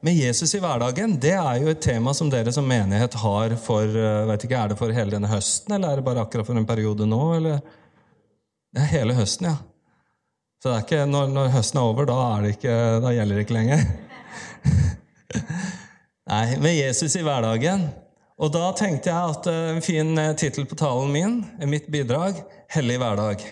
med 0.00 0.14
Jesus 0.14 0.54
i 0.54 0.60
hverdagen, 0.62 1.16
det 1.20 1.34
er 1.34 1.58
jo 1.62 1.70
et 1.72 1.80
tema 1.82 2.12
som 2.14 2.30
dere 2.30 2.52
som 2.54 2.66
menighet 2.68 3.16
har 3.18 3.54
for 3.62 3.82
eh, 3.82 4.26
vet 4.30 4.44
ikke, 4.46 4.58
Er 4.58 4.70
det 4.70 4.78
for 4.78 4.94
hele 4.94 5.14
denne 5.14 5.30
høsten, 5.30 5.74
eller 5.74 5.90
er 5.90 6.00
det 6.00 6.06
bare 6.06 6.22
akkurat 6.22 6.46
for 6.46 6.58
en 6.58 6.66
periode 6.68 7.06
nå? 7.08 7.22
eller? 7.38 7.60
Det 8.74 8.84
er 8.84 8.92
hele 8.92 9.16
høsten, 9.16 9.48
ja. 9.50 9.56
Så 10.62 10.70
det 10.70 10.74
er 10.76 10.84
ikke, 10.84 11.06
når, 11.10 11.30
når 11.34 11.52
høsten 11.54 11.80
er 11.80 11.88
over, 11.88 12.08
da, 12.08 12.18
er 12.34 12.44
det 12.44 12.52
ikke, 12.56 12.76
da 13.04 13.14
gjelder 13.14 13.38
det 13.38 13.46
ikke 13.46 13.56
lenger. 13.56 13.84
Nei, 16.32 16.44
med 16.60 16.76
Jesus 16.76 17.14
i 17.16 17.24
hverdagen. 17.24 17.88
Og 18.38 18.52
da 18.54 18.68
tenkte 18.78 19.10
jeg 19.10 19.34
at 19.34 19.48
eh, 19.50 19.70
en 19.74 19.84
fin 19.84 20.12
eh, 20.18 20.34
tittel 20.38 20.66
på 20.68 20.78
talen 20.78 21.14
min, 21.14 21.40
mitt 21.70 21.88
bidrag, 21.90 22.42
'Hellig 22.68 22.98
hverdag'. 23.00 23.46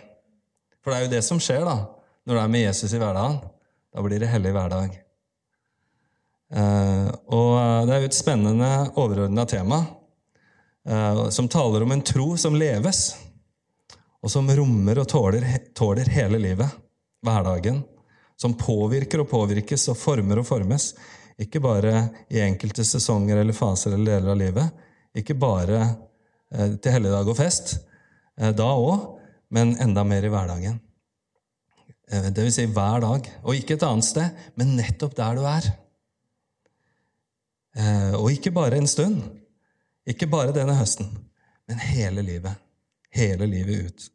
For 0.85 0.93
det 0.93 0.99
er 0.99 1.07
jo 1.07 1.15
det 1.17 1.25
som 1.27 1.41
skjer 1.43 1.65
da, 1.67 1.81
når 2.27 2.37
du 2.37 2.43
er 2.43 2.53
med 2.53 2.67
Jesus 2.69 2.93
i 2.95 3.03
hverdagen. 3.03 3.41
Da 3.91 4.05
blir 4.05 4.21
det 4.23 4.29
hellig 4.31 4.53
hverdag. 4.55 5.06
Eh, 6.55 7.07
og 7.35 7.53
det 7.89 7.95
er 7.97 8.03
jo 8.05 8.11
et 8.11 8.19
spennende, 8.19 8.73
overordna 8.95 9.47
tema 9.51 9.85
som 11.35 11.49
taler 11.51 11.83
om 11.83 11.91
en 11.91 12.03
tro 12.07 12.37
som 12.39 12.55
leves, 12.55 13.01
og 14.23 14.31
som 14.31 14.47
rommer 14.59 15.01
og 15.03 15.09
tåler, 15.11 15.45
tåler 15.75 16.09
hele 16.15 16.39
livet, 16.39 16.71
hverdagen. 17.27 17.81
Som 18.37 18.57
påvirker 18.59 19.23
og 19.23 19.31
påvirkes 19.31 19.89
og 19.93 19.99
former 19.99 20.43
og 20.43 20.49
formes. 20.49 20.91
Ikke 21.41 21.61
bare 21.63 22.09
i 22.33 22.41
enkelte 22.45 22.85
sesonger 22.85 23.39
eller 23.41 23.57
faser 23.57 23.95
eller 23.95 24.17
deler 24.17 24.33
av 24.33 24.41
livet. 24.41 24.83
Ikke 25.17 25.37
bare 25.39 25.79
eh, 25.85 26.75
til 26.75 26.97
helligdag 26.97 27.31
og 27.33 27.39
fest, 27.39 27.77
eh, 28.41 28.53
da 28.57 28.67
òg, 28.67 29.07
men 29.55 29.77
enda 29.81 30.05
mer 30.05 30.27
i 30.27 30.33
hverdagen. 30.33 30.81
Eh, 32.11 32.29
det 32.29 32.45
vil 32.49 32.53
si 32.53 32.67
hver 32.67 33.05
dag. 33.05 33.31
Og 33.45 33.57
ikke 33.57 33.79
et 33.79 33.87
annet 33.87 34.09
sted, 34.11 34.47
men 34.59 34.77
nettopp 34.81 35.17
der 35.17 35.39
du 35.39 35.47
er. 35.49 35.71
Eh, 37.77 38.15
og 38.17 38.31
ikke 38.33 38.53
bare 38.55 38.79
en 38.81 38.89
stund. 38.89 39.21
Ikke 40.07 40.29
bare 40.31 40.55
denne 40.55 40.77
høsten, 40.79 41.09
men 41.69 41.83
hele 41.83 42.23
livet. 42.23 42.55
Hele 43.13 43.47
livet 43.49 43.89
ut. 43.89 44.07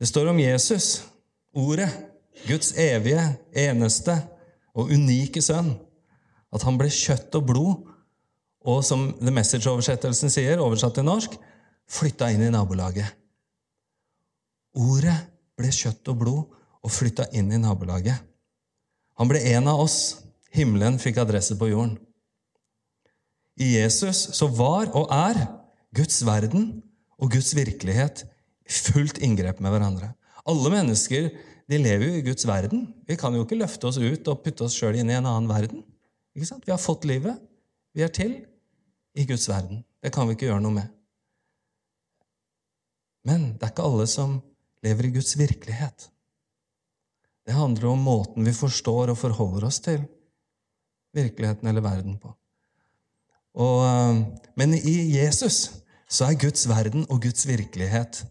Det 0.00 0.08
står 0.08 0.30
om 0.30 0.40
Jesus, 0.40 1.04
ordet, 1.56 1.88
Guds 2.46 2.72
evige, 2.76 3.22
eneste 3.56 4.16
og 4.76 4.90
unike 4.92 5.42
sønn. 5.42 5.72
At 6.52 6.64
han 6.66 6.78
ble 6.78 6.88
kjøtt 6.92 7.36
og 7.38 7.46
blod, 7.48 7.92
og 8.66 8.82
som 8.84 9.08
The 9.20 9.32
Message-oversettelsen 9.32 10.32
sier, 10.32 10.60
oversatt 10.60 10.96
til 10.98 11.06
norsk, 11.06 11.36
flytta 11.88 12.28
inn 12.34 12.44
i 12.44 12.52
nabolaget. 12.52 13.08
Ordet 14.76 15.16
ble 15.56 15.70
kjøtt 15.72 16.10
og 16.12 16.20
blod 16.20 16.56
og 16.84 16.92
flytta 16.92 17.28
inn 17.36 17.52
i 17.54 17.60
nabolaget. 17.60 18.18
Han 19.16 19.30
ble 19.30 19.40
en 19.54 19.70
av 19.72 19.80
oss. 19.86 20.18
Himmelen 20.52 20.98
fikk 21.00 21.22
adresse 21.22 21.56
på 21.58 21.70
jorden. 21.70 21.96
I 23.56 23.76
Jesus 23.78 24.28
så 24.36 24.48
var 24.52 24.90
og 24.96 25.08
er 25.12 25.38
Guds 25.96 26.20
verden 26.26 26.82
og 27.16 27.32
Guds 27.32 27.54
virkelighet 27.56 28.26
fullt 28.68 29.18
inngrep 29.24 29.62
med 29.64 29.72
hverandre. 29.72 30.12
Alle 30.46 30.72
mennesker 30.72 31.30
de 31.66 31.78
lever 31.80 32.06
jo 32.06 32.18
i 32.18 32.24
Guds 32.26 32.46
verden. 32.46 32.86
Vi 33.08 33.16
kan 33.18 33.34
jo 33.34 33.46
ikke 33.46 33.58
løfte 33.58 33.88
oss 33.88 33.98
ut 33.98 34.28
og 34.30 34.42
putte 34.44 34.66
oss 34.66 34.76
sjøl 34.76 34.98
inn 35.00 35.10
i 35.10 35.16
en 35.16 35.26
annen 35.26 35.48
verden. 35.50 35.82
Ikke 36.36 36.48
sant? 36.50 36.66
Vi 36.66 36.74
har 36.74 36.82
fått 36.82 37.06
livet. 37.08 37.40
Vi 37.96 38.04
er 38.04 38.12
til 38.12 38.36
i 39.16 39.24
Guds 39.26 39.48
verden. 39.48 39.82
Det 40.04 40.12
kan 40.14 40.28
vi 40.28 40.36
ikke 40.36 40.50
gjøre 40.50 40.62
noe 40.62 40.76
med. 40.76 40.92
Men 43.26 43.54
det 43.56 43.66
er 43.66 43.72
ikke 43.72 43.88
alle 43.88 44.06
som 44.10 44.36
lever 44.86 45.08
i 45.08 45.14
Guds 45.16 45.32
virkelighet. 45.38 46.10
Det 47.46 47.54
handler 47.54 47.88
om 47.90 48.04
måten 48.04 48.46
vi 48.46 48.54
forstår 48.54 49.10
og 49.14 49.18
forholder 49.18 49.66
oss 49.66 49.80
til 49.82 50.04
virkeligheten 51.16 51.66
eller 51.70 51.82
verden 51.82 52.18
på. 52.20 52.34
Og, 53.56 53.82
eh, 53.88 54.22
men 54.56 54.74
i 54.76 54.96
Jesus 55.16 55.82
så 56.08 56.28
er 56.28 56.40
Guds 56.40 56.66
verden 56.68 57.06
og 57.10 57.22
Guds 57.24 57.46
virkelighet 57.48 58.22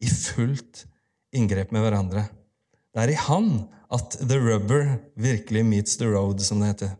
i 0.00 0.08
fullt 0.08 0.86
inngrep 1.34 1.72
med 1.74 1.84
hverandre. 1.84 2.28
Det 2.94 3.02
er 3.02 3.12
i 3.12 3.20
han 3.26 3.50
at 3.92 4.16
the 4.20 4.38
rubber 4.38 4.96
virkelig 5.16 5.64
meets 5.66 5.96
the 5.96 6.08
road, 6.08 6.40
som 6.40 6.60
det 6.60 6.72
heter. 6.72 6.96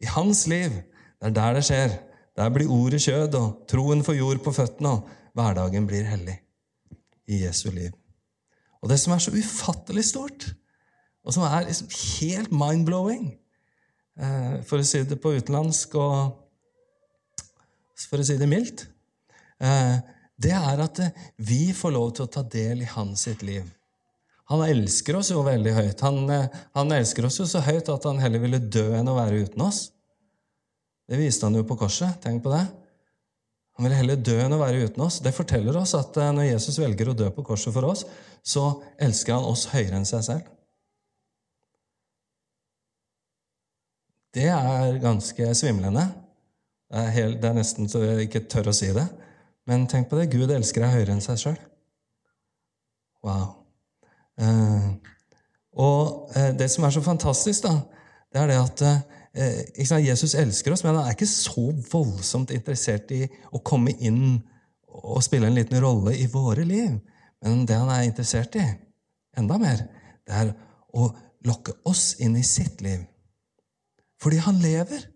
I 0.00 0.06
hans 0.06 0.46
liv. 0.46 0.70
Det 1.20 1.30
er 1.30 1.34
der 1.34 1.58
det 1.58 1.64
skjer. 1.64 1.98
Der 2.36 2.50
blir 2.50 2.70
ordet 2.70 3.02
kjød, 3.04 3.34
og 3.38 3.66
troen 3.70 4.02
får 4.04 4.18
jord 4.18 4.42
på 4.44 4.52
føttene, 4.52 4.96
og 4.96 5.08
hverdagen 5.38 5.86
blir 5.86 6.06
hellig 6.08 6.36
i 7.30 7.44
Jesu 7.44 7.70
liv. 7.70 7.92
Og 8.82 8.90
det 8.90 8.98
som 9.00 9.14
er 9.14 9.22
så 9.22 9.32
ufattelig 9.32 10.04
stort, 10.10 10.48
og 11.24 11.32
som 11.32 11.46
er 11.46 11.68
liksom 11.68 11.88
helt 12.20 12.52
mind-blowing, 12.52 13.30
eh, 14.20 14.56
for 14.66 14.78
å 14.78 14.86
si 14.86 15.04
det 15.08 15.20
på 15.22 15.32
utenlandsk 15.38 15.94
og 15.94 16.43
for 18.02 18.20
å 18.20 18.26
si 18.26 18.36
det 18.40 18.48
mildt, 18.50 18.86
eh, 19.62 19.96
det 20.36 20.52
er 20.54 20.82
at 20.82 21.00
eh, 21.02 21.24
vi 21.36 21.68
får 21.76 21.94
lov 21.94 22.12
til 22.16 22.26
å 22.26 22.32
ta 22.36 22.42
del 22.42 22.82
i 22.82 22.90
hans 22.90 23.26
sitt 23.28 23.44
liv. 23.46 23.66
Han 24.52 24.64
elsker 24.66 25.16
oss 25.16 25.30
jo 25.32 25.44
veldig 25.46 25.72
høyt. 25.72 26.00
Han, 26.04 26.24
eh, 26.30 26.62
han, 26.74 26.92
elsker 26.92 27.28
oss 27.28 27.38
jo 27.40 27.46
så 27.48 27.62
høyt 27.64 27.88
at 27.92 28.08
han 28.08 28.20
heller 28.20 28.42
ville 28.42 28.60
dø 28.60 28.90
enn 28.98 29.10
å 29.10 29.16
være 29.16 29.44
uten 29.46 29.62
oss. 29.64 29.86
Det 31.08 31.20
viste 31.20 31.46
han 31.46 31.56
jo 31.56 31.64
på 31.68 31.78
korset. 31.78 32.18
Tenk 32.24 32.42
på 32.44 32.52
det. 32.52 32.64
Han 33.74 33.86
ville 33.86 33.98
heller 33.98 34.20
dø 34.20 34.36
enn 34.42 34.54
å 34.54 34.60
være 34.60 34.88
uten 34.88 35.04
oss. 35.06 35.20
Det 35.22 35.34
forteller 35.34 35.76
oss 35.76 35.94
at 35.98 36.16
når 36.16 36.52
Jesus 36.52 36.78
velger 36.78 37.10
å 37.10 37.16
dø 37.18 37.30
på 37.34 37.44
korset 37.46 37.74
for 37.74 37.86
oss, 37.88 38.04
så 38.44 38.68
elsker 39.02 39.34
han 39.34 39.48
oss 39.48 39.66
høyere 39.72 39.98
enn 39.98 40.08
seg 40.08 40.22
selv. 40.26 40.50
Det 44.34 44.48
er 44.50 44.96
ganske 45.02 45.50
svimlende. 45.54 46.08
Er, 46.94 47.10
helt, 47.10 47.40
det 47.42 47.48
er, 47.50 47.56
nesten 47.56 47.88
så 47.90 48.04
jeg 48.04 48.28
ikke 48.28 48.44
tør 48.50 48.70
å 48.70 48.76
si 48.76 48.92
det. 48.94 49.06
Men 49.66 49.88
tenk 49.90 50.10
på 50.10 50.18
det. 50.20 50.28
Gud 50.32 50.52
elsker 50.54 50.84
deg 50.84 50.94
høyere 50.94 51.16
enn 51.16 51.24
seg 51.24 51.40
sjøl. 51.40 51.58
Wow. 53.24 53.48
Eh, 54.38 54.88
og 55.80 56.34
eh, 56.36 56.52
det 56.58 56.68
som 56.70 56.86
er 56.86 56.94
så 56.94 57.02
fantastisk, 57.02 57.64
da, 57.66 57.78
det 58.30 58.42
er 58.42 58.50
det 58.52 58.58
at 58.60 58.84
eh, 58.86 59.86
sant, 59.86 60.04
Jesus 60.04 60.36
elsker 60.38 60.74
oss, 60.74 60.84
men 60.84 60.94
han 60.94 61.08
er 61.08 61.16
ikke 61.16 61.30
så 61.30 61.70
voldsomt 61.90 62.52
interessert 62.54 63.10
i 63.16 63.24
å 63.50 63.62
komme 63.64 63.94
inn 63.98 64.36
og 64.94 65.22
spille 65.24 65.48
en 65.50 65.56
liten 65.56 65.80
rolle 65.82 66.14
i 66.20 66.28
våre 66.30 66.66
liv. 66.68 67.00
Men 67.42 67.64
det 67.68 67.78
han 67.80 67.90
er 67.90 68.06
interessert 68.06 68.54
i, 68.60 68.66
enda 69.38 69.58
mer, 69.60 69.82
det 70.24 70.36
er 70.44 70.52
å 70.94 71.08
lokke 71.44 71.74
oss 71.88 72.14
inn 72.22 72.36
i 72.38 72.44
sitt 72.46 72.84
liv. 72.84 73.02
Fordi 74.22 74.38
han 74.44 74.62
lever. 74.62 75.10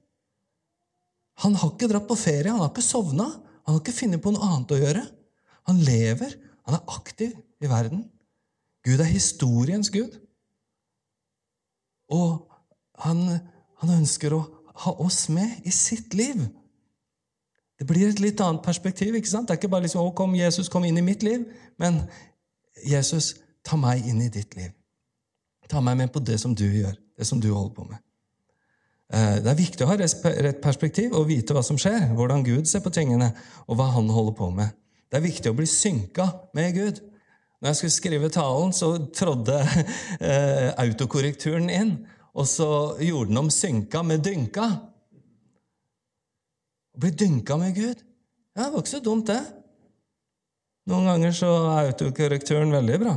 Han 1.44 1.54
har 1.59 1.72
ikke 1.72 1.88
dratt 1.91 2.09
på 2.09 2.19
ferie, 2.19 2.50
han 2.50 2.62
har 2.62 2.72
ikke 2.72 2.84
sovna. 2.84 3.28
Han 3.66 3.76
har 3.76 3.82
ikke 3.82 3.94
funnet 3.94 4.22
på 4.25 4.32
noe 4.34 4.47
annet 4.49 4.75
å 4.75 4.81
gjøre. 4.81 5.03
Han 5.69 5.82
lever, 5.84 6.32
han 6.66 6.78
er 6.78 6.94
aktiv 6.94 7.34
i 7.60 7.71
verden. 7.71 8.06
Gud 8.87 9.03
er 9.04 9.10
historiens 9.10 9.91
Gud. 9.93 10.15
Og 12.09 12.48
han, 13.04 13.21
han 13.82 13.93
ønsker 13.98 14.34
å 14.34 14.41
ha 14.84 14.94
oss 15.04 15.27
med 15.28 15.66
i 15.69 15.75
sitt 15.75 16.16
liv. 16.16 16.41
Det 17.78 17.87
blir 17.87 18.09
et 18.09 18.22
litt 18.22 18.41
annet 18.43 18.65
perspektiv. 18.65 19.15
ikke 19.15 19.31
sant? 19.31 19.48
Det 19.48 19.54
er 19.54 19.60
ikke 19.60 19.71
bare 19.71 19.87
liksom, 19.87 20.06
å, 20.09 20.15
kom, 20.16 20.34
Jesus, 20.38 20.71
kom 20.72 20.87
inn 20.88 20.98
i 20.98 21.04
mitt 21.04 21.22
liv. 21.22 21.44
Men 21.78 22.00
Jesus, 22.87 23.37
ta 23.62 23.78
meg 23.78 24.06
inn 24.09 24.25
i 24.25 24.32
ditt 24.32 24.56
liv. 24.59 24.72
Ta 25.69 25.82
meg 25.84 25.98
med 26.00 26.12
på 26.15 26.25
det 26.25 26.41
som 26.41 26.54
du 26.56 26.65
gjør, 26.65 26.97
det 27.19 27.27
som 27.28 27.41
du 27.43 27.50
holder 27.53 27.75
på 27.77 27.84
med. 27.91 28.00
Eh, 29.08 29.38
det 29.41 29.48
er 29.48 29.56
viktig 29.56 29.84
å 29.84 29.88
ha 29.88 29.96
rett 29.96 30.60
perspektiv 30.60 31.14
og 31.16 31.30
vite 31.30 31.54
hva 31.56 31.62
som 31.64 31.78
skjer, 31.80 32.10
hvordan 32.16 32.44
Gud 32.44 32.69
ser 32.69 32.82
på 32.84 32.92
tingene, 32.92 33.30
og 33.66 33.78
hva 33.78 33.88
han 33.94 34.10
holder 34.12 34.36
på 34.36 34.50
med. 34.52 34.74
Det 35.08 35.16
er 35.16 35.24
viktig 35.24 35.52
å 35.52 35.56
bli 35.56 35.69
synka 35.69 36.28
med 36.56 36.76
Gud. 36.76 37.00
Når 37.58 37.72
jeg 37.72 37.78
skulle 37.80 37.97
skrive 37.97 38.30
talen, 38.30 38.74
så 38.76 38.92
trådde 39.16 39.56
eh, 40.30 40.68
autokorrekturen 40.84 41.72
inn, 41.72 41.94
og 42.38 42.47
så 42.47 42.70
gjorde 43.02 43.32
den 43.32 43.41
om 43.41 43.50
synka 43.50 44.04
med 44.04 44.22
dynka. 44.26 44.68
Å 46.92 47.00
bli 47.00 47.15
dynka 47.15 47.56
med 47.60 47.77
Gud 47.77 48.00
ja, 48.59 48.65
Det 48.65 48.72
var 48.72 48.83
ikke 48.83 48.91
så 48.91 49.00
dumt, 49.03 49.28
det. 49.30 49.41
Noen 50.91 51.06
ganger 51.06 51.34
så 51.36 51.50
er 51.77 51.92
autokorrekturen 51.92 52.72
veldig 52.74 52.97
bra. 52.98 53.12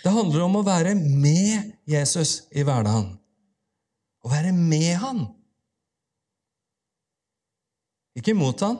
Det 0.00 0.12
handler 0.14 0.46
om 0.46 0.56
å 0.60 0.64
være 0.64 0.94
med 0.96 1.74
Jesus 1.90 2.46
i 2.56 2.64
hverdagen. 2.64 3.10
Å 4.24 4.32
være 4.32 4.52
med 4.56 4.92
han. 5.02 5.24
Ikke 8.14 8.34
mot 8.36 8.60
han, 8.62 8.78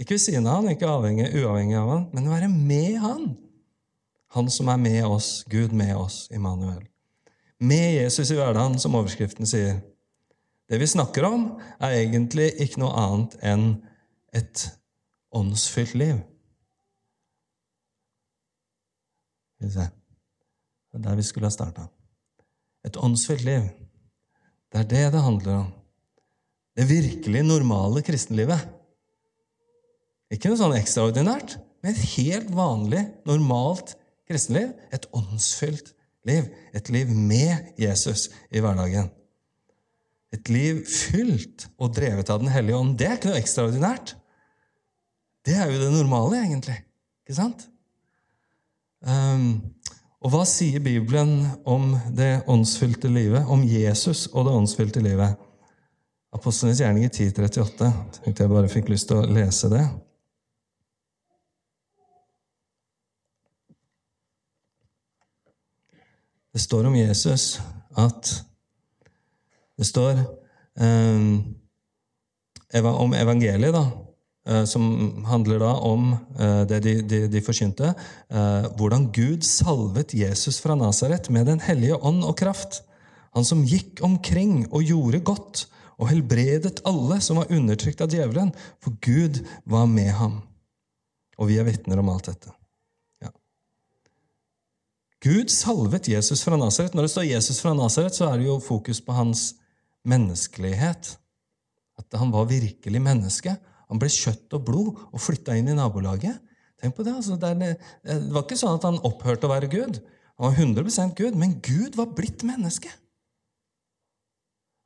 ikke 0.00 0.14
ved 0.14 0.22
siden 0.22 0.46
av 0.48 0.60
han, 0.60 0.70
ikke 0.72 0.88
avhengig, 0.88 1.30
uavhengig 1.40 1.76
av 1.80 1.90
han, 1.90 2.04
men 2.14 2.28
å 2.28 2.34
være 2.34 2.48
med 2.52 2.98
han. 3.02 3.30
Han 4.36 4.50
som 4.52 4.70
er 4.70 4.78
med 4.80 5.02
oss, 5.08 5.30
Gud 5.50 5.74
med 5.76 5.92
oss, 5.96 6.22
Immanuel. 6.32 6.84
Med 7.60 7.96
Jesus 7.96 8.30
i 8.30 8.36
hverdagen, 8.38 8.78
som 8.80 8.94
overskriften 8.96 9.48
sier. 9.48 9.80
Det 10.70 10.78
vi 10.80 10.88
snakker 10.88 11.26
om, 11.26 11.46
er 11.82 11.98
egentlig 11.98 12.52
ikke 12.62 12.80
noe 12.84 12.94
annet 12.96 13.36
enn 13.44 13.64
et 14.36 14.68
åndsfylt 15.34 15.96
liv. 15.98 16.20
Det 19.60 19.74
er 19.76 21.02
der 21.04 21.18
vi 21.18 21.26
skulle 21.26 21.50
ha 21.50 21.52
starta. 21.52 21.90
Et 22.86 22.96
åndsfylt 22.96 23.44
liv. 23.44 23.66
Det 24.70 24.82
er 24.82 24.90
det 24.90 25.06
det 25.14 25.22
handler 25.24 25.56
om. 25.64 25.70
Det 26.78 26.86
virkelig 26.86 27.42
normale 27.44 28.02
kristenlivet. 28.06 28.68
Ikke 30.30 30.52
noe 30.52 30.60
sånn 30.60 30.76
ekstraordinært, 30.78 31.56
men 31.82 31.94
et 31.94 32.04
helt 32.14 32.52
vanlig, 32.54 33.02
normalt 33.26 33.96
kristenliv. 34.30 34.70
Et 34.94 35.08
åndsfylt 35.16 35.90
liv. 36.28 36.46
Et 36.76 36.92
liv 36.94 37.10
med 37.10 37.72
Jesus 37.80 38.28
i 38.54 38.62
hverdagen. 38.62 39.10
Et 40.30 40.52
liv 40.52 40.84
fylt 40.86 41.66
og 41.80 41.96
drevet 41.96 42.30
av 42.30 42.38
Den 42.42 42.52
hellige 42.54 42.78
ånd. 42.78 42.94
Det 42.98 43.08
er 43.08 43.18
ikke 43.18 43.32
noe 43.32 43.40
ekstraordinært. 43.40 44.14
Det 45.46 45.56
er 45.56 45.72
jo 45.72 45.80
det 45.80 45.90
normale, 45.96 46.44
egentlig. 46.44 46.76
Ikke 47.24 47.38
sant? 47.40 47.66
Um, 49.00 49.74
og 50.20 50.34
hva 50.34 50.42
sier 50.44 50.82
Bibelen 50.84 51.46
om 51.64 51.94
det 52.12 52.42
åndsfylte 52.50 53.08
livet? 53.08 53.46
Om 53.48 53.62
Jesus 53.64 54.26
og 54.34 54.44
det 54.44 54.52
åndsfylte 54.52 55.00
livet? 55.00 55.38
Apostlenes 56.36 56.82
gjerning 56.82 57.06
i 57.06 57.08
1038. 57.08 57.88
Tenkte 58.18 58.44
jeg 58.44 58.52
bare 58.52 58.68
fikk 58.68 58.90
lyst 58.92 59.08
til 59.08 59.22
å 59.22 59.30
lese 59.32 59.70
det. 59.72 59.86
Det 66.52 66.60
står 66.60 66.90
om 66.90 66.96
Jesus 66.98 67.60
at 67.96 68.36
Det 69.80 69.86
står 69.88 70.18
um, 70.76 71.56
om 72.76 73.14
evangeliet, 73.16 73.72
da, 73.72 73.86
som 74.64 75.24
handler 75.28 75.60
da 75.60 75.74
om 75.84 76.14
uh, 76.40 76.62
det 76.66 76.80
de, 76.86 76.94
de, 77.04 77.18
de 77.28 77.42
forkynte. 77.44 77.92
Uh, 78.32 78.70
hvordan 78.78 79.10
Gud 79.12 79.44
salvet 79.46 80.14
Jesus 80.16 80.60
fra 80.64 80.74
Nasaret 80.74 81.28
med 81.30 81.46
Den 81.46 81.60
hellige 81.60 81.98
ånd 82.00 82.24
og 82.24 82.38
kraft. 82.40 82.80
Han 83.36 83.44
som 83.44 83.66
gikk 83.68 84.00
omkring 84.02 84.64
og 84.70 84.82
gjorde 84.82 85.20
godt 85.20 85.66
og 86.00 86.08
helbredet 86.08 86.80
alle 86.88 87.20
som 87.20 87.42
var 87.42 87.52
undertrykt 87.52 88.00
av 88.00 88.08
djevelen, 88.08 88.54
for 88.80 88.96
Gud 89.04 89.42
var 89.68 89.84
med 89.90 90.14
ham. 90.16 90.40
Og 91.36 91.52
vi 91.52 91.60
er 91.60 91.68
vitner 91.68 92.00
om 92.00 92.08
alt 92.12 92.32
dette. 92.32 92.54
Gud 95.20 95.50
salvet 95.52 96.08
Jesus 96.08 96.40
fra 96.40 96.56
Nasaret. 96.56 96.94
Når 96.96 97.04
det 97.04 97.12
står 97.12 97.26
Jesus 97.28 97.58
fra 97.60 97.74
Nasaret, 97.76 98.14
så 98.16 98.30
er 98.30 98.38
det 98.40 98.46
jo 98.46 98.56
fokus 98.64 99.02
på 99.04 99.12
hans 99.12 99.50
menneskelighet. 100.08 101.18
At 102.00 102.16
han 102.16 102.32
var 102.32 102.48
virkelig 102.48 103.02
menneske. 103.04 103.52
Han 103.90 104.00
ble 104.00 104.10
kjøtt 104.12 104.54
og 104.56 104.64
blod 104.68 104.90
og 105.10 105.20
flytta 105.22 105.56
inn 105.58 105.70
i 105.72 105.76
nabolaget. 105.76 106.38
Tenk 106.80 106.96
på 106.96 107.04
Det 107.04 107.12
altså, 107.12 107.36
det, 107.36 107.74
var 108.32 108.44
ikke 108.46 108.58
sånn 108.58 108.78
at 108.78 108.86
han 108.88 109.00
opphørte 109.04 109.48
å 109.48 109.52
være 109.52 109.68
Gud. 109.72 110.00
Han 110.40 110.46
var 110.46 110.56
100 110.56 111.16
Gud, 111.18 111.36
men 111.36 111.58
Gud 111.60 111.98
var 111.98 112.14
blitt 112.16 112.44
menneske. 112.46 112.88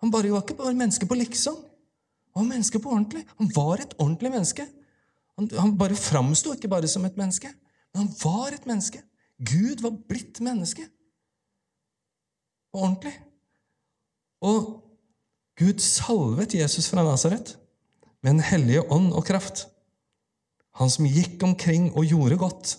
Han 0.02 0.10
bare 0.12 0.32
var 0.32 0.42
ikke 0.42 0.58
bare 0.58 0.74
menneske 0.76 1.06
på 1.08 1.16
liksom. 1.16 1.60
Han 2.34 2.42
var 2.42 2.50
menneske 2.56 2.80
på 2.82 2.90
ordentlig. 2.90 3.22
Han 3.38 3.50
var 3.54 3.80
et 3.84 3.94
ordentlig 3.98 4.32
menneske. 4.34 4.66
Han, 5.38 5.48
han 5.54 5.76
bare 5.78 5.98
framsto 5.98 6.54
ikke 6.54 6.70
bare 6.70 6.90
som 6.90 7.04
et 7.06 7.16
menneske, 7.18 7.50
men 7.92 8.04
han 8.04 8.10
var 8.22 8.54
et 8.54 8.66
menneske. 8.66 9.00
Gud 9.38 9.82
var 9.82 9.94
blitt 10.08 10.40
menneske. 10.44 10.86
Og 12.74 12.82
ordentlig. 12.82 13.14
Og 14.44 14.58
Gud 15.58 15.78
salvet 15.82 16.54
Jesus 16.58 16.88
fra 16.90 17.04
Nasaret 17.06 17.54
med 18.24 18.38
en 18.38 18.44
hellige 18.48 18.86
ånd 18.88 19.12
og 19.12 19.26
kraft. 19.28 19.66
Han 20.80 20.90
som 20.90 21.06
gikk 21.06 21.42
omkring 21.44 21.90
og 21.92 22.08
gjorde 22.08 22.40
godt. 22.40 22.78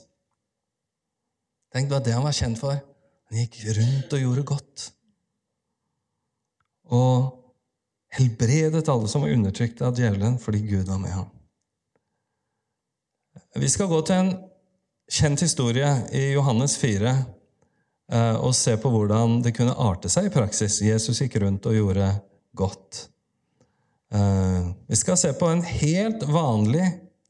Tenk, 1.71 1.89
Det 1.89 1.94
var 1.94 2.03
det 2.03 2.15
han 2.18 2.25
var 2.25 2.36
kjent 2.36 2.59
for. 2.59 2.81
Han 3.30 3.39
gikk 3.44 3.62
rundt 3.77 4.13
og 4.13 4.24
gjorde 4.24 4.44
godt. 4.44 4.89
Og 6.89 7.44
helbredet 8.18 8.89
alle 8.89 9.07
som 9.12 9.21
var 9.21 9.33
undertrykt 9.36 9.81
av 9.86 9.95
djevelen, 9.97 10.39
fordi 10.42 10.65
Gud 10.65 10.89
var 10.89 11.00
med 11.00 11.13
ham. 11.13 11.30
Vi 13.56 13.69
skal 13.69 13.88
gå 13.92 14.01
til 14.01 14.15
en 14.15 14.36
kjent 15.12 15.42
historie 15.45 15.89
i 16.12 16.31
Johannes 16.33 16.77
4 16.81 17.12
eh, 17.12 18.36
og 18.36 18.56
se 18.57 18.75
på 18.81 18.89
hvordan 18.92 19.42
det 19.45 19.53
kunne 19.56 19.77
arte 19.77 20.09
seg 20.12 20.30
i 20.30 20.33
praksis. 20.33 20.81
Jesus 20.81 21.21
gikk 21.21 21.38
rundt 21.44 21.68
og 21.69 21.77
gjorde 21.77 22.09
godt. 22.57 23.06
Eh, 24.16 24.70
vi 24.88 24.96
skal 24.96 25.20
se 25.20 25.34
på 25.36 25.50
en 25.52 25.64
helt 25.64 26.24
vanlig 26.32 26.86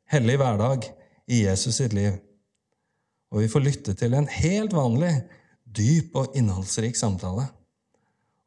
hellig 0.06 0.38
hverdag 0.40 0.86
i 1.28 1.44
Jesus 1.46 1.76
sitt 1.76 1.94
liv. 1.94 2.14
Og 3.32 3.42
vi 3.42 3.50
får 3.50 3.66
lytte 3.66 3.96
til 3.98 4.14
en 4.14 4.28
helt 4.30 4.74
vanlig, 4.76 5.12
dyp 5.66 6.16
og 6.16 6.36
innholdsrik 6.38 6.96
samtale. 6.96 7.48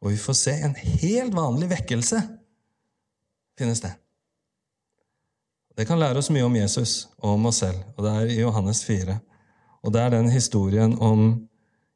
Og 0.00 0.12
vi 0.14 0.20
får 0.20 0.37
se 0.38 0.55
en 0.64 0.76
helt 0.79 1.35
vanlig 1.35 1.69
vekkelse 1.73 2.23
finne 3.58 3.75
sted. 3.75 3.96
Det 5.76 5.87
kan 5.87 5.99
lære 5.99 6.19
oss 6.19 6.31
mye 6.35 6.46
om 6.46 6.56
Jesus 6.56 7.08
og 7.19 7.35
om 7.35 7.50
oss 7.50 7.61
selv, 7.62 7.82
og 7.96 8.06
det 8.06 8.12
er 8.14 8.31
i 8.32 8.40
Johannes 8.40 8.85
4. 8.87 9.19
Og 9.82 9.93
det 9.94 10.00
er 10.02 10.14
den 10.14 10.31
historien 10.31 10.94
om 11.02 11.49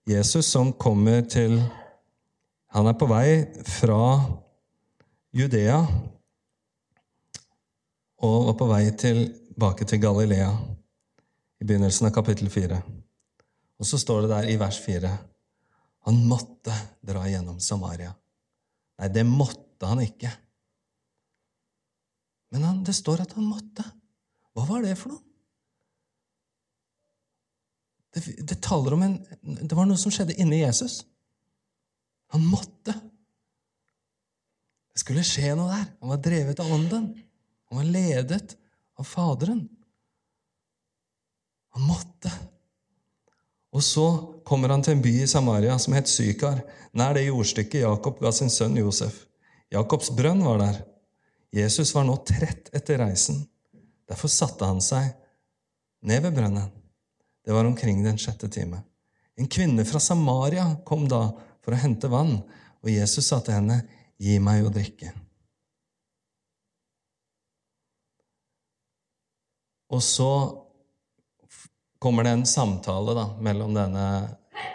Jesus 0.07 0.51
som 0.51 0.73
kommer 0.73 1.23
til 1.23 1.63
Han 2.73 2.87
er 2.89 2.95
på 2.97 3.07
vei 3.07 3.45
fra 3.69 4.03
Judea 5.37 5.83
og 8.23 8.47
var 8.49 8.57
på 8.59 8.69
vei 8.71 8.85
tilbake 8.99 9.87
til 9.89 10.01
Galilea 10.03 10.51
i 11.63 11.67
begynnelsen 11.67 12.09
av 12.09 12.15
kapittel 12.15 12.51
4. 12.51 12.79
Og 13.83 13.89
så 13.89 13.99
står 13.99 14.25
det 14.25 14.33
der 14.35 14.51
i 14.53 14.59
vers 14.61 14.79
4 14.83 15.11
han 16.03 16.17
måtte 16.27 16.75
dra 17.07 17.23
gjennom 17.31 17.61
Samaria. 17.63 18.11
Nei, 18.99 19.09
det 19.15 19.23
måtte 19.27 19.87
han 19.87 20.01
ikke. 20.03 20.31
Men 22.53 22.67
han, 22.67 22.81
det 22.87 22.95
står 22.97 23.23
at 23.23 23.35
han 23.39 23.47
måtte. 23.47 23.85
Hva 24.53 24.67
var 24.69 24.83
det 24.85 24.97
for 24.99 25.15
noe? 25.15 25.23
Det, 28.13 28.23
det, 28.45 28.59
taler 28.61 28.93
om 28.93 29.03
en 29.07 29.15
Det 29.41 29.73
var 29.73 29.87
noe 29.89 29.97
som 29.97 30.13
skjedde 30.13 30.37
inni 30.43 30.59
Jesus. 30.61 30.99
Han 32.35 32.45
måtte. 32.45 32.93
Det 34.93 35.01
skulle 35.01 35.25
skje 35.25 35.55
noe 35.57 35.71
der. 35.71 35.87
Han 36.03 36.13
var 36.13 36.21
drevet 36.27 36.61
av 36.61 36.75
Ånden. 36.75 37.07
Han 37.73 37.79
var 37.79 37.85
ledet 37.85 38.57
av 39.01 39.05
Faderen. 39.05 39.69
Han 41.73 41.83
måtte. 41.83 42.33
Og 43.73 43.81
så 43.83 44.05
kommer 44.45 44.69
han 44.69 44.85
til 44.85 44.99
en 44.99 45.01
by 45.01 45.13
i 45.23 45.29
Samaria 45.31 45.79
som 45.81 45.97
het 45.97 46.11
Sykar, 46.13 46.61
nær 46.93 47.17
det 47.17 47.23
jordstykket 47.31 47.87
Jakob 47.87 48.21
ga 48.21 48.35
sin 48.37 48.53
sønn 48.53 48.77
Josef. 48.77 49.23
Jakobs 49.73 50.13
brønn 50.13 50.45
var 50.45 50.61
der. 50.61 50.83
Jesus 51.49 51.95
var 51.97 52.05
nå 52.05 52.19
trett 52.29 52.69
etter 52.77 53.01
reisen. 53.07 53.41
Derfor 54.05 54.29
satte 54.29 54.69
han 54.69 54.85
seg 54.85 55.09
ned 56.05 56.27
ved 56.29 56.37
brønnen. 56.37 56.69
Det 57.41 57.57
var 57.57 57.65
omkring 57.65 58.05
den 58.05 58.21
sjette 58.21 58.53
time. 58.53 58.85
En 59.33 59.49
kvinne 59.49 59.89
fra 59.89 60.01
Samaria 60.13 60.75
kom 60.85 61.09
da 61.09 61.25
for 61.65 61.73
å 61.73 61.81
hente 61.81 62.13
vann, 62.13 62.43
og 62.85 62.97
Jesus 63.01 63.33
sa 63.33 63.41
til 63.41 63.63
henne, 63.63 63.81
'Gi 64.21 64.37
meg 64.45 64.69
å 64.69 64.77
drikke'. 64.77 65.32
Og 69.93 70.01
så 70.03 70.33
kommer 72.03 72.25
det 72.25 72.37
en 72.37 72.47
samtale 72.49 73.15
da, 73.15 73.27
mellom 73.45 73.75
denne 73.77 74.07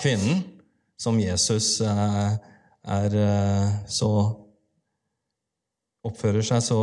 kvinnen, 0.02 0.44
som 0.98 1.20
Jesus 1.22 1.80
eh, 1.86 2.30
er 2.88 3.16
eh, 3.22 3.74
så 3.90 4.10
oppfører 6.08 6.46
seg 6.46 6.64
så 6.66 6.80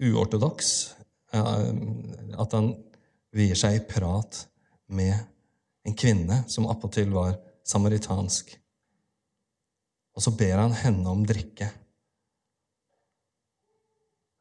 uortodoks 0.00 0.70
eh, 1.36 1.68
at 2.40 2.56
han 2.56 2.72
vier 3.36 3.58
seg 3.58 3.76
i 3.76 3.84
prat 3.86 4.40
med 4.90 5.14
en 5.86 5.94
kvinne 5.94 6.42
som 6.50 6.66
appåtil 6.70 7.12
var 7.14 7.36
samaritansk. 7.66 8.56
Og 10.16 10.24
så 10.24 10.34
ber 10.34 10.64
han 10.64 10.74
henne 10.74 11.06
om 11.12 11.22
drikke. 11.26 11.70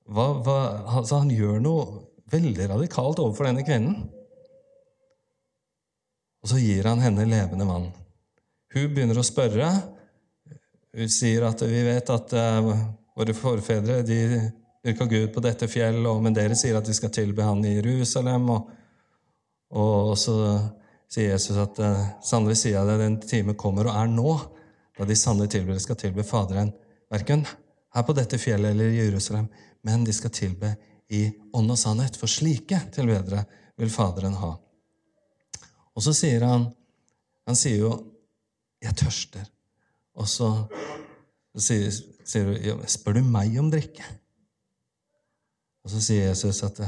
Hva, 0.10 0.32
hva, 0.42 0.58
altså 0.98 1.22
han 1.22 1.30
gjør 1.30 1.60
noe 1.62 2.09
veldig 2.32 2.70
radikalt 2.72 3.22
overfor 3.22 3.50
denne 3.50 3.66
kvinnen. 3.68 3.98
Og 6.40 6.52
så 6.52 6.60
gir 6.62 6.88
han 6.88 7.02
henne 7.04 7.28
levende 7.28 7.68
vann. 7.68 7.90
Hun 8.74 8.94
begynner 8.94 9.20
å 9.20 9.26
spørre. 9.26 9.70
Hun 10.96 11.12
sier 11.12 11.46
at 11.50 11.62
vi 11.68 11.84
vet 11.86 12.14
at 12.14 12.34
uh, 12.38 12.72
Våre 13.20 13.34
forfedre 13.36 13.98
de 14.08 14.20
dyrka 14.80 15.04
Gud 15.12 15.34
på 15.36 15.42
dette 15.44 15.68
fjellet, 15.68 16.22
men 16.24 16.32
dere 16.32 16.56
sier 16.56 16.78
at 16.80 16.88
de 16.88 16.94
skal 16.96 17.12
tilbe 17.12 17.44
Han 17.44 17.66
i 17.68 17.74
Jerusalem. 17.74 18.46
Og, 18.54 18.70
og 19.76 20.14
så 20.16 20.36
sier 21.12 21.34
Jesus 21.34 21.58
at 21.60 21.82
uh, 21.84 22.06
sannelig 22.24 22.62
sier 22.62 22.78
jeg 22.78 22.88
det, 22.88 23.00
den 23.02 23.18
time 23.26 23.58
kommer 23.60 23.90
og 23.90 23.98
er 24.00 24.14
nå, 24.14 24.38
da 24.96 25.08
de 25.10 25.18
sanne 25.20 25.50
tilbedere 25.52 25.84
skal 25.84 26.00
tilbe 26.00 26.24
Faderen, 26.28 26.72
verken 27.12 27.44
her 27.44 28.06
på 28.06 28.16
dette 28.16 28.40
fjellet 28.40 28.72
eller 28.72 28.94
i 28.94 29.02
Jerusalem, 29.02 29.50
men 29.84 30.08
de 30.08 30.16
skal 30.16 30.32
tilbe 30.36 30.74
i 31.10 31.26
ånd 31.58 31.74
og 31.74 31.80
sannhet, 31.80 32.18
for 32.20 32.30
slike 32.30 32.78
tilbedere 32.94 33.44
vil 33.80 33.92
Faderen 33.94 34.38
ha. 34.38 34.54
Og 35.96 36.06
så 36.06 36.14
sier 36.16 36.46
han 36.46 36.70
Han 37.50 37.58
sier 37.58 37.80
jo 37.82 37.94
'Jeg 38.80 38.94
tørster'. 38.94 39.50
Og 40.14 40.28
så 40.28 40.68
sier, 41.58 41.90
sier 42.24 42.46
du, 42.46 42.84
spør 42.86 43.18
du 43.18 43.24
meg 43.24 43.58
om 43.58 43.72
drikke? 43.72 44.06
Og 45.84 45.90
så 45.90 46.02
sier 46.04 46.28
Jesus 46.28 46.62
at 46.64 46.80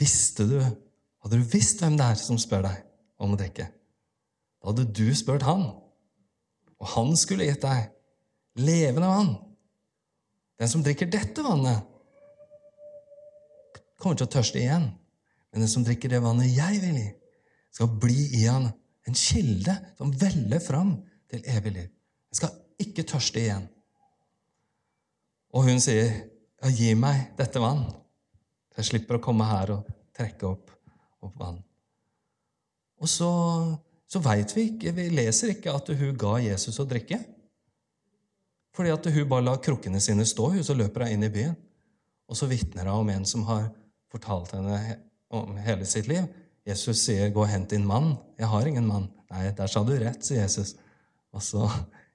visste 0.00 0.46
du, 0.48 0.56
hadde 0.58 1.36
du 1.36 1.50
visst 1.52 1.82
hvem 1.82 1.98
det 1.98 2.06
er 2.06 2.14
som 2.16 2.38
spør 2.40 2.64
deg 2.64 2.78
om 3.20 3.34
å 3.34 3.36
drikke, 3.36 3.66
da 3.68 4.70
hadde 4.70 4.86
du 4.96 5.14
spurt 5.14 5.44
han, 5.44 5.66
og 6.80 6.86
han 6.94 7.12
skulle 7.20 7.44
gitt 7.44 7.60
deg 7.62 7.90
levende 8.64 9.10
vann. 9.10 9.34
Den 10.56 10.70
som 10.70 10.82
drikker 10.86 11.10
dette 11.10 11.44
vannet, 11.44 11.84
kommer 14.00 14.18
til 14.18 14.28
å 14.28 14.34
tørste 14.34 14.60
igjen. 14.60 14.88
Men 15.52 15.64
den 15.64 15.70
som 15.70 15.84
drikker 15.86 16.10
det 16.10 16.22
vannet 16.24 16.50
jeg 16.50 16.80
vil 16.82 16.98
gi, 16.98 17.10
skal 17.74 17.90
bli 18.00 18.28
i 18.40 18.44
han 18.46 18.68
en 19.04 19.18
kilde 19.18 19.74
som 19.98 20.12
veller 20.18 20.62
fram 20.62 20.96
til 21.30 21.44
evig 21.50 21.74
liv. 21.74 21.90
Den 22.30 22.40
skal 22.40 22.54
ikke 22.80 23.06
tørste 23.06 23.42
igjen. 23.42 23.66
Og 25.54 25.68
hun 25.68 25.80
sier, 25.82 26.10
ja, 26.62 26.70
'Gi 26.70 26.94
meg 26.98 27.36
dette 27.38 27.60
vann', 27.60 27.84
så 28.72 28.80
jeg 28.80 28.90
slipper 28.90 29.18
å 29.18 29.22
komme 29.22 29.44
her 29.46 29.70
og 29.76 29.90
trekke 30.16 30.48
opp, 30.48 30.70
opp 31.22 31.36
vann. 31.38 31.60
Og 32.98 33.08
så, 33.08 33.30
så 34.08 34.22
veit 34.24 34.56
vi 34.56 34.70
ikke, 34.72 34.94
vi 34.96 35.10
leser 35.12 35.54
ikke 35.54 35.74
at 35.74 35.92
hun 35.94 36.16
ga 36.18 36.38
Jesus 36.42 36.80
å 36.80 36.88
drikke. 36.88 37.20
Fordi 38.74 38.90
at 38.90 39.06
hun 39.06 39.28
bare 39.28 39.46
lar 39.46 39.62
krukkene 39.62 40.00
sine 40.02 40.24
stå, 40.26 40.48
hun, 40.56 40.64
så 40.64 40.74
løper 40.74 41.04
hun 41.04 41.14
inn 41.14 41.28
i 41.28 41.30
byen. 41.30 41.54
Og 42.26 42.38
så 42.38 42.48
vitner 42.50 42.88
hun 42.88 43.04
om 43.04 43.12
en 43.12 43.26
som 43.28 43.44
har 43.46 43.68
fortalt 44.14 44.54
henne 44.54 44.78
om 45.34 45.56
hele 45.58 45.86
sitt 45.88 46.08
liv. 46.10 46.26
Jesus 46.64 47.02
sier, 47.04 47.28
'Gå 47.30 47.42
og 47.42 47.50
hent 47.50 47.70
din 47.70 47.86
mann.' 47.86 48.16
'Jeg 48.38 48.48
har 48.48 48.66
ingen 48.66 48.86
mann.' 48.86 49.10
'Nei, 49.30 49.50
der 49.50 49.66
sa 49.66 49.84
du 49.84 49.92
rett', 49.98 50.24
sier 50.24 50.42
Jesus. 50.42 50.74
Og 51.32 51.42
så 51.42 51.68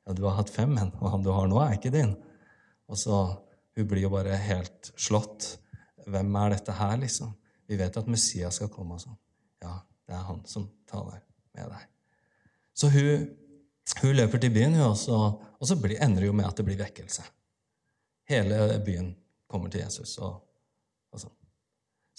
'Ja, 0.07 0.13
du 0.13 0.23
har 0.25 0.35
hatt 0.39 0.49
fem 0.49 0.69
menn, 0.69 0.91
og 1.01 1.11
han 1.11 1.23
du 1.23 1.31
har 1.31 1.47
nå, 1.47 1.59
er 1.59 1.77
ikke 1.77 1.91
din.' 1.93 2.17
Og 2.87 2.97
så 2.97 3.37
Hun 3.75 3.87
blir 3.87 4.01
jo 4.01 4.09
bare 4.09 4.35
helt 4.35 4.91
slått. 4.97 5.57
Hvem 6.05 6.35
er 6.35 6.49
dette 6.49 6.71
her, 6.71 6.97
liksom? 6.97 7.29
Vi 7.67 7.77
vet 7.77 7.97
at 7.97 8.07
Messias 8.07 8.55
skal 8.55 8.67
komme 8.67 8.97
og 8.97 8.99
sånn. 8.99 9.15
Ja, 9.61 9.79
det 10.05 10.15
er 10.15 10.25
han 10.25 10.41
som 10.45 10.65
taler 10.89 11.21
med 11.55 11.69
deg. 11.69 11.85
Så 12.73 12.89
hun, 12.89 13.29
hun 14.01 14.15
løper 14.15 14.37
til 14.37 14.51
byen, 14.51 14.73
hun 14.73 14.89
også, 14.89 15.15
og 15.59 15.67
så 15.67 15.77
blir, 15.79 15.95
ender 16.03 16.19
det 16.19 16.27
jo 16.27 16.33
med 16.33 16.49
at 16.49 16.57
det 16.57 16.65
blir 16.65 16.81
vekkelse. 16.81 17.23
Hele 18.27 18.81
byen 18.83 19.15
kommer 19.47 19.69
til 19.69 19.85
Jesus. 19.85 20.17
og. 20.17 20.48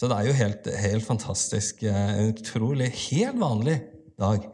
Så 0.00 0.08
det 0.08 0.16
er 0.16 0.30
jo 0.30 0.36
helt, 0.38 0.68
helt 0.80 1.04
fantastisk. 1.04 1.82
En 1.84 2.30
utrolig 2.30 2.86
helt 3.10 3.36
vanlig 3.36 3.74
dag 4.16 4.46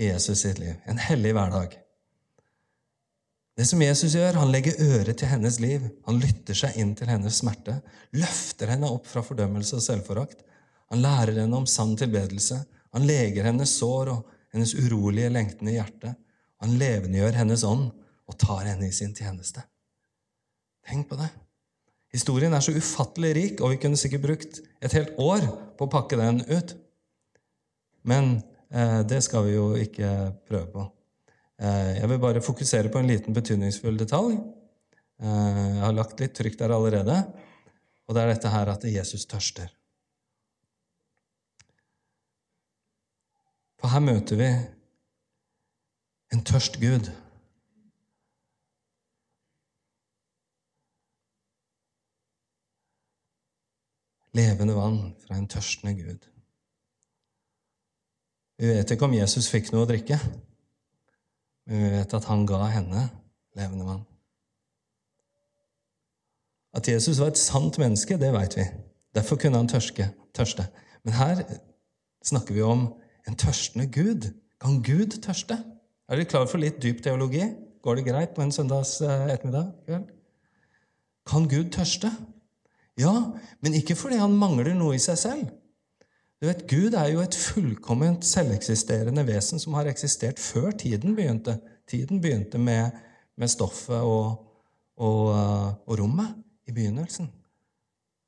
i 0.00 0.06
Jesus 0.08 0.46
sitt 0.46 0.56
liv. 0.62 0.78
En 0.88 1.00
hellig 1.02 1.34
hverdag. 1.36 1.74
Det 3.58 3.66
som 3.68 3.82
Jesus 3.82 4.14
gjør, 4.14 4.38
Han 4.40 4.52
legger 4.54 4.80
øret 4.80 5.18
til 5.18 5.28
hennes 5.28 5.58
liv. 5.60 5.84
Han 6.06 6.20
lytter 6.22 6.56
seg 6.56 6.78
inn 6.80 6.94
til 6.96 7.10
hennes 7.12 7.36
smerte. 7.36 7.74
Løfter 8.16 8.72
henne 8.72 8.88
opp 8.88 9.04
fra 9.10 9.20
fordømmelse 9.26 9.76
og 9.76 9.84
selvforakt. 9.84 10.40
Han 10.88 11.02
lærer 11.04 11.42
henne 11.42 11.60
om 11.60 11.66
sann 11.68 11.92
tilbedelse. 11.96 12.62
Han 12.96 13.04
leger 13.04 13.44
hennes 13.44 13.74
sår 13.76 14.12
og 14.14 14.30
hennes 14.54 14.72
urolige, 14.72 15.28
lengtende 15.28 15.74
hjerte. 15.74 16.14
Han 16.64 16.78
levendegjør 16.80 17.42
hennes 17.42 17.66
ånd 17.66 17.90
og 18.24 18.40
tar 18.40 18.64
henne 18.70 18.88
i 18.88 18.96
sin 18.96 19.12
tjeneste. 19.12 19.66
Tenk 20.88 21.10
på 21.10 21.20
det. 21.20 21.28
Historien 22.18 22.54
er 22.54 22.64
så 22.64 22.74
ufattelig 22.74 23.32
rik, 23.36 23.60
og 23.62 23.72
vi 23.72 23.80
kunne 23.82 23.98
sikkert 24.00 24.24
brukt 24.24 24.60
et 24.82 24.94
helt 24.96 25.14
år 25.22 25.44
på 25.78 25.86
å 25.86 25.92
pakke 25.92 26.18
den 26.18 26.40
ut. 26.50 26.74
Men 28.10 28.40
eh, 28.74 29.00
det 29.06 29.20
skal 29.26 29.46
vi 29.46 29.54
jo 29.54 29.68
ikke 29.78 30.10
prøve 30.48 30.66
på. 30.72 30.86
Eh, 31.62 31.98
jeg 32.00 32.10
vil 32.10 32.22
bare 32.22 32.42
fokusere 32.42 32.90
på 32.90 32.98
en 32.98 33.10
liten 33.10 33.36
betydningsfull 33.36 34.00
detalj. 34.00 34.34
Eh, 34.34 35.62
jeg 35.76 35.84
har 35.84 35.94
lagt 35.94 36.18
litt 36.22 36.34
trykk 36.38 36.58
der 36.58 36.74
allerede, 36.74 37.20
og 38.08 38.16
det 38.16 38.24
er 38.24 38.32
dette 38.32 38.54
her 38.54 38.72
at 38.72 38.88
Jesus 38.88 39.26
tørster. 39.30 39.70
For 43.78 43.94
her 43.94 44.02
møter 44.02 44.40
vi 44.40 44.50
en 46.34 46.42
tørst 46.42 46.80
Gud. 46.82 47.12
Levende 54.36 54.74
vann 54.76 55.14
fra 55.22 55.38
en 55.38 55.48
tørstende 55.48 55.94
Gud. 55.96 56.26
Vi 58.58 58.68
vet 58.72 58.90
ikke 58.90 59.06
om 59.06 59.14
Jesus 59.14 59.48
fikk 59.50 59.70
noe 59.72 59.86
å 59.86 59.88
drikke, 59.88 60.18
men 61.68 61.84
vi 61.84 61.90
vet 61.94 62.14
at 62.16 62.26
han 62.30 62.46
ga 62.48 62.64
henne 62.72 63.04
levende 63.58 63.86
vann. 63.86 64.04
At 66.74 66.88
Jesus 66.88 67.20
var 67.20 67.32
et 67.32 67.40
sant 67.40 67.78
menneske, 67.80 68.18
det 68.20 68.32
vet 68.34 68.56
vi. 68.58 68.66
Derfor 69.16 69.38
kunne 69.40 69.60
han 69.60 69.70
tørske, 69.70 70.10
tørste. 70.36 70.66
Men 71.04 71.16
her 71.16 71.42
snakker 72.26 72.54
vi 72.54 72.62
om 72.66 72.88
en 73.28 73.38
tørstende 73.38 73.88
Gud. 73.92 74.30
Kan 74.60 74.82
Gud 74.82 75.20
tørste? 75.22 75.58
Er 76.08 76.16
dere 76.18 76.28
klar 76.28 76.46
for 76.50 76.60
litt 76.60 76.80
dyp 76.82 77.02
teologi? 77.04 77.44
Går 77.84 77.98
det 77.98 78.08
greit 78.08 78.34
på 78.34 78.42
en 78.42 78.52
søndags 78.52 78.98
eh, 79.00 79.30
ettermiddag? 79.32 79.70
Kan 81.28 81.48
Gud 81.48 81.70
tørste? 81.74 82.10
Ja, 82.98 83.14
men 83.62 83.76
ikke 83.78 83.96
fordi 83.98 84.18
han 84.18 84.34
mangler 84.34 84.74
noe 84.76 84.96
i 84.96 85.02
seg 85.02 85.18
selv. 85.20 85.48
Du 86.38 86.46
vet, 86.46 86.64
Gud 86.70 86.94
er 86.94 87.10
jo 87.10 87.22
et 87.22 87.34
fullkomment 87.34 88.26
selveksisterende 88.26 89.24
vesen 89.26 89.58
som 89.58 89.74
har 89.74 89.88
eksistert 89.90 90.38
før 90.38 90.70
tiden 90.70 91.16
begynte. 91.18 91.56
Tiden 91.90 92.20
begynte 92.22 92.60
med, 92.62 92.94
med 93.38 93.50
stoffet 93.50 93.98
og, 93.98 94.44
og, 95.02 95.22
og, 95.86 95.94
rommet 95.98 96.36
i 96.70 96.74
begynnelsen. 96.74 97.30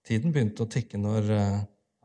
Tiden 0.07 0.35
begynte 0.35 0.67
å 0.67 0.71
tikke 0.71 0.99
når 0.99 1.31
uh, 1.31 1.59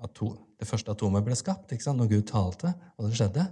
atom, 0.06 0.36
det 0.60 0.70
første 0.70 0.94
atomet 0.94 1.26
ble 1.26 1.38
skapt, 1.38 1.74
når 1.74 2.12
Gud 2.12 2.28
talte, 2.30 2.74
og 2.98 3.10
det 3.10 3.18
skjedde. 3.18 3.48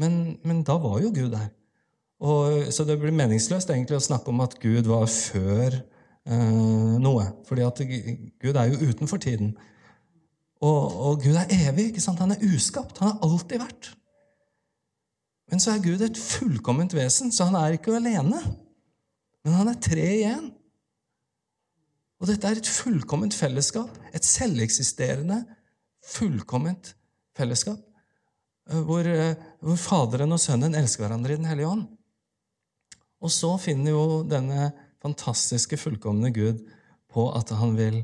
Men, 0.00 0.38
men 0.48 0.62
da 0.64 0.78
var 0.80 1.00
jo 1.02 1.12
Gud 1.12 1.34
der. 1.34 1.50
Og, 2.22 2.72
så 2.72 2.86
det 2.88 2.96
blir 3.02 3.12
meningsløst 3.12 3.72
egentlig 3.74 3.98
å 3.98 4.06
snakke 4.06 4.32
om 4.32 4.40
at 4.44 4.56
Gud 4.62 4.88
var 4.88 5.08
før 5.10 5.76
eh, 5.76 5.91
noe. 6.26 7.24
Fordi 7.48 7.64
at 7.66 7.80
Gud 8.42 8.54
er 8.54 8.70
jo 8.70 8.90
utenfor 8.90 9.16
tiden. 9.22 9.56
Og, 10.62 10.82
og, 10.94 11.22
Gud 11.22 11.34
er 11.34 11.50
evig. 11.50 11.90
ikke 11.90 12.00
sant? 12.00 12.20
Han 12.22 12.30
er 12.30 12.44
uskapt. 12.54 13.00
Han 13.02 13.10
har 13.10 13.24
alltid 13.26 13.58
vært. 13.58 13.92
Men 15.50 15.60
så 15.60 15.74
er 15.74 15.82
Gud 15.84 16.00
et 16.00 16.18
fullkomment 16.18 16.94
vesen, 16.94 17.32
så 17.34 17.48
han 17.50 17.58
er 17.58 17.74
ikke 17.76 17.96
alene. 17.98 18.38
Men 19.44 19.56
han 19.58 19.68
er 19.72 19.80
tre 19.82 20.04
igjen. 20.14 20.52
Og 22.22 22.30
dette 22.30 22.46
er 22.46 22.60
et 22.60 22.70
fullkomment 22.70 23.34
fellesskap. 23.34 23.90
Et 24.14 24.24
selveksisterende, 24.24 25.42
fullkomment 26.06 26.94
fellesskap. 27.36 27.82
Eh, 28.70 28.78
hvor, 28.86 29.02
eh, 29.02 29.34
hvor 29.60 29.76
Faderen 29.76 30.32
og 30.32 30.40
Sønnen 30.40 30.78
elsker 30.78 31.04
hverandre 31.04 31.34
i 31.34 31.36
Den 31.36 31.50
hellige 31.50 31.68
ånd. 31.68 31.84
Og 33.22 33.30
så 33.30 33.56
finner 33.58 33.90
jo 33.90 34.22
denne 34.22 34.70
fantastiske, 35.02 35.78
fullkomne 35.80 36.30
Gud 36.34 36.62
på 37.12 37.28
at 37.36 37.52
han 37.58 37.74
vil 37.76 38.02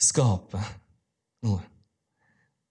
skape 0.00 0.60
noe. 1.46 1.60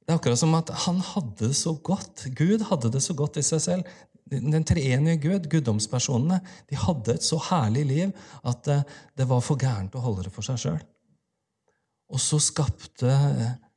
Det 0.01 0.09
er 0.09 0.17
akkurat 0.17 0.41
som 0.41 0.55
at 0.57 0.71
han 0.87 0.99
hadde 1.11 1.51
det 1.51 1.55
så 1.55 1.75
godt. 1.77 2.25
Gud 2.35 2.65
hadde 2.67 2.91
det 2.91 3.03
så 3.05 3.15
godt 3.15 3.37
i 3.39 3.45
seg 3.45 3.61
selv. 3.63 3.91
Den 4.31 4.65
treenige 4.67 5.19
Gud, 5.21 5.47
guddomspersonene, 5.51 6.39
de 6.71 6.79
hadde 6.79 7.15
et 7.15 7.25
så 7.25 7.37
herlig 7.51 7.85
liv 7.87 8.25
at 8.47 8.67
det 8.67 9.27
var 9.29 9.43
for 9.45 9.59
gærent 9.59 9.95
å 9.95 10.03
holde 10.03 10.25
det 10.27 10.33
for 10.35 10.47
seg 10.47 10.59
sjøl. 10.59 10.81
Og 12.11 12.19
så 12.19 12.41
skapte, 12.43 13.13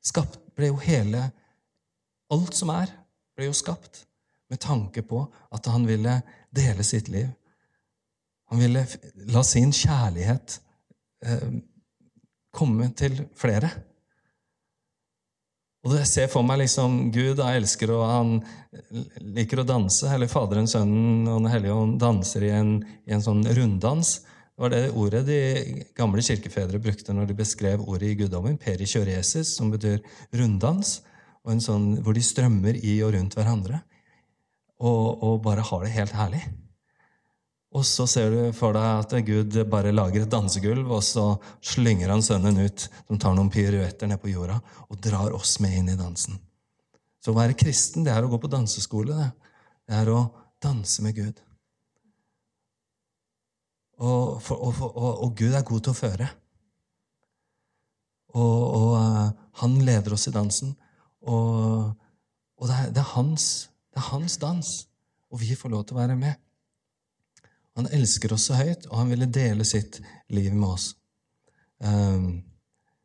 skapt, 0.03 0.41
ble 0.55 0.73
jo 0.73 0.81
hele 0.83 1.29
Alt 2.33 2.57
som 2.57 2.71
er, 2.73 2.89
ble 3.37 3.51
jo 3.51 3.55
skapt 3.55 4.07
med 4.51 4.59
tanke 4.65 5.03
på 5.07 5.21
at 5.55 5.67
han 5.71 5.85
ville 5.87 6.17
dele 6.57 6.83
sitt 6.87 7.11
liv 7.13 7.29
han 8.55 8.61
ville 8.63 8.85
la 9.35 9.41
sin 9.43 9.73
kjærlighet 9.75 10.61
eh, 11.27 11.55
komme 12.55 12.87
til 12.95 13.17
flere. 13.35 13.71
Og 15.85 15.97
Jeg 15.99 16.07
ser 16.07 16.31
for 16.31 16.47
meg 16.47 16.63
liksom 16.63 17.11
Gud 17.13 17.43
jeg 17.43 17.61
elsker, 17.61 17.91
og 17.93 18.05
han 18.09 18.31
liker 19.35 19.61
å 19.61 19.67
danse. 19.67 20.07
Eller 20.07 20.31
Faderen, 20.31 20.71
Sønnen 20.71 21.27
og 21.27 21.43
Den 21.43 21.51
hellige 21.51 21.75
ånd 21.75 21.99
danser 22.01 22.47
i 22.47 22.55
en, 22.55 22.77
i 23.05 23.17
en 23.17 23.27
sånn 23.27 23.43
runddans. 23.59 24.21
Det 24.55 24.63
var 24.63 24.71
det 24.71 24.83
ordet 24.95 25.25
de 25.27 25.41
gamle 25.99 26.23
kirkefedre 26.23 26.79
brukte 26.79 27.13
når 27.13 27.33
de 27.33 27.41
beskrev 27.43 27.83
ordet 27.83 28.13
i 28.13 28.19
guddommen. 28.23 28.55
Perikjøresis, 28.63 29.57
som 29.59 29.75
betyr 29.75 29.99
runddans. 30.39 31.01
Sånn, 31.43 31.97
hvor 32.07 32.15
de 32.15 32.23
strømmer 32.25 32.79
i 32.79 33.01
og 33.05 33.17
rundt 33.19 33.35
hverandre. 33.35 33.83
Og, 34.79 35.25
og 35.27 35.43
bare 35.43 35.67
har 35.67 35.83
det 35.83 35.97
helt 35.99 36.15
herlig. 36.17 36.47
Og 37.75 37.83
så 37.87 38.07
ser 38.07 38.31
du 38.31 38.41
for 38.55 38.77
deg 38.77 39.01
at 39.03 39.15
Gud 39.27 39.57
bare 39.71 39.95
lager 39.95 40.23
et 40.23 40.31
dansegulv, 40.31 40.93
og 40.95 41.03
så 41.03 41.25
slynger 41.59 42.13
han 42.13 42.23
sønnen 42.23 42.61
ut, 42.63 42.87
som 43.09 43.19
tar 43.19 43.35
noen 43.35 43.51
piruetter 43.51 44.11
ned 44.11 44.21
på 44.23 44.31
jorda, 44.31 44.61
og 44.87 45.01
drar 45.03 45.35
oss 45.35 45.57
med 45.65 45.81
inn 45.81 45.91
i 45.91 45.99
dansen. 45.99 46.39
Så 47.19 47.33
å 47.33 47.39
være 47.39 47.57
kristen, 47.59 48.05
det 48.07 48.13
er 48.15 48.23
å 48.23 48.31
gå 48.31 48.39
på 48.39 48.53
danseskole. 48.53 49.17
Det, 49.17 49.51
det 49.89 49.99
er 49.99 50.13
å 50.13 50.21
danse 50.63 51.03
med 51.03 51.19
Gud. 51.19 51.43
Og, 53.99 54.41
for, 54.43 54.59
og, 54.59 54.81
og, 54.91 55.11
og 55.25 55.37
Gud 55.39 55.55
er 55.55 55.67
god 55.67 55.85
til 55.87 55.95
å 55.95 55.99
føre. 55.99 56.31
Og, 58.35 58.95
uh, 58.99 59.31
han 59.63 59.77
leder 59.87 60.15
oss 60.17 60.27
i 60.29 60.35
dansen. 60.35 60.75
Og 61.23 61.95
det, 62.67 62.75
er, 62.75 62.91
det, 62.91 63.03
er 63.03 63.13
hans, 63.15 63.71
det, 63.91 64.01
er, 64.01 64.09
hans, 64.11 64.39
dans. 64.43 64.73
Og 65.31 65.41
vi 65.41 65.55
får 65.59 65.73
lov 65.73 65.87
til 65.87 65.97
å 65.97 66.03
være 66.03 66.19
med. 66.19 66.39
Han 67.79 67.89
elsker 67.91 68.33
oss 68.37 68.49
så 68.51 68.59
høyt, 68.59 68.87
og 68.91 69.01
han 69.01 69.11
ville 69.11 69.31
dele 69.31 69.67
sitt 69.67 69.99
liv 70.31 70.53
med 70.55 70.69
oss. 70.77 70.93
Um, 71.83 72.45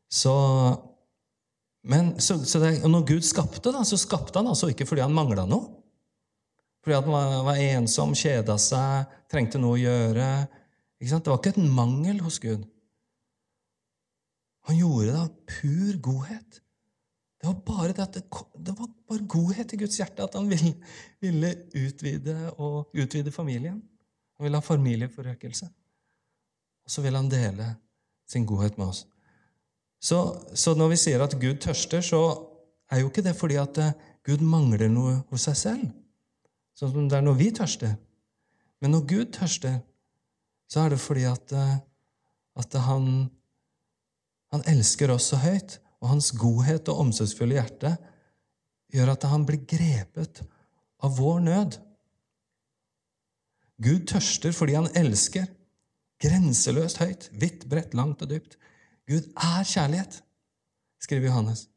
så 0.10 0.36
men 1.90 2.12
så, 2.22 2.38
så 2.46 2.60
det, 2.60 2.72
når 2.86 3.06
Gud 3.08 3.26
skapte, 3.26 3.72
da, 3.72 3.84
så 3.88 3.98
skapte 3.98 4.40
han 4.40 4.50
altså 4.52 4.70
ikke 4.70 4.86
fordi 4.86 5.04
han 5.06 5.16
mangla 5.16 5.46
noe. 5.48 5.80
Fordi 6.84 6.96
han 6.96 7.12
var, 7.12 7.36
var 7.48 7.62
ensom, 7.64 8.16
kjeda 8.18 8.58
seg, 8.62 9.10
trengte 9.32 9.62
noe 9.62 9.78
å 9.78 9.82
gjøre. 9.82 10.28
Det 11.00 11.22
var 11.26 11.40
ikke 11.40 11.56
et 11.56 11.72
mangel 11.72 12.20
hos 12.24 12.40
Gud. 12.44 12.66
Han 14.70 14.78
gjorde 14.78 15.08
det 15.08 15.22
av 15.24 15.30
pur 15.50 16.02
godhet. 16.10 16.60
Det 17.40 17.48
var 17.48 17.60
bare 17.66 17.94
det, 17.96 18.08
det, 18.18 18.24
det 18.68 18.76
var 18.76 18.90
bare 19.08 19.28
godhet 19.32 19.74
i 19.74 19.80
Guds 19.80 19.98
hjerte 20.02 20.26
at 20.26 20.36
han 20.36 20.50
ville, 20.52 20.74
ville 21.24 21.54
utvide, 21.80 22.36
og, 22.58 22.92
utvide 22.94 23.32
familien. 23.32 23.80
Han 24.40 24.48
vil 24.48 24.56
ha 24.56 24.64
familieforøkelse. 24.64 25.70
Og 26.88 26.94
så 26.94 27.04
vil 27.04 27.18
han 27.20 27.30
dele 27.30 27.74
sin 28.30 28.48
godhet 28.48 28.78
med 28.80 28.88
oss. 28.94 29.06
Så, 30.00 30.20
så, 30.56 30.74
når 30.80 30.94
vi 30.94 31.00
sier 31.02 31.22
at 31.22 31.36
Gud 31.42 31.60
tørster, 31.60 32.02
så 32.02 32.22
er 32.90 33.02
jo 33.02 33.10
ikke 33.10 33.26
det 33.26 33.36
fordi 33.36 33.58
at 33.60 33.78
eh, 33.84 33.98
Gud 34.26 34.42
mangler 34.46 34.88
noe 34.92 35.18
hos 35.30 35.50
seg 35.50 35.58
selv. 35.60 35.90
Sånn 36.80 36.94
som 36.94 37.10
det 37.12 37.18
er 37.20 37.26
når 37.26 37.36
vi 37.42 37.50
tørster. 37.52 37.98
Men 38.80 38.96
når 38.96 39.04
Gud 39.10 39.34
tørster, 39.36 39.82
så 40.72 40.86
er 40.86 40.94
det 40.94 41.02
fordi 41.04 41.28
at, 41.28 41.52
eh, 41.52 41.76
at 42.64 42.80
han 42.88 43.28
han 44.54 44.66
elsker 44.70 45.12
oss 45.14 45.30
så 45.32 45.40
høyt, 45.44 45.78
og 46.00 46.14
hans 46.14 46.32
godhet 46.38 46.90
og 46.90 47.04
omsorgsfulle 47.04 47.58
hjerte 47.58 47.94
gjør 48.94 49.12
at 49.14 49.28
han 49.30 49.44
blir 49.46 49.66
grepet 49.68 50.42
av 51.06 51.18
vår 51.20 51.44
nød. 51.46 51.78
Gud 53.80 54.06
tørster 54.12 54.54
fordi 54.56 54.76
han 54.78 54.90
elsker. 54.98 55.48
Grenseløst 56.20 57.00
høyt, 57.00 57.30
vidt, 57.40 57.64
bredt, 57.72 57.94
langt 57.96 58.22
og 58.26 58.32
dypt. 58.32 58.58
Gud 59.08 59.24
er 59.40 59.64
kjærlighet, 59.64 60.20
skriver 61.02 61.30
Johannes. 61.30 61.70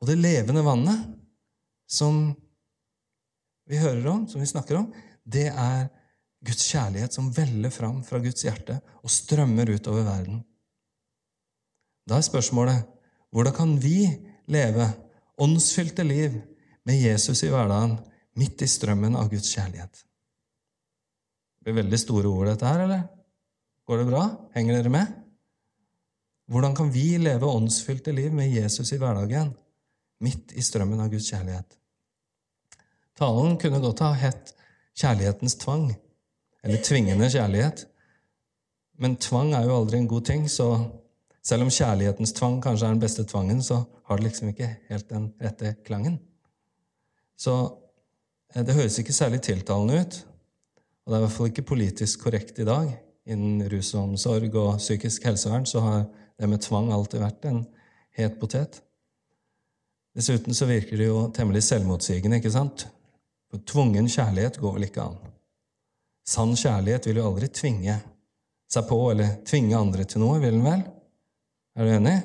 Og 0.00 0.08
det 0.08 0.16
levende 0.18 0.64
vannet 0.64 1.04
som 1.88 2.30
vi 3.68 3.78
hører 3.80 4.06
om, 4.10 4.24
som 4.28 4.40
vi 4.40 4.48
snakker 4.48 4.80
om, 4.80 4.88
det 5.26 5.48
er 5.50 5.86
Guds 6.46 6.64
kjærlighet 6.70 7.14
som 7.16 7.30
veller 7.34 7.72
fram 7.74 8.02
fra 8.06 8.20
Guds 8.22 8.44
hjerte 8.46 8.78
og 9.02 9.12
strømmer 9.12 9.70
utover 9.74 10.06
verden. 10.06 10.42
Da 12.06 12.18
er 12.18 12.26
spørsmålet 12.26 12.84
hvordan 13.34 13.56
kan 13.56 13.72
vi 13.82 14.06
leve 14.48 14.86
åndsfylte 15.42 16.06
liv 16.06 16.38
med 16.86 17.00
Jesus 17.02 17.42
i 17.42 17.50
hverdagen, 17.50 17.98
midt 18.38 18.62
i 18.62 18.68
strømmen 18.70 19.18
av 19.18 19.28
Guds 19.32 19.50
kjærlighet? 19.52 20.04
Blir 21.66 21.80
veldig 21.80 21.98
store 21.98 22.30
ord, 22.30 22.46
dette 22.46 22.66
her, 22.68 22.84
eller? 22.84 23.00
Går 23.90 23.98
det 23.98 24.04
bra? 24.06 24.20
Henger 24.54 24.76
dere 24.76 24.90
med? 24.94 25.14
Hvordan 26.46 26.76
kan 26.78 26.92
vi 26.94 27.16
leve 27.18 27.48
åndsfylte 27.50 28.12
liv 28.14 28.30
med 28.38 28.52
Jesus 28.54 28.92
i 28.94 28.98
hverdagen, 29.02 29.48
midt 30.22 30.54
i 30.54 30.62
strømmen 30.62 31.02
av 31.02 31.10
Guds 31.10 31.26
kjærlighet? 31.32 31.74
Talen 33.18 33.56
kunne 33.58 33.80
godt 33.82 34.04
ha 34.06 34.12
hett 34.14 34.52
'Kjærlighetens 34.94 35.58
tvang', 35.58 35.90
eller 36.62 36.78
'Tvingende 36.82 37.32
kjærlighet'. 37.34 37.84
Men 38.98 39.16
tvang 39.16 39.52
er 39.52 39.66
jo 39.66 39.80
aldri 39.80 39.98
en 39.98 40.08
god 40.08 40.24
ting, 40.24 40.46
så 40.50 40.68
selv 41.42 41.62
om 41.66 41.70
kjærlighetens 41.70 42.32
tvang 42.32 42.62
kanskje 42.62 42.86
er 42.86 42.94
den 42.94 43.00
beste 43.00 43.24
tvangen, 43.24 43.62
så 43.62 43.82
har 44.04 44.16
det 44.16 44.24
liksom 44.24 44.48
ikke 44.48 44.70
helt 44.88 45.10
den 45.10 45.32
rette 45.42 45.74
klangen. 45.84 46.20
Så 47.36 47.76
eh, 48.54 48.62
det 48.62 48.74
høres 48.74 48.98
ikke 48.98 49.12
særlig 49.12 49.42
tiltalende 49.42 50.00
ut. 50.00 50.26
Og 51.06 51.12
det 51.12 51.16
er 51.16 51.20
i 51.20 51.24
hvert 51.26 51.36
fall 51.36 51.50
ikke 51.52 51.68
politisk 51.70 52.24
korrekt 52.26 52.58
i 52.58 52.66
dag. 52.66 52.90
Innen 53.30 53.62
rusomsorg 53.70 54.54
og 54.58 54.80
psykisk 54.80 55.24
helsevern 55.26 55.66
så 55.66 55.82
har 55.84 56.00
det 56.36 56.48
med 56.50 56.62
tvang 56.66 56.90
alltid 56.94 57.22
vært 57.22 57.46
en 57.46 57.62
het 58.18 58.40
potet. 58.40 58.80
Dessuten 60.16 60.56
så 60.56 60.66
virker 60.66 60.98
det 60.98 61.06
jo 61.06 61.28
temmelig 61.36 61.62
selvmotsigende, 61.66 62.40
ikke 62.40 62.52
sant? 62.54 62.86
For 63.52 63.62
tvungen 63.68 64.08
kjærlighet 64.10 64.58
går 64.58 64.76
vel 64.78 64.88
ikke 64.88 65.04
an. 65.04 65.18
Sann 66.26 66.56
kjærlighet 66.58 67.06
vil 67.06 67.20
jo 67.20 67.28
aldri 67.30 67.50
tvinge 67.54 68.00
seg 68.66 68.86
på 68.88 68.98
eller 69.12 69.36
tvinge 69.46 69.78
andre 69.78 70.06
til 70.08 70.24
noe, 70.24 70.40
vil 70.42 70.56
den 70.56 70.66
vel? 70.66 70.82
Er 71.76 71.86
du 71.86 71.92
enig? 71.92 72.16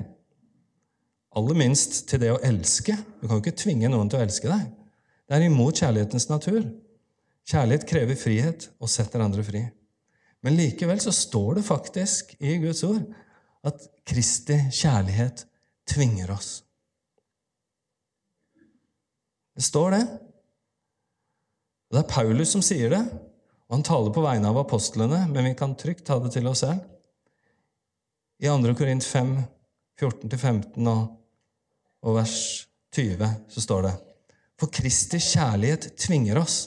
Aller 1.38 1.60
minst 1.60 2.08
til 2.10 2.24
det 2.24 2.32
å 2.34 2.40
elske. 2.44 2.96
Du 3.20 3.28
kan 3.28 3.38
jo 3.38 3.44
ikke 3.44 3.60
tvinge 3.62 3.92
noen 3.92 4.10
til 4.10 4.20
å 4.20 4.26
elske 4.26 4.50
deg. 4.50 4.72
Det 5.28 5.38
er 5.38 5.46
imot 5.46 5.78
kjærlighetens 5.78 6.28
natur. 6.32 6.64
Kjærlighet 7.52 7.84
krever 7.90 8.16
frihet 8.16 8.70
og 8.80 8.90
setter 8.92 9.24
andre 9.24 9.44
fri. 9.44 9.66
Men 10.42 10.56
likevel 10.56 11.02
så 11.04 11.12
står 11.14 11.60
det 11.60 11.68
faktisk 11.68 12.36
i 12.40 12.56
Guds 12.62 12.84
ord 12.88 13.04
at 13.68 13.84
Kristi 14.08 14.58
kjærlighet 14.72 15.44
tvinger 15.90 16.32
oss. 16.34 16.62
Det 19.56 19.66
står 19.68 19.98
det. 19.98 20.04
Det 21.92 22.00
er 22.00 22.08
Paulus 22.08 22.54
som 22.56 22.64
sier 22.64 22.94
det, 22.94 23.02
og 23.68 23.76
han 23.76 23.84
taler 23.86 24.16
på 24.16 24.24
vegne 24.24 24.48
av 24.48 24.62
apostlene, 24.64 25.26
men 25.28 25.50
vi 25.50 25.58
kan 25.60 25.76
trygt 25.76 26.06
ta 26.08 26.18
det 26.24 26.32
til 26.38 26.48
oss 26.48 26.64
selv. 26.64 26.80
I 28.42 28.48
2. 28.48 28.74
Korint 28.80 29.06
5, 29.06 29.36
14-15 30.00 30.88
og, 30.90 31.02
og 32.08 32.16
vers 32.16 32.38
20 32.96 33.28
så 33.52 33.64
står 33.68 33.86
det 33.86 33.92
For 34.58 34.72
Kristi 34.74 35.20
kjærlighet 35.22 35.92
tvinger 36.00 36.40
oss. 36.42 36.64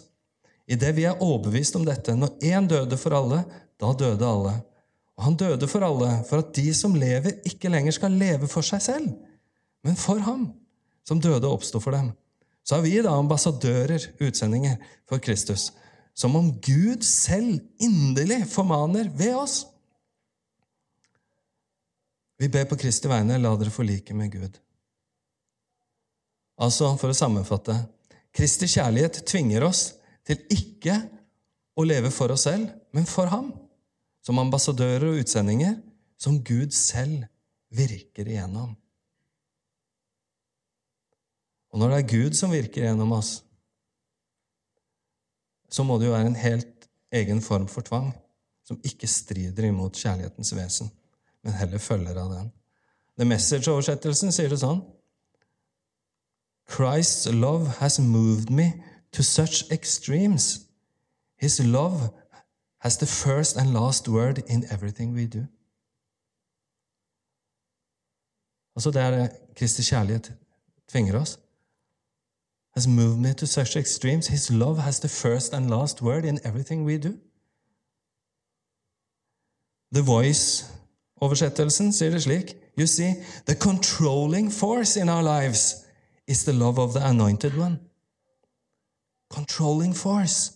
Idet 0.70 0.94
vi 0.96 1.04
er 1.04 1.20
overbevist 1.20 1.76
om 1.76 1.84
dette, 1.84 2.14
når 2.16 2.38
én 2.44 2.68
døde 2.68 2.96
for 3.00 3.16
alle, 3.16 3.42
da 3.80 3.92
døde 4.00 4.28
alle. 4.28 4.54
Og 5.14 5.26
han 5.28 5.36
døde 5.38 5.68
for 5.70 5.84
alle, 5.84 6.10
for 6.28 6.40
at 6.40 6.54
de 6.56 6.66
som 6.74 6.96
lever, 6.96 7.38
ikke 7.46 7.70
lenger 7.70 7.94
skal 7.94 8.16
leve 8.18 8.48
for 8.50 8.66
seg 8.66 8.82
selv, 8.82 9.10
men 9.84 9.98
for 10.00 10.22
ham, 10.24 10.48
som 11.06 11.20
døde 11.20 11.44
og 11.44 11.60
oppsto 11.60 11.80
for 11.82 11.94
dem. 11.94 12.10
Så 12.64 12.78
er 12.78 12.86
vi 12.86 12.96
da 13.04 13.12
ambassadører, 13.12 14.08
utsendinger, 14.24 14.78
for 15.08 15.20
Kristus, 15.20 15.68
som 16.16 16.36
om 16.38 16.48
Gud 16.64 17.04
selv 17.04 17.60
inderlig 17.82 18.46
formaner 18.48 19.10
ved 19.12 19.34
oss. 19.36 19.64
Vi 22.40 22.48
ber 22.48 22.64
på 22.70 22.78
Kristi 22.80 23.10
vegne, 23.10 23.36
la 23.38 23.52
dere 23.58 23.72
forlike 23.74 24.16
med 24.16 24.32
Gud. 24.32 24.56
Altså, 26.64 26.94
for 26.98 27.10
å 27.10 27.16
sammenfatte 27.16 27.76
Kristi 28.34 28.66
kjærlighet 28.70 29.20
tvinger 29.28 29.66
oss 29.66 29.92
til 30.24 30.40
ikke 30.52 30.96
å 31.76 31.84
leve 31.86 32.10
for 32.14 32.32
oss 32.34 32.46
selv, 32.48 32.70
men 32.94 33.06
for 33.08 33.30
ham, 33.32 33.50
som 34.24 34.40
ambassadører 34.40 35.10
og 35.10 35.20
utsendinger, 35.24 35.76
som 36.20 36.38
Gud 36.40 36.72
selv 36.76 37.26
virker 37.74 38.30
igjennom. 38.30 38.72
Og 41.74 41.80
når 41.82 41.90
det 41.90 41.98
er 41.98 42.12
Gud 42.12 42.36
som 42.38 42.54
virker 42.54 42.86
gjennom 42.86 43.16
oss, 43.16 43.36
så 45.68 45.82
må 45.82 45.98
det 45.98 46.06
jo 46.06 46.14
være 46.14 46.30
en 46.30 46.38
helt 46.38 46.86
egen 47.14 47.40
form 47.42 47.66
for 47.70 47.84
tvang 47.86 48.12
som 48.64 48.78
ikke 48.86 49.10
strider 49.10 49.66
imot 49.68 49.98
kjærlighetens 49.98 50.54
vesen 50.56 50.92
men 51.44 51.52
heller 51.52 51.78
følger 51.78 52.18
av 52.18 52.32
den. 52.32 52.50
The 53.20 53.28
Message-oversettelsen 53.28 54.32
sier 54.34 54.50
det 54.50 54.60
sånn 54.62 54.80
Christ's 56.74 57.28
love 57.28 57.76
has 57.82 58.00
moved 58.00 58.50
me 58.50 58.72
to 59.14 59.22
such 59.22 59.70
extremes. 59.70 60.66
His 61.36 61.60
love 61.60 62.12
has 62.78 62.96
the 62.98 63.06
first 63.06 63.56
and 63.56 63.72
last 63.72 64.08
word 64.08 64.38
in 64.46 64.64
everything 64.70 65.14
we 65.14 65.26
do. 65.26 65.46
Altså 68.76 68.90
Det 68.90 69.02
er 69.02 69.10
det 69.10 69.30
Kristi 69.56 69.82
kjærlighet 69.82 70.32
tvinger 70.88 71.20
oss. 71.20 71.38
Has 72.74 72.86
moved 72.86 73.18
me 73.18 73.32
to 73.32 73.46
such 73.46 73.76
extremes. 73.76 74.26
His 74.26 74.50
love 74.50 74.80
has 74.80 75.00
the 75.00 75.08
first 75.08 75.54
and 75.54 75.70
last 75.70 76.02
word 76.02 76.24
in 76.24 76.38
everything 76.44 76.84
we 76.84 76.98
do. 76.98 77.12
The 79.94 80.02
Voice 80.02 80.64
Oversettelsen 81.16 81.92
sier 81.92 82.10
det 82.10 82.22
slik 82.22 82.56
You 82.78 82.86
see, 82.86 83.14
the 83.46 83.54
controlling 83.54 84.52
force 84.52 85.00
in 85.00 85.08
our 85.08 85.22
lives 85.22 85.76
is 86.26 86.44
the 86.44 86.52
love 86.52 86.78
of 86.78 86.90
the 86.90 87.04
anointed 87.04 87.58
one. 87.58 87.78
Controlling 89.32 89.94
force. 89.96 90.52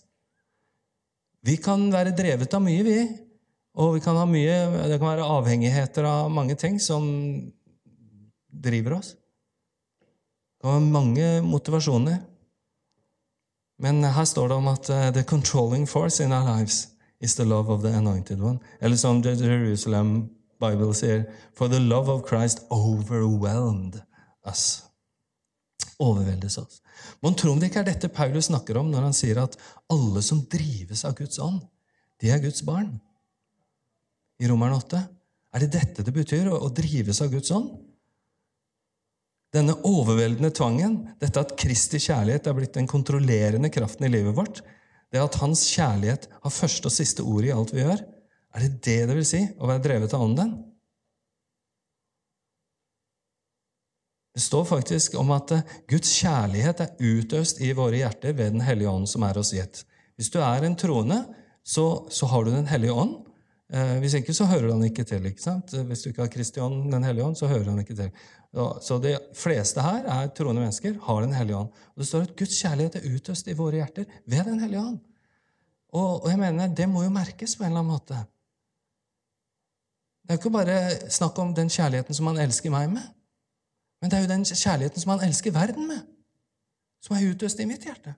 Vi 1.42 1.56
kan 1.56 1.86
være 1.92 2.16
drevet 2.16 2.54
av 2.54 2.62
mye, 2.62 2.84
vi. 2.84 2.98
Og 3.78 3.94
vi 3.94 4.02
kan 4.02 4.16
ha 4.18 4.24
mye, 4.26 4.56
det 4.90 4.98
kan 4.98 5.12
være 5.12 5.28
avhengigheter 5.38 6.06
av 6.08 6.32
mange 6.34 6.56
ting 6.58 6.80
som 6.82 7.04
driver 8.48 8.98
oss. 8.98 9.12
Det 10.58 10.66
kan 10.66 10.74
være 10.74 10.92
mange 10.92 11.28
motivasjoner. 11.46 12.18
Men 13.78 14.02
her 14.02 14.26
står 14.26 14.48
det 14.50 14.56
om 14.58 14.68
at 14.72 14.90
uh, 14.90 15.10
the 15.14 15.22
controlling 15.22 15.86
force 15.86 16.24
in 16.24 16.32
our 16.32 16.56
lives 16.56 16.88
is 17.20 17.34
the 17.34 17.44
love 17.44 17.70
of 17.70 17.82
the 17.82 17.94
anointed 17.94 18.40
one. 18.42 18.58
Eller 18.80 18.96
som 18.96 19.22
Jerusalem 19.22 20.28
Bible 20.60 20.94
sier, 20.94 21.24
for 21.54 21.68
the 21.68 21.78
love 21.78 22.08
of 22.10 22.26
Christ 22.28 22.66
overwhelmed 22.70 24.02
us. 24.46 24.82
Overveldes 25.98 26.58
oss. 26.58 26.82
Man 27.24 27.34
tror 27.38 27.54
om 27.54 27.60
det 27.60 27.70
ikke 27.70 27.82
er 27.82 27.90
dette 27.90 28.10
Paulus 28.14 28.48
snakker 28.50 28.78
om 28.80 28.90
når 28.92 29.08
han 29.08 29.16
sier 29.16 29.40
at 29.42 29.56
alle 29.92 30.22
som 30.24 30.44
drives 30.50 31.04
av 31.08 31.16
Guds 31.18 31.40
ånd, 31.42 31.60
de 32.22 32.30
er 32.32 32.42
Guds 32.42 32.62
barn. 32.66 32.92
I 34.38 34.48
Romeren 34.50 34.78
8. 34.78 35.02
Er 35.54 35.64
det 35.64 35.72
dette 35.74 36.04
det 36.06 36.14
betyr, 36.14 36.50
å, 36.50 36.58
å 36.62 36.72
drives 36.74 37.22
av 37.24 37.32
Guds 37.32 37.50
ånd? 37.54 37.72
Denne 39.54 39.78
overveldende 39.88 40.50
tvangen, 40.52 40.98
dette 41.22 41.40
at 41.40 41.54
Kristi 41.58 42.00
kjærlighet 42.04 42.50
er 42.50 42.56
blitt 42.58 42.76
den 42.76 42.88
kontrollerende 42.90 43.70
kraften 43.72 44.04
i 44.06 44.12
livet 44.12 44.36
vårt, 44.36 44.60
det 45.08 45.22
at 45.22 45.38
Hans 45.40 45.64
kjærlighet 45.72 46.28
har 46.42 46.52
første 46.52 46.90
og 46.90 46.94
siste 46.94 47.24
ord 47.24 47.46
i 47.46 47.54
alt 47.54 47.72
vi 47.72 47.80
gjør, 47.80 48.02
er 48.54 48.64
det 48.64 48.82
det 48.84 48.98
det 49.08 49.16
vil 49.16 49.28
si 49.28 49.40
å 49.56 49.70
være 49.70 49.84
drevet 49.84 50.14
av 50.16 50.24
Ånden? 50.24 50.52
Det 54.38 54.42
står 54.42 54.64
faktisk 54.64 55.16
om 55.18 55.32
at 55.34 55.50
eh, 55.50 55.70
Guds 55.90 56.12
kjærlighet 56.20 56.78
er 56.84 57.00
utøst 57.02 57.58
i 57.58 57.72
våre 57.74 57.98
hjerter 57.98 58.36
ved 58.38 58.52
Den 58.54 58.62
hellige 58.62 58.90
ånd 58.92 59.08
som 59.10 59.24
er 59.26 59.40
oss 59.40 59.50
gitt. 59.50 59.80
Hvis 60.14 60.30
du 60.30 60.36
er 60.38 60.62
en 60.62 60.76
troende, 60.78 61.24
så, 61.66 62.06
så 62.06 62.28
har 62.30 62.46
du 62.46 62.52
Den 62.52 62.68
hellige 62.70 62.94
ånd. 62.94 63.16
Eh, 63.74 63.96
hvis 63.98 64.14
ikke, 64.20 64.36
så 64.38 64.46
hører 64.46 64.68
han 64.70 64.84
ikke 64.86 65.02
til. 65.10 65.26
ikke 65.26 65.42
sant? 65.42 65.74
Hvis 65.88 66.04
du 66.04 66.12
ikke 66.12 66.22
har 66.22 66.30
Kristi 66.30 66.62
ånd, 66.62 66.86
Den 66.92 67.08
hellige 67.08 67.26
ånd, 67.26 67.34
så 67.40 67.50
hører 67.50 67.72
han 67.72 67.82
ikke 67.82 67.98
til. 67.98 68.14
Så 68.86 69.00
de 69.02 69.16
fleste 69.34 69.82
her 69.82 70.06
er 70.06 70.30
troende 70.30 70.62
mennesker, 70.62 70.94
har 71.08 71.20
Den 71.26 71.34
hellige 71.34 71.58
ånd. 71.64 71.74
Og 71.96 71.98
Det 71.98 72.08
står 72.12 72.30
at 72.30 72.38
Guds 72.38 72.62
kjærlighet 72.62 73.02
er 73.02 73.10
utøst 73.10 73.50
i 73.50 73.58
våre 73.58 73.82
hjerter 73.82 74.06
ved 74.24 74.44
Den 74.52 74.62
hellige 74.62 74.86
ånd. 74.86 75.02
Og, 75.98 76.22
og 76.22 76.30
jeg 76.30 76.38
mener, 76.38 76.70
det 76.70 76.86
må 76.86 77.02
jo 77.02 77.10
merkes 77.10 77.58
på 77.58 77.66
en 77.66 77.72
eller 77.72 77.82
annen 77.82 77.96
måte. 77.98 78.22
Det 80.22 80.30
er 80.30 80.38
jo 80.38 80.44
ikke 80.44 80.58
bare 80.62 80.80
snakk 81.10 81.38
om 81.42 81.56
den 81.58 81.66
kjærligheten 81.66 82.14
som 82.14 82.30
han 82.30 82.44
elsker 82.46 82.70
meg 82.70 82.92
med. 82.94 83.14
Men 83.98 84.10
det 84.10 84.18
er 84.18 84.24
jo 84.24 84.30
den 84.30 84.46
kjærligheten 84.46 85.02
som 85.02 85.14
han 85.14 85.24
elsker 85.26 85.54
verden 85.54 85.88
med, 85.90 86.02
som 87.02 87.16
er 87.16 87.30
utøst 87.30 87.60
i 87.60 87.66
mitt 87.66 87.86
hjerte. 87.86 88.14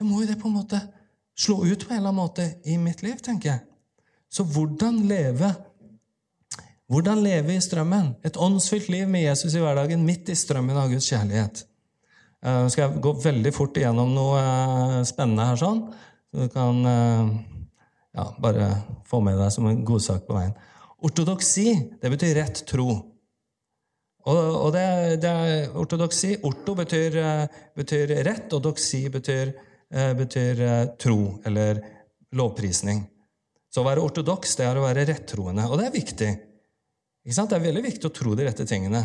Da 0.00 0.06
må 0.08 0.22
jo 0.22 0.28
det 0.30 0.38
på 0.40 0.48
en 0.48 0.56
måte 0.56 0.80
slå 1.36 1.60
ut 1.64 1.84
på 1.84 1.92
en 1.92 1.98
eller 1.98 2.12
annen 2.12 2.20
måte 2.20 2.46
i 2.64 2.78
mitt 2.80 3.02
liv, 3.04 3.18
tenker 3.24 3.52
jeg. 3.52 3.60
Så 4.30 4.46
hvordan 4.46 5.02
leve 5.08 5.50
hvordan 6.90 7.20
leve 7.22 7.54
i 7.54 7.62
strømmen? 7.62 8.16
Et 8.26 8.34
åndsfylt 8.34 8.88
liv 8.90 9.06
med 9.08 9.22
Jesus 9.22 9.54
i 9.54 9.60
hverdagen 9.62 10.02
midt 10.02 10.32
i 10.32 10.34
strømmen 10.34 10.74
av 10.74 10.88
Guds 10.90 11.06
kjærlighet. 11.06 11.60
Nå 12.42 12.64
uh, 12.64 12.70
skal 12.72 12.82
jeg 12.82 13.02
gå 13.04 13.12
veldig 13.22 13.52
fort 13.54 13.78
igjennom 13.78 14.10
noe 14.10 14.40
uh, 14.40 14.96
spennende 15.06 15.44
her, 15.46 15.60
sånn. 15.60 15.84
så 16.26 16.48
du 16.48 16.50
kan 16.50 16.80
uh, 16.82 17.30
ja, 18.16 18.24
bare 18.42 18.72
få 19.06 19.20
med 19.22 19.38
deg 19.38 19.52
som 19.54 19.68
en 19.70 19.84
godsak 19.86 20.24
på 20.26 20.34
veien. 20.34 20.56
Ortodoksi 21.06 21.76
det 22.02 22.10
betyr 22.10 22.34
rett 22.40 22.64
tro. 22.66 22.88
Og, 24.28 24.36
og 24.36 24.72
det, 24.74 24.84
det, 25.22 25.30
er 25.30 25.78
ortodoksi 25.80 26.34
Orto 26.44 26.74
betyr, 26.76 27.16
eh, 27.16 27.60
betyr, 27.76 28.12
rett, 28.26 28.52
og 28.52 28.62
doksi 28.66 29.06
betyr, 29.12 29.54
eh, 29.88 30.12
betyr, 30.18 30.60
eh, 30.66 30.82
tro 31.00 31.38
eller 31.48 31.80
lovprisning. 32.36 33.00
Så 33.70 33.80
å 33.80 33.86
være 33.86 34.02
ortodoks 34.04 34.58
det 34.58 34.66
er 34.66 34.76
å 34.76 34.84
være 34.84 35.06
rettroende, 35.08 35.64
og 35.70 35.80
det 35.80 35.86
er 35.88 35.96
viktig. 35.96 36.30
Det 37.24 37.38
er 37.38 37.64
veldig 37.64 37.84
viktig 37.84 38.08
å 38.08 38.14
tro 38.14 38.34
de 38.36 38.44
rette 38.44 38.66
tingene. 38.68 39.04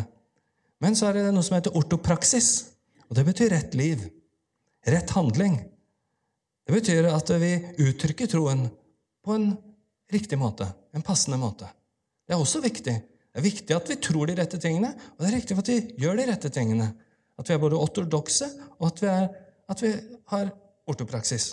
Men 0.82 0.96
så 0.98 1.08
er 1.08 1.18
det 1.18 1.32
noe 1.32 1.44
som 1.46 1.56
heter 1.56 1.76
ortopraksis, 1.78 2.50
og 3.08 3.16
det 3.16 3.24
betyr 3.28 3.54
rett 3.54 3.76
liv. 3.78 4.02
Rett 4.86 5.10
handling. 5.16 5.56
Det 6.66 6.74
betyr 6.74 7.08
at 7.12 7.30
vi 7.40 7.52
uttrykker 7.86 8.28
troen 8.30 8.66
på 9.24 9.34
en 9.34 9.52
riktig 10.12 10.38
måte, 10.38 10.66
en 10.94 11.04
passende 11.06 11.38
måte. 11.40 11.68
Det 12.26 12.34
er 12.34 12.42
også 12.42 12.60
viktig. 12.64 12.96
Det 13.36 13.42
er 13.42 13.50
viktig 13.50 13.74
at 13.76 13.90
vi 13.92 13.98
tror 14.00 14.30
de 14.30 14.34
rette 14.38 14.56
tingene, 14.56 14.94
og 14.96 15.20
det 15.20 15.26
er 15.28 15.34
riktig 15.36 15.56
at 15.60 15.68
vi 15.68 15.74
gjør 16.00 16.14
de 16.16 16.24
rette 16.30 16.48
tingene. 16.48 16.86
At 17.36 17.50
vi 17.50 17.52
er 17.52 17.60
både 17.60 17.76
ortodokse, 17.76 18.48
og 18.78 18.86
at 18.88 19.02
vi, 19.02 19.10
er, 19.12 19.26
at 19.68 19.82
vi 19.84 19.90
har 20.32 20.48
ortopraksis. 20.88 21.50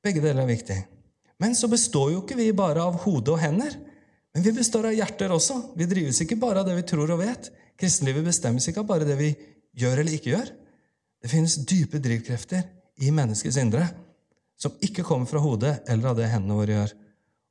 Begge 0.00 0.22
deler 0.24 0.46
er 0.46 0.48
viktig. 0.48 0.78
Men 1.44 1.52
så 1.58 1.68
består 1.68 2.14
jo 2.14 2.22
ikke 2.22 2.38
vi 2.40 2.48
bare 2.56 2.80
av 2.80 2.96
hode 3.04 3.34
og 3.34 3.42
hender. 3.42 3.76
Men 4.32 4.46
vi 4.46 4.54
består 4.56 4.88
av 4.88 4.96
hjerter 4.96 5.36
også. 5.36 5.58
Vi 5.76 5.90
drives 5.92 6.22
ikke 6.24 6.40
bare 6.40 6.62
av 6.62 6.70
det 6.70 6.78
vi 6.80 6.88
tror 6.88 7.12
og 7.12 7.20
vet. 7.20 7.52
Kristenlivet 7.76 8.24
bestemmes 8.32 8.64
ikke 8.72 8.80
av 8.80 8.88
bare 8.94 9.04
det 9.04 9.20
vi 9.20 9.28
gjør 9.76 10.00
eller 10.00 10.16
ikke 10.16 10.32
gjør. 10.32 10.56
Det 11.20 11.34
finnes 11.36 11.60
dype 11.68 12.00
drivkrefter 12.00 12.64
i 13.04 13.12
menneskets 13.12 13.60
indre 13.60 13.90
som 14.56 14.80
ikke 14.80 15.04
kommer 15.04 15.28
fra 15.28 15.44
hodet 15.44 15.82
eller 15.90 16.14
av 16.14 16.16
det 16.16 16.32
hendene 16.32 16.56
våre 16.56 16.80
gjør. 16.80 16.92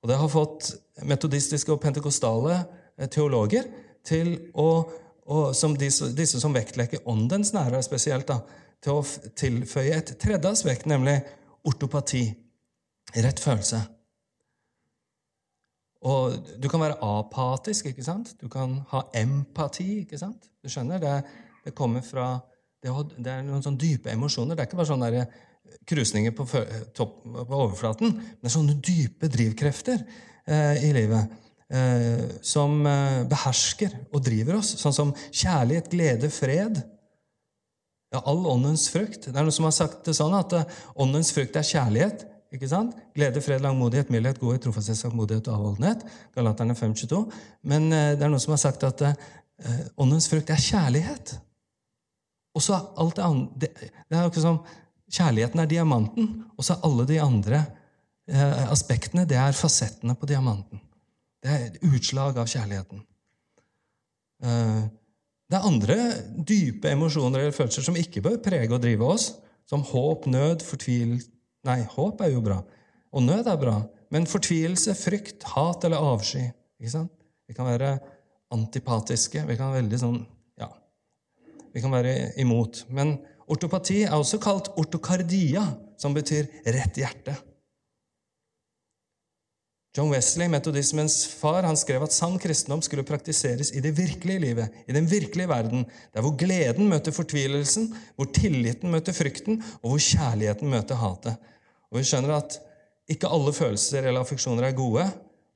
Og 0.02 0.10
det 0.10 0.22
har 0.26 0.38
fått 0.42 0.74
metodistiske 1.06 1.70
og 1.70 1.84
pentekostale 1.84 2.64
teologer 3.10 3.70
til 4.06 4.34
å, 4.54 4.68
og 5.32 5.56
som 5.58 5.76
disse, 5.78 6.12
disse, 6.18 6.42
som 6.42 6.54
vektlegger 6.54 7.08
åndens 7.10 7.54
nærvær 7.56 7.84
spesielt, 7.86 8.28
da, 8.30 8.42
til 8.82 9.00
å 9.00 9.32
tilføye 9.38 9.98
et 9.98 10.16
tredje 10.22 10.52
aspekt, 10.52 10.88
nemlig 10.90 11.20
ortopati. 11.68 12.26
Rett 13.12 13.42
følelse. 13.44 13.82
Og 16.08 16.38
du 16.58 16.70
kan 16.72 16.82
være 16.82 16.98
apatisk, 17.06 17.92
ikke 17.92 18.06
sant? 18.06 18.34
Du 18.42 18.48
kan 18.50 18.80
ha 18.90 19.04
empati. 19.20 20.02
ikke 20.02 20.18
sant? 20.18 20.48
Du 20.64 20.70
skjønner? 20.72 21.02
Det, 21.02 21.18
det 21.66 21.76
kommer 21.78 22.02
fra 22.06 22.34
det, 22.82 22.94
det, 23.18 23.30
er 23.30 23.46
noen 23.46 23.62
sånne 23.62 23.82
dype 23.82 24.14
emosjoner. 24.14 24.56
Det 24.56 24.64
er 24.64 24.70
ikke 24.70 24.80
bare 24.80 24.90
sånne 24.90 25.12
eh, 25.22 25.36
krusninger 25.90 26.34
på, 26.34 26.48
på, 26.48 27.08
overflaten. 27.46 28.16
Men 28.16 28.42
det 28.42 28.50
er 28.50 28.56
sånne 28.56 28.78
dype 28.82 29.30
drivkrefter 29.30 30.02
eh, 30.02 30.82
i 30.88 30.90
livet 30.96 31.22
eh, 31.22 31.51
som 32.44 32.82
eh, 32.88 33.22
behersker 33.32 33.94
og 34.12 34.24
driver 34.26 34.58
oss, 34.60 34.74
sånn 34.82 34.96
som 34.96 35.14
kjærlighet, 35.30 35.92
glede, 35.94 36.32
fred. 36.34 36.82
Ja, 38.12 38.20
all 38.28 38.44
åndens 38.52 38.90
frukt. 38.92 39.30
Det 39.30 39.38
er 39.38 39.46
noen 39.46 39.56
som 39.56 39.70
har 39.70 39.76
sagt 39.76 40.04
det 40.10 40.18
sånn 40.18 40.36
at 40.36 40.52
eh, 40.58 40.80
åndens 41.00 41.32
frukt 41.32 41.56
er 41.56 41.68
kjærlighet. 41.68 42.26
ikke 42.52 42.68
sant? 42.68 42.98
Glede, 43.16 43.40
fred, 43.44 43.64
langmodighet, 43.64 44.12
mildhet, 44.12 44.42
godhet, 44.42 44.66
trofasthet, 44.66 45.00
sakmodighet 45.00 45.48
og 45.48 45.56
avholdenhet. 45.56 46.04
Galaterne 46.36 46.76
5.22. 46.76 47.22
Men 47.72 47.88
eh, 47.96 48.10
det 48.18 48.28
er 48.28 48.34
noen 48.34 48.44
som 48.44 48.52
har 48.58 48.60
sagt 48.66 48.84
at 48.84 49.06
eh, 49.08 49.16
åndens 49.96 50.28
frukt 50.32 50.52
er 50.52 50.60
kjærlighet. 50.60 51.38
Og 52.52 52.66
så 52.66 52.76
er 52.76 52.88
alt 53.00 53.16
det 53.16 53.24
andre 53.30 53.64
Det, 53.64 53.72
er 54.12 54.26
akkurat 54.26 54.44
som 54.44 54.60
kjærligheten 55.12 55.64
er 55.64 55.72
diamanten, 55.72 56.32
og 56.58 56.68
så 56.68 56.76
er 56.76 56.88
alle 56.88 57.08
de 57.08 57.24
andre 57.24 57.64
eh, 58.28 58.64
aspektene 58.68 59.24
det 59.28 59.40
er 59.40 59.56
fasettene 59.56 60.20
på 60.20 60.28
diamanten. 60.28 60.84
Det 61.41 61.51
er 61.51 61.67
et 61.67 61.80
utslag 61.88 62.38
av 62.38 62.49
kjærligheten. 62.49 63.04
Eh, 64.45 64.82
det 65.51 65.58
er 65.60 65.67
andre 65.67 65.97
dype 66.47 66.91
emosjoner 66.93 67.43
eller 67.43 67.56
følelser 67.56 67.86
som 67.86 67.97
ikke 67.99 68.23
bør 68.23 68.38
prege 68.43 68.71
og 68.71 68.82
drive 68.84 69.08
oss, 69.15 69.32
som 69.69 69.84
håp, 69.86 70.27
nød, 70.32 70.65
fortvilelse 70.65 71.30
Nei, 71.62 71.84
håp 71.93 72.23
er 72.25 72.32
jo 72.34 72.39
bra, 72.41 72.56
og 73.13 73.21
nød 73.21 73.45
er 73.51 73.58
bra, 73.62 73.75
men 74.10 74.23
fortvilelse, 74.25 74.95
frykt, 74.97 75.43
hat 75.54 75.84
eller 75.86 76.01
avsky 76.01 76.47
ikke 76.82 76.93
sant? 76.95 77.12
Vi 77.45 77.54
kan 77.54 77.67
være 77.69 77.91
antipatiske. 78.56 79.43
Vi 79.45 79.58
kan 79.60 79.69
være 79.69 79.84
veldig 79.84 79.99
sånn 80.01 80.21
Ja, 80.60 80.71
vi 81.75 81.84
kan 81.84 81.93
være 81.93 82.32
imot. 82.41 82.86
Men 82.89 83.19
ortopati 83.51 84.01
er 84.08 84.17
også 84.17 84.39
kalt 84.41 84.71
ortokardia, 84.82 85.63
som 86.01 86.15
betyr 86.17 86.49
rett 86.65 86.97
hjerte. 86.97 87.36
John 89.91 90.12
Wesley, 90.13 90.47
metodismens 90.47 91.25
far, 91.27 91.65
han 91.67 91.75
skrev 91.75 92.06
at 92.06 92.13
sann 92.15 92.38
kristendom 92.39 92.80
skulle 92.86 93.04
praktiseres 93.04 93.73
i 93.75 93.82
det 93.84 93.91
virkelige 93.97 94.39
livet, 94.39 94.77
i 94.88 94.95
den 94.95 95.10
virkelige 95.12 95.49
verden, 95.51 95.84
der 96.15 96.23
hvor 96.23 96.38
gleden 96.39 96.88
møter 96.88 97.12
fortvilelsen, 97.12 97.89
hvor 98.15 98.30
tilliten 98.32 98.93
møter 98.93 99.15
frykten, 99.15 99.60
og 99.82 99.91
hvor 99.91 100.06
kjærligheten 100.06 100.71
møter 100.71 100.95
hatet. 100.95 101.36
Og 101.91 101.99
vi 101.99 102.06
skjønner 102.08 102.38
at 102.38 102.56
ikke 103.12 103.27
alle 103.36 103.51
følelser 103.51 104.08
eller 104.08 104.23
affeksjoner 104.23 104.69
er 104.69 104.77
gode 104.77 105.04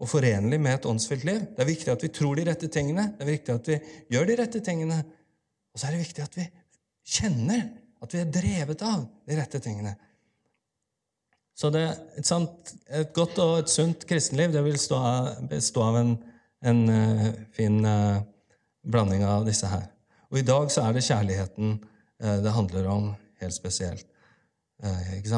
og 0.03 0.11
forenlige 0.11 0.59
med 0.59 0.81
et 0.81 0.89
åndsfylt 0.91 1.23
liv. 1.23 1.39
Det 1.55 1.63
er 1.63 1.71
viktig 1.71 1.93
at 1.93 2.03
vi 2.03 2.11
tror 2.11 2.35
de 2.35 2.47
rette 2.49 2.67
tingene, 2.67 3.07
det 3.15 3.23
er 3.23 3.31
viktig 3.31 3.55
at 3.55 3.71
vi 3.71 3.79
gjør 4.11 4.27
de 4.27 4.37
rette 4.41 4.63
tingene. 4.67 4.99
Og 5.71 5.79
så 5.79 5.87
er 5.87 5.95
det 5.95 6.03
viktig 6.03 6.25
at 6.25 6.35
vi 6.41 6.49
kjenner 7.15 7.63
at 8.03 8.11
vi 8.11 8.19
er 8.19 8.35
drevet 8.35 8.83
av 8.83 9.07
de 9.23 9.39
rette 9.39 9.63
tingene. 9.63 9.95
Så 11.55 11.71
det, 11.71 11.83
et, 12.19 12.27
sant, 12.27 12.73
et, 12.91 13.11
godt 13.15 13.39
og 13.39 13.59
et 13.61 13.71
sunt 13.71 14.03
kristenliv 14.07 14.51
det 14.51 14.63
vil 14.65 14.79
stå 14.79 14.97
bestå 15.49 15.85
av 15.85 15.99
en, 16.01 16.15
en 16.67 16.81
uh, 16.91 17.29
fin 17.55 17.77
uh, 17.87 18.19
blanding 18.83 19.23
av 19.23 19.47
disse 19.47 19.69
her. 19.71 19.85
Og 20.33 20.41
i 20.41 20.47
dag 20.47 20.67
så 20.73 20.83
er 20.83 20.97
det 20.97 21.05
kjærligheten 21.07 21.77
uh, 21.79 22.37
det 22.43 22.55
handler 22.57 22.91
om 22.91 23.07
helt 23.41 23.55
spesielt. 23.55 24.07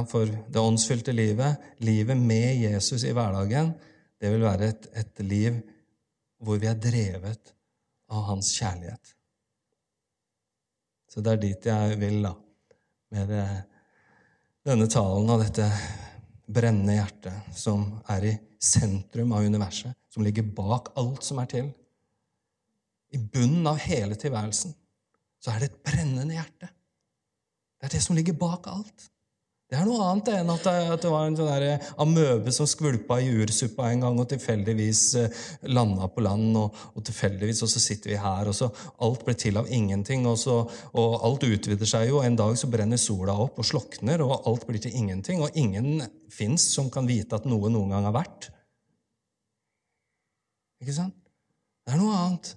For 0.09 0.25
det 0.25 0.59
åndsfylte 0.59 1.13
livet, 1.13 1.61
livet 1.85 2.17
med 2.17 2.57
Jesus 2.57 3.03
i 3.05 3.13
hverdagen, 3.13 3.69
det 4.17 4.31
vil 4.33 4.41
være 4.41 4.71
et, 4.71 4.87
et 4.97 5.21
liv 5.21 5.59
hvor 6.41 6.57
vi 6.57 6.69
er 6.69 6.79
drevet 6.81 7.53
av 8.09 8.25
hans 8.31 8.49
kjærlighet. 8.57 9.13
Så 11.07 11.21
det 11.21 11.33
er 11.33 11.43
dit 11.43 11.69
jeg 11.69 11.99
vil, 12.01 12.19
da, 12.25 12.33
med 13.13 13.29
det, 13.31 13.45
denne 14.67 14.87
talen 14.91 15.29
og 15.31 15.39
dette 15.45 15.65
brennende 16.47 16.97
hjerte 16.97 17.31
som 17.55 17.85
er 18.11 18.25
i 18.27 18.33
sentrum 18.59 19.31
av 19.35 19.45
universet, 19.47 19.95
som 20.11 20.25
ligger 20.25 20.47
bak 20.57 20.91
alt 20.99 21.23
som 21.23 21.39
er 21.39 21.47
til. 21.51 21.69
I 23.15 23.19
bunnen 23.21 23.67
av 23.69 23.79
hele 23.79 24.17
tilværelsen 24.19 24.73
så 25.39 25.53
er 25.53 25.61
det 25.61 25.69
et 25.69 25.83
brennende 25.87 26.35
hjerte. 26.35 26.67
Det 27.77 27.87
er 27.87 27.93
det 27.95 28.03
som 28.03 28.17
ligger 28.17 28.35
bak 28.35 28.67
alt. 28.71 29.07
Det 29.67 29.75
er 29.75 29.83
noe 29.83 29.99
annet 29.99 30.29
enn 30.31 30.51
at 30.53 30.63
det, 30.63 30.73
at 30.93 31.01
det 31.03 31.09
var 31.11 31.25
en 31.27 31.33
sånn 31.35 31.49
der 31.49 31.87
amøbe 31.99 32.53
som 32.55 32.67
skvulpa 32.71 33.17
i 33.19 33.33
ursuppa 33.35 33.89
en 33.91 34.05
gang 34.05 34.19
og 34.21 34.29
tilfeldigvis 34.31 35.01
eh, 35.19 35.39
landa 35.75 36.07
på 36.07 36.21
land, 36.23 36.53
og, 36.55 36.77
og, 36.93 37.01
tilfeldigvis, 37.09 37.65
og 37.65 37.71
så 37.73 37.81
sitter 37.83 38.13
vi 38.13 38.19
her, 38.23 38.47
og 38.47 38.55
så 38.55 38.69
alt 39.03 39.25
blir 39.27 39.35
til 39.35 39.59
av 39.59 39.67
ingenting, 39.67 40.23
og, 40.31 40.37
så, 40.39 40.61
og 40.95 41.17
alt 41.27 41.43
utvider 41.49 41.89
seg 41.89 42.07
jo, 42.07 42.21
og 42.21 42.27
en 42.29 42.37
dag 42.39 42.55
så 42.55 42.69
brenner 42.71 43.01
sola 43.01 43.35
opp 43.43 43.59
og 43.59 43.67
slokner, 43.67 44.23
og 44.23 44.47
alt 44.47 44.63
blir 44.69 44.79
til 44.85 44.95
ingenting, 44.95 45.43
og 45.43 45.59
ingen 45.59 45.99
fins 46.31 46.69
som 46.71 46.87
kan 46.93 47.09
vite 47.09 47.35
at 47.35 47.49
noe 47.51 47.67
noen 47.73 47.91
gang 47.91 48.07
har 48.07 48.15
vært. 48.15 48.47
Ikke 50.79 50.95
sant? 50.95 51.17
Det 51.83 51.91
er 51.91 51.99
noe 51.99 52.15
annet. 52.15 52.53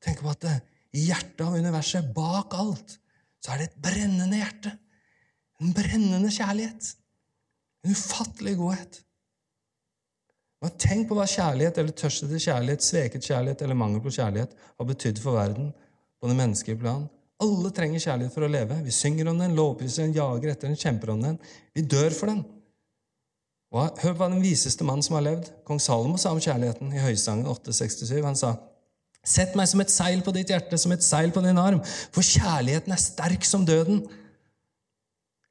Tenk 0.00 0.24
på 0.24 0.32
at 0.32 0.48
i 0.96 1.04
hjertet 1.10 1.44
av 1.44 1.60
universet, 1.60 2.08
bak 2.16 2.56
alt, 2.56 2.96
så 3.44 3.52
er 3.52 3.60
det 3.60 3.68
et 3.68 3.78
brennende 3.84 4.40
hjerte. 4.40 4.72
En 5.62 5.74
brennende 5.76 6.30
kjærlighet. 6.34 6.94
En 7.84 7.94
ufattelig 7.94 8.56
godhet. 8.58 9.00
Men 10.64 10.72
tenk 10.80 11.10
på 11.10 11.16
hva 11.18 11.26
kjærlighet 11.28 11.78
eller 11.80 11.92
tørst 11.92 12.24
etter 12.24 12.40
kjærlighet, 12.40 12.84
sveket 12.84 13.26
kjærlighet 13.28 13.62
eller 13.62 13.76
mangel 13.76 14.00
på 14.00 14.14
kjærlighet 14.14 14.54
har 14.56 14.88
betydd 14.88 15.20
for 15.20 15.36
verden 15.36 15.74
på 16.20 16.30
den 16.30 16.40
menneskelige 16.40 16.80
plan. 16.80 17.04
Alle 17.44 17.70
trenger 17.74 18.00
kjærlighet 18.00 18.32
for 18.32 18.46
å 18.46 18.48
leve. 18.48 18.78
Vi 18.86 18.94
synger 18.94 19.28
om 19.28 19.40
den, 19.42 19.56
lovpriser 19.58 20.06
den, 20.06 20.14
jager 20.16 20.54
etter 20.54 20.70
den, 20.70 20.80
kjemper 20.80 21.12
om 21.12 21.24
den. 21.26 21.36
Vi 21.76 21.84
dør 21.84 22.14
for 22.16 22.32
den. 22.32 22.44
Hør 23.74 24.14
hva 24.14 24.30
den 24.30 24.42
viseste 24.42 24.86
mann 24.86 25.02
som 25.02 25.18
har 25.18 25.26
levd, 25.26 25.50
kong 25.66 25.80
Salomo, 25.82 26.16
sa 26.20 26.30
om 26.32 26.40
kjærligheten 26.40 26.94
i 26.94 27.02
Høysangen 27.02 27.48
867. 27.50 28.20
Han 28.22 28.38
sa, 28.38 28.54
Sett 29.24 29.54
meg 29.56 29.66
som 29.70 29.80
et 29.80 29.92
seil 29.92 30.20
på 30.24 30.34
ditt 30.36 30.50
hjerte, 30.52 30.78
som 30.78 30.92
et 30.92 31.04
seil 31.04 31.32
på 31.32 31.42
din 31.44 31.58
arm, 31.58 31.80
for 32.12 32.24
kjærligheten 32.24 32.92
er 32.92 33.00
sterk 33.00 33.46
som 33.48 33.64
døden. 33.66 34.02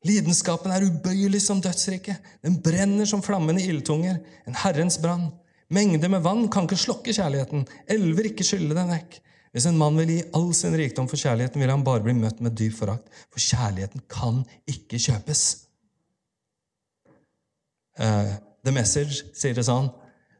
Lidenskapen 0.04 0.74
er 0.76 0.84
ubøyelig 0.84 1.42
som 1.46 1.62
dødsriket. 1.63 2.20
Den 2.44 2.58
brenner 2.63 3.08
som 3.08 3.24
flammende 3.24 3.63
ildtunger, 3.63 4.20
en 4.48 4.58
Herrens 4.63 4.98
brann. 5.00 5.30
Mengder 5.74 6.12
med 6.12 6.26
vann 6.26 6.50
kan 6.52 6.68
ikke 6.68 6.78
slokke 6.78 7.13
kjærligheten, 7.16 7.63
elver 7.89 8.28
ikke 8.30 8.46
skylle 8.46 8.76
den 8.76 8.92
vekk. 8.92 9.20
Hvis 9.54 9.68
en 9.70 9.78
mann 9.78 9.98
vil 9.98 10.10
gi 10.10 10.22
all 10.36 10.52
sin 10.58 10.76
rikdom 10.78 11.08
for 11.08 11.18
kjærligheten, 11.18 11.62
vil 11.62 11.72
han 11.72 11.86
bare 11.86 12.04
bli 12.04 12.16
møtt 12.18 12.42
med 12.42 12.56
dyp 12.58 12.76
forakt, 12.78 13.08
for 13.32 13.39
kjærligheten 13.39 14.04
kan 14.12 14.42
ikke 14.68 15.00
kjøpes. 15.00 15.44
Uh, 18.00 18.34
the 18.66 18.74
Message 18.74 19.22
sier 19.38 19.54
det 19.54 19.68
sånn 19.68 19.92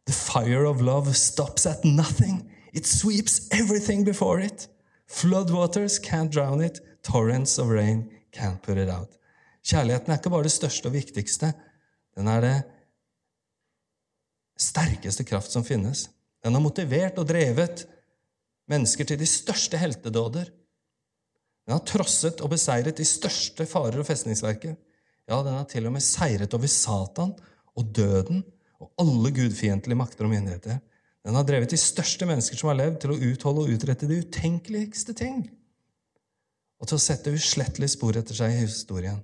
The 0.10 0.16
fire 0.18 0.66
of 0.68 0.82
love 0.82 1.14
stops 1.16 1.68
at 1.70 1.86
nothing. 1.86 2.42
It 2.74 2.88
sweeps 2.90 3.48
everything 3.52 4.04
before 4.04 4.42
it. 4.42 4.68
Floodwaters 5.08 6.00
can't 6.02 6.34
drown 6.34 6.62
it. 6.62 6.82
Torrents 7.04 7.60
of 7.60 7.70
rain 7.70 8.10
can't 8.34 8.62
put 8.62 8.78
it 8.78 8.90
out. 8.90 9.16
Kjærligheten 9.64 10.12
er 10.12 10.20
ikke 10.20 10.32
bare 10.34 10.48
det 10.48 10.54
største 10.54 10.90
og 10.90 10.96
viktigste. 10.96 11.54
Den 12.18 12.28
er 12.28 12.44
det 12.44 12.56
sterkeste 14.60 15.26
kraft 15.28 15.54
som 15.54 15.66
finnes. 15.66 16.08
Den 16.44 16.56
har 16.56 16.64
motivert 16.64 17.18
og 17.22 17.28
drevet 17.30 17.86
mennesker 18.70 19.08
til 19.08 19.20
de 19.20 19.28
største 19.30 19.80
heltedåder. 19.80 20.52
Den 21.64 21.78
har 21.78 21.84
trosset 21.88 22.44
og 22.44 22.52
beseiret 22.52 23.00
de 23.00 23.08
største 23.08 23.66
farer 23.70 24.02
og 24.02 24.08
festningsverker. 24.08 24.76
Ja, 25.30 25.40
den 25.40 25.56
har 25.56 25.68
til 25.72 25.88
og 25.88 25.96
med 25.96 26.04
seiret 26.04 26.54
over 26.54 26.68
Satan 26.68 27.32
og 27.74 27.92
døden 27.96 28.44
og 28.84 28.92
alle 29.00 29.32
gudfiendtlige 29.32 29.98
makter 29.98 30.28
og 30.28 30.34
myndigheter. 30.34 30.82
Den 31.24 31.38
har 31.40 31.46
drevet 31.48 31.72
de 31.72 31.80
største 31.80 32.28
mennesker 32.28 32.60
som 32.60 32.74
har 32.74 32.82
levd, 32.82 32.98
til 33.00 33.14
å 33.14 33.20
utholde 33.32 33.64
og 33.64 33.76
utrette 33.78 34.10
de 34.10 34.20
utenkeligste 34.26 35.16
ting. 35.16 35.46
Og 36.84 36.90
til 36.90 37.00
å 37.00 37.04
sette 37.04 37.32
uslettelige 37.32 37.94
spor 37.96 38.20
etter 38.20 38.36
seg 38.36 38.52
i 38.52 38.66
historien. 38.66 39.22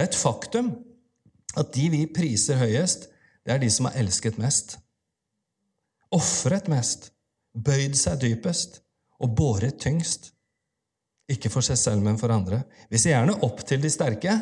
Det 0.00 0.06
er 0.06 0.14
et 0.14 0.16
faktum 0.16 0.68
at 1.60 1.74
de 1.74 1.82
vi 1.92 1.98
priser 2.08 2.56
høyest, 2.56 3.02
det 3.44 3.52
er 3.52 3.58
de 3.60 3.66
som 3.68 3.84
har 3.84 3.98
elsket 4.00 4.38
mest. 4.40 4.78
Ofret 6.16 6.70
mest, 6.72 7.10
bøyd 7.52 7.98
seg 8.00 8.22
dypest 8.22 8.78
og 9.20 9.34
båret 9.36 9.76
tyngst. 9.84 10.30
Ikke 11.28 11.52
for 11.52 11.60
seg 11.60 11.76
selv, 11.76 12.00
men 12.00 12.16
for 12.16 12.32
andre. 12.32 12.62
Vi 12.88 12.96
ser 12.96 13.12
gjerne 13.12 13.36
opp 13.44 13.60
til 13.68 13.84
de 13.84 13.92
sterke, 13.92 14.38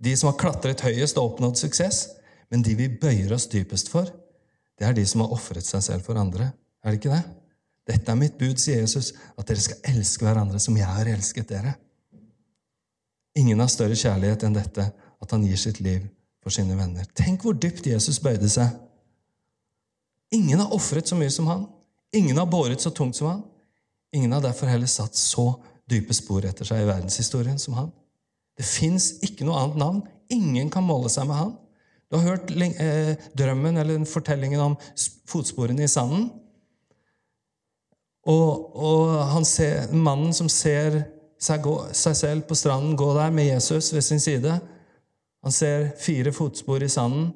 de 0.00 0.16
som 0.16 0.32
har 0.32 0.40
klatret 0.40 0.86
høyest 0.88 1.20
og 1.20 1.34
oppnådd 1.34 1.60
suksess. 1.60 2.06
Men 2.48 2.64
de 2.64 2.72
vi 2.80 2.88
bøyer 2.88 3.36
oss 3.36 3.44
dypest 3.52 3.92
for, 3.92 4.08
det 4.80 4.88
er 4.88 4.96
de 4.96 5.04
som 5.04 5.26
har 5.26 5.36
ofret 5.36 5.68
seg 5.68 5.84
selv 5.84 6.08
for 6.08 6.16
andre. 6.16 6.48
Er 6.80 6.96
det 6.96 7.02
ikke 7.02 7.12
det? 7.12 7.22
Dette 7.92 8.08
er 8.08 8.24
mitt 8.24 8.40
bud, 8.40 8.56
sier 8.56 8.86
Jesus, 8.86 9.12
at 9.36 9.52
dere 9.52 9.68
skal 9.68 9.84
elske 9.92 10.24
hverandre 10.24 10.64
som 10.64 10.80
jeg 10.80 10.88
har 10.88 11.12
elsket 11.12 11.52
dere. 11.52 11.76
Ingen 13.38 13.60
har 13.60 13.70
større 13.72 13.96
kjærlighet 13.96 14.44
enn 14.46 14.56
dette, 14.56 14.88
at 14.92 15.30
han 15.32 15.44
gir 15.46 15.60
sitt 15.60 15.80
liv 15.80 16.04
for 16.42 16.52
sine 16.52 16.76
venner. 16.76 17.06
Tenk 17.16 17.46
hvor 17.46 17.56
dypt 17.56 17.86
Jesus 17.88 18.20
bøyde 18.20 18.50
seg. 18.50 18.72
Ingen 20.36 20.60
har 20.60 20.74
ofret 20.74 21.08
så 21.08 21.16
mye 21.16 21.32
som 21.32 21.48
han. 21.48 21.66
Ingen 22.16 22.38
har 22.40 22.48
båret 22.50 22.80
så 22.80 22.92
tungt 22.92 23.16
som 23.16 23.30
han. 23.30 23.42
Ingen 24.12 24.32
har 24.32 24.42
derfor 24.44 24.68
heller 24.68 24.90
satt 24.90 25.16
så 25.16 25.54
dype 25.88 26.14
spor 26.16 26.44
etter 26.48 26.68
seg 26.68 26.82
i 26.82 26.88
verdenshistorien 26.88 27.60
som 27.60 27.76
han. 27.78 27.90
Det 28.58 28.66
fins 28.68 29.14
ikke 29.24 29.46
noe 29.48 29.60
annet 29.60 29.80
navn. 29.80 30.02
Ingen 30.32 30.68
kan 30.72 30.84
måle 30.84 31.10
seg 31.12 31.28
med 31.28 31.38
han. 31.38 31.54
Du 32.12 32.18
har 32.18 32.34
hørt 32.34 32.50
eh, 32.52 33.14
drømmen 33.38 33.80
eller 33.80 34.04
fortellingen 34.08 34.60
om 34.60 34.76
fotsporene 35.28 35.86
i 35.86 35.88
sanden. 35.88 36.28
Og, 38.28 38.76
og 38.76 39.46
ser, 39.48 39.88
mannen 39.96 40.34
som 40.36 40.50
ser 40.52 41.00
seg, 41.42 41.66
selv 42.16 42.46
på 42.48 42.56
stranden 42.58 42.96
gå 42.98 43.08
der 43.16 43.34
med 43.34 43.50
Jesus 43.50 43.92
ved 43.94 44.04
sin 44.06 44.22
side. 44.22 44.58
Han 45.42 45.54
ser 45.54 45.90
fire 45.98 46.32
fotspor 46.34 46.84
i 46.84 46.90
sanden, 46.92 47.32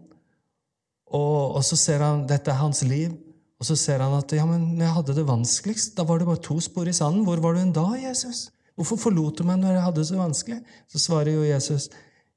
og, 1.06 1.56
og 1.58 1.62
så 1.66 1.78
ser 1.78 2.02
han 2.02 2.26
dette 2.30 2.50
er 2.50 2.60
hans 2.60 2.82
liv. 2.86 3.14
Og 3.56 3.64
så 3.64 3.76
ser 3.78 4.02
han 4.04 4.12
at 4.18 4.34
ja, 4.36 4.44
men 4.44 4.74
jeg 4.76 4.92
hadde 4.92 5.14
det 5.16 5.24
vanskeligst. 5.26 5.94
Da 5.96 6.04
var 6.04 6.20
det 6.20 6.26
bare 6.28 6.42
to 6.44 6.58
spor 6.60 6.88
i 6.88 6.92
sanden. 6.92 7.24
Hvor 7.24 7.40
var 7.40 7.54
du 7.56 7.62
en 7.62 7.72
da, 7.72 7.86
Jesus? 7.96 8.50
Hvorfor 8.76 9.00
forlot 9.00 9.38
du 9.38 9.46
meg 9.48 9.62
når 9.62 9.78
jeg 9.78 9.84
hadde 9.86 10.02
det 10.02 10.08
så 10.10 10.18
vanskelig? 10.18 10.58
Så 10.92 11.00
svarer 11.00 11.32
jo 11.32 11.46
Jesus, 11.46 11.88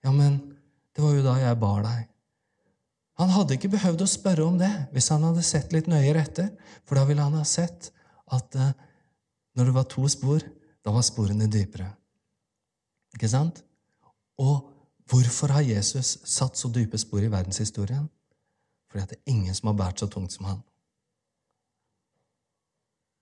ja, 0.05 0.13
men 0.15 0.39
det 0.95 1.03
var 1.03 1.17
jo 1.17 1.25
da 1.25 1.35
jeg 1.41 1.59
bar 1.59 1.83
deg. 1.83 2.05
Han 3.19 3.33
hadde 3.35 3.57
ikke 3.57 3.73
behøvd 3.73 4.05
å 4.05 4.07
spørre 4.07 4.45
om 4.47 4.55
det 4.61 4.71
hvis 4.93 5.09
han 5.11 5.25
hadde 5.27 5.43
sett 5.43 5.73
litt 5.75 5.89
nøyere 5.91 6.23
etter, 6.23 6.53
for 6.87 6.95
da 6.95 7.03
ville 7.09 7.25
han 7.25 7.35
ha 7.35 7.43
sett 7.43 7.89
at 8.31 8.55
uh, 8.55 8.71
når 9.59 9.67
det 9.67 9.75
var 9.75 9.89
to 9.91 10.05
spor, 10.11 10.45
da 10.89 10.95
var 10.95 11.05
sporene 11.05 11.45
dypere. 11.51 11.85
Ikke 13.13 13.29
sant? 13.29 13.61
Og 14.41 14.71
hvorfor 15.09 15.53
har 15.53 15.67
Jesus 15.67 16.17
satt 16.25 16.57
så 16.57 16.71
dype 16.73 16.97
spor 16.97 17.21
i 17.21 17.29
verdenshistorien? 17.29 18.07
Fordi 18.89 19.03
at 19.03 19.11
det 19.13 19.19
er 19.19 19.31
ingen 19.35 19.53
som 19.53 19.69
har 19.69 19.77
båret 19.77 20.01
så 20.01 20.07
tungt 20.09 20.33
som 20.33 20.47
han. 20.49 20.63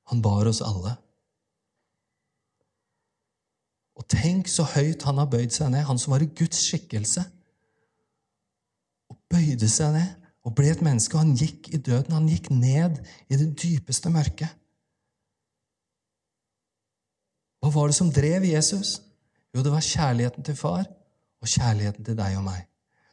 Han 0.08 0.22
bar 0.24 0.48
oss 0.48 0.62
alle. 0.64 0.94
Og 4.00 4.06
tenk 4.08 4.48
så 4.48 4.64
høyt 4.64 5.04
han 5.04 5.20
har 5.20 5.28
bøyd 5.28 5.52
seg 5.52 5.74
ned, 5.74 5.84
han 5.90 6.00
som 6.00 6.14
var 6.14 6.24
i 6.24 6.30
Guds 6.40 6.62
skikkelse. 6.70 7.26
Og 9.12 9.20
bøyde 9.34 9.68
seg 9.68 9.92
ned 9.98 10.14
og 10.48 10.56
ble 10.56 10.72
et 10.72 10.86
menneske. 10.86 11.18
Og 11.18 11.26
han 11.26 11.36
gikk 11.36 11.68
i 11.76 11.82
døden. 11.84 12.16
Han 12.16 12.32
gikk 12.32 12.48
ned 12.54 13.02
i 13.28 13.42
det 13.42 13.50
dypeste 13.60 14.14
mørket. 14.14 14.56
Hva 17.62 17.72
var 17.74 17.90
det 17.90 17.98
som 17.98 18.12
drev 18.14 18.46
Jesus? 18.46 18.98
Jo, 19.56 19.64
det 19.66 19.74
var 19.74 19.86
kjærligheten 19.86 20.46
til 20.46 20.58
far 20.58 20.86
og 21.42 21.50
kjærligheten 21.50 22.06
til 22.06 22.18
deg 22.18 22.38
og 22.38 22.46
meg. 22.46 22.66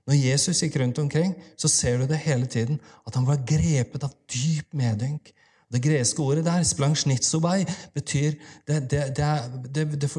Når 0.05 0.21
Jesus 0.21 0.61
gikk 0.61 0.77
rundt 0.81 1.01
omkring, 1.01 1.33
så 1.57 1.69
ser 1.73 1.99
du 1.99 2.09
det 2.09 2.21
hele 2.27 2.47
tiden, 2.51 2.81
at 3.09 3.17
han 3.17 3.25
var 3.25 3.45
grepet 3.49 4.05
av 4.05 4.13
dyp 4.29 4.77
medynk. 4.77 5.31
Det 5.73 5.81
greske 5.83 6.23
ordet 6.23 6.45
der, 6.45 6.63
splangsnitsobai, 6.63 7.65
betyr 7.95 8.37
det, 8.69 8.83
det, 8.91 9.05
det, 9.17 9.87
det, 9.97 10.11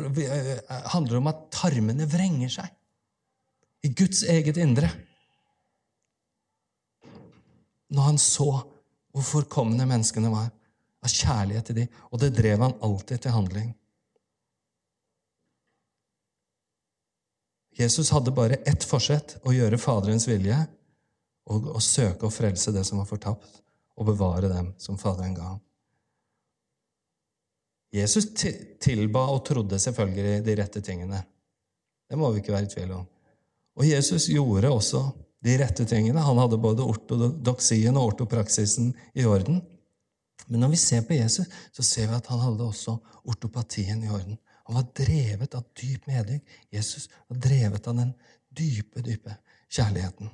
handler 0.92 1.22
om 1.22 1.30
at 1.32 1.46
tarmene 1.54 2.08
vrenger 2.10 2.50
seg. 2.58 2.72
I 3.86 3.94
Guds 3.94 4.24
eget 4.26 4.58
indre. 4.58 4.90
Når 7.94 8.10
han 8.10 8.18
så 8.20 8.50
hvor 9.16 9.24
forkomne 9.24 9.86
menneskene 9.88 10.34
var, 10.34 10.50
av 11.06 11.14
kjærlighet 11.14 11.70
til 11.70 11.78
dem, 11.84 11.98
og 12.10 12.20
det 12.20 12.34
drev 12.36 12.66
han 12.66 12.80
alltid 12.84 13.22
til 13.24 13.36
handling. 13.36 13.70
Jesus 17.76 18.10
hadde 18.16 18.32
bare 18.32 18.62
ett 18.64 18.84
forsett 18.88 19.36
å 19.44 19.54
gjøre 19.54 19.80
Faderens 19.82 20.28
vilje 20.30 20.58
og 21.52 21.68
å 21.76 21.82
søke 21.84 22.28
å 22.28 22.34
frelse 22.34 22.72
det 22.74 22.86
som 22.88 23.02
var 23.02 23.10
fortapt, 23.10 23.62
og 23.96 24.08
bevare 24.10 24.50
dem 24.52 24.72
som 24.82 24.98
Faderen 25.00 25.36
ga 25.36 25.50
ham. 25.54 25.60
Jesus 27.96 28.28
tilba 28.84 29.28
og 29.32 29.44
trodde 29.48 29.80
selvfølgelig 29.80 30.42
de 30.44 30.56
rette 30.60 30.82
tingene. 30.84 31.22
Det 32.10 32.18
må 32.20 32.32
vi 32.34 32.42
ikke 32.42 32.56
være 32.56 32.68
i 32.68 32.74
tvil 32.74 32.96
om. 32.98 33.06
Og 33.80 33.88
Jesus 33.88 34.28
gjorde 34.32 34.72
også 34.72 35.04
de 35.46 35.56
rette 35.62 35.86
tingene. 35.88 36.24
Han 36.24 36.42
hadde 36.42 36.60
både 36.60 36.84
ortodoksien 36.84 37.96
og 37.96 38.12
ortopraksisen 38.12 38.92
i 39.16 39.28
orden. 39.30 39.62
Men 40.48 40.66
når 40.66 40.74
vi 40.76 40.82
ser 40.82 41.06
på 41.08 41.16
Jesus, 41.16 41.48
så 41.72 41.86
ser 41.86 42.10
vi 42.10 42.18
at 42.18 42.28
han 42.32 42.42
hadde 42.42 42.68
også 42.68 42.98
ortopatien 43.24 44.04
i 44.04 44.12
orden. 44.12 44.38
Han 44.66 44.80
var 44.80 44.88
drevet 44.98 45.56
av 45.58 45.68
dyp 45.78 46.08
medlykk. 46.10 46.58
Jesus 46.74 47.10
var 47.28 47.40
drevet 47.42 47.88
av 47.88 48.00
den 48.00 48.14
dype, 48.56 49.04
dype 49.06 49.38
kjærligheten. 49.70 50.32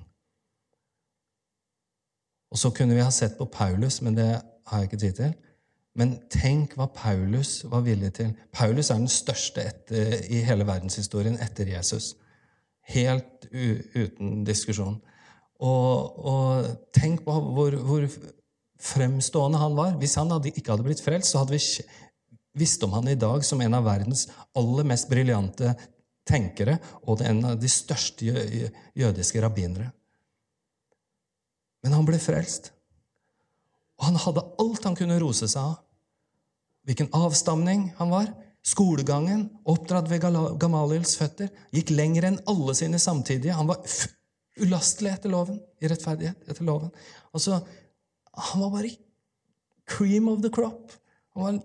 Og 2.51 2.59
så 2.59 2.71
kunne 2.75 2.95
vi 2.95 3.03
ha 3.03 3.11
sett 3.11 3.37
på 3.37 3.47
Paulus, 3.51 4.01
men 4.03 4.15
det 4.15 4.29
har 4.67 4.81
jeg 4.81 4.89
ikke 4.89 5.01
tid 5.03 5.17
til. 5.19 5.33
Men 5.99 6.15
tenk 6.31 6.77
hva 6.79 6.87
Paulus 6.95 7.61
var 7.67 7.83
villig 7.83 8.13
til. 8.15 8.31
Paulus 8.55 8.91
er 8.91 8.99
den 9.01 9.11
største 9.11 9.63
etter, 9.67 10.19
i 10.31 10.43
hele 10.47 10.67
verdenshistorien 10.67 11.39
etter 11.43 11.67
Jesus. 11.67 12.13
Helt 12.91 13.47
uten 13.51 14.45
diskusjon. 14.47 15.01
Og, 15.61 16.19
og 16.25 16.69
tenk 16.95 17.25
på 17.27 17.35
hvor, 17.55 17.75
hvor, 17.87 18.07
fremstående 18.81 19.59
han 19.61 19.75
var. 19.77 19.97
Hvis 20.01 20.15
han 20.17 20.31
hadde, 20.33 20.49
ikke 20.55 20.73
hadde 20.73 20.85
blitt 20.87 21.03
frelst, 21.05 21.31
så 21.31 21.43
hadde 21.43 21.53
vi 21.53 21.61
visst 22.57 22.83
om 22.83 22.93
han 22.93 23.07
i 23.07 23.15
dag 23.15 23.45
som 23.45 23.61
en 23.61 23.77
av 23.77 23.85
verdens 23.87 24.27
aller 24.57 24.87
mest 24.87 25.09
briljante 25.09 25.73
tenkere 26.27 26.77
og 27.07 27.23
en 27.25 27.43
av 27.53 27.57
de 27.59 27.69
største 27.71 28.27
jødiske 28.97 29.41
rabbinere. 29.41 29.89
Men 31.81 31.97
han 31.97 32.05
ble 32.05 32.19
frelst. 32.21 32.71
Og 33.99 34.07
han 34.09 34.19
hadde 34.21 34.45
alt 34.61 34.85
han 34.85 34.97
kunne 34.97 35.19
rose 35.21 35.49
seg 35.49 35.61
av. 35.61 35.79
Hvilken 36.87 37.11
avstamning 37.13 37.91
han 37.99 38.13
var. 38.13 38.31
Skolegangen, 38.65 39.47
oppdratt 39.65 40.09
ved 40.09 40.21
Gamaliels 40.61 41.15
føtter, 41.17 41.49
gikk 41.73 41.89
lenger 41.95 42.27
enn 42.27 42.41
alle 42.49 42.75
sine 42.77 42.99
samtidige. 43.01 43.55
Han 43.57 43.69
var 43.69 43.81
ulastelig 44.61 45.15
etter 45.15 45.33
loven, 45.33 45.57
i 45.81 45.89
rettferdighet 45.89 46.49
etter 46.49 46.67
loven. 46.67 46.91
Altså, 47.33 47.63
Han 48.31 48.61
var 48.61 48.69
bare 48.71 48.93
cream 49.85 50.29
of 50.29 50.41
the 50.41 50.49
crop. 50.49 50.93
Han 51.33 51.43
Var, 51.43 51.57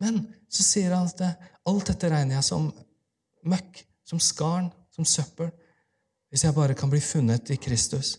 men 0.00 0.22
så 0.50 0.64
sier 0.66 0.94
han 0.96 1.08
at 1.08 1.22
alt 1.68 1.90
dette 1.92 2.10
regner 2.10 2.38
jeg 2.38 2.46
som 2.46 2.68
møkk, 3.48 3.82
som 4.06 4.20
skarn, 4.22 4.70
som 4.94 5.06
søppel, 5.06 5.50
hvis 6.30 6.44
jeg 6.46 6.56
bare 6.56 6.76
kan 6.78 6.90
bli 6.90 7.00
funnet 7.02 7.50
i 7.52 7.58
Kristus, 7.60 8.16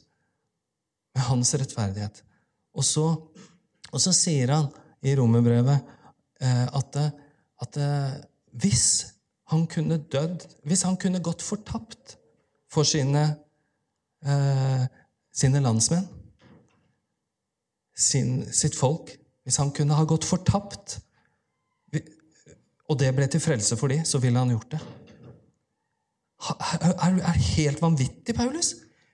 med 1.15 1.25
hans 1.27 1.53
rettferdighet. 1.59 2.21
Og 2.77 2.85
så, 2.87 3.05
og 3.91 3.99
så 3.99 4.13
sier 4.15 4.53
han 4.53 4.69
i 5.03 5.15
romerbrevet 5.17 5.79
eh, 6.39 6.67
at, 6.71 6.99
at 7.65 7.79
hvis 8.61 8.85
han 9.51 9.67
kunne 9.67 9.97
dødd 10.11 10.45
Hvis 10.63 10.81
han 10.87 10.97
kunne 10.97 11.19
gått 11.23 11.41
fortapt 11.43 12.15
for 12.71 12.87
sine, 12.87 13.23
eh, 14.23 14.83
sine 15.33 15.59
landsmenn, 15.59 16.07
sin, 17.95 18.45
sitt 18.53 18.77
folk 18.77 19.11
Hvis 19.43 19.59
han 19.59 19.73
kunne 19.75 19.97
ha 19.97 20.05
gått 20.07 20.25
fortapt, 20.27 21.01
og 22.91 22.99
det 22.99 23.13
ble 23.15 23.27
til 23.31 23.39
frelse 23.39 23.77
for 23.79 23.91
dem, 23.91 24.03
så 24.07 24.19
ville 24.19 24.39
han 24.39 24.51
gjort 24.51 24.73
det. 24.75 24.81
Er 26.51 27.15
du 27.15 27.21
helt 27.23 27.81
vanvittig, 27.81 28.35
Paulus? 28.35 28.73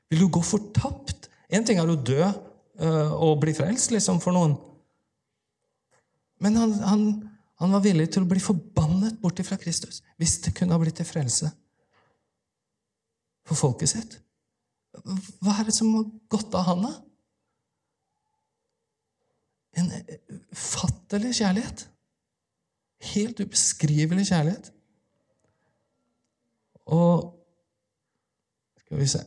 Vil 0.10 0.24
du 0.24 0.30
gå 0.32 0.42
fortapt? 0.42 1.28
Én 1.54 1.66
ting 1.68 1.80
er 1.80 1.90
å 1.92 2.00
dø 2.00 2.22
uh, 2.24 3.14
og 3.14 3.42
bli 3.44 3.54
frelst, 3.56 3.92
liksom, 3.94 4.22
for 4.24 4.36
noen. 4.36 4.56
Men 6.44 6.58
han, 6.58 6.74
han, 6.82 7.04
han, 7.62 7.74
var 7.76 7.84
villig 7.86 8.10
til 8.14 8.26
å 8.26 8.30
bli 8.30 8.42
forbannet 8.42 9.18
bort 9.22 9.40
fra 9.46 9.58
Kristus 9.58 10.04
hvis 10.22 10.38
det 10.46 10.54
kunne 10.58 10.76
ha 10.76 10.82
blitt 10.82 11.00
til 11.00 11.08
frelse 11.10 11.50
for 13.48 13.58
folket 13.58 13.90
sitt. 13.94 14.18
Hva 15.42 15.56
er 15.58 15.70
det 15.70 15.76
som 15.76 15.94
har 15.96 16.08
gått 16.30 16.56
av 16.58 16.68
han, 16.68 16.86
da? 16.86 16.94
En 19.78 19.92
ufattelig 20.54 21.36
kjærlighet. 21.38 21.86
Helt 23.04 23.40
ubeskrivelig 23.40 24.28
kjærlighet. 24.28 24.72
Og 26.86 27.34
Skal 28.78 29.00
vi 29.00 29.08
se 29.08 29.20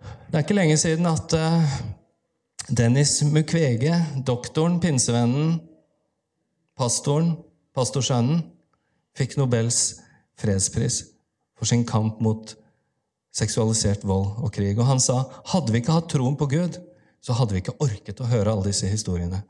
Det 0.00 0.34
er 0.34 0.38
ikke 0.38 0.56
lenge 0.56 0.76
siden 0.76 1.06
at 1.06 1.32
uh, 1.36 1.62
Dennis 2.76 3.22
Mukwege, 3.22 3.94
doktoren, 4.26 4.80
pinsevennen, 4.80 5.60
pastoren, 6.76 7.36
pastorsønnen, 7.76 8.40
fikk 9.16 9.36
Nobels 9.36 10.00
fredspris 10.40 11.02
for 11.58 11.68
sin 11.68 11.84
kamp 11.86 12.20
mot 12.24 12.56
seksualisert 13.34 14.06
vold 14.06 14.40
og 14.42 14.52
krig. 14.54 14.78
Og 14.78 14.88
han 14.88 15.02
sa 15.02 15.20
hadde 15.52 15.74
vi 15.74 15.82
ikke 15.82 15.94
hatt 15.94 16.10
troen 16.10 16.38
på 16.40 16.48
Gud, 16.50 16.80
så 17.22 17.36
hadde 17.38 17.54
vi 17.54 17.62
ikke 17.62 17.76
orket 17.84 18.20
å 18.20 18.28
høre 18.30 18.52
alle 18.52 18.70
disse 18.70 18.90
historiene. 18.90 19.42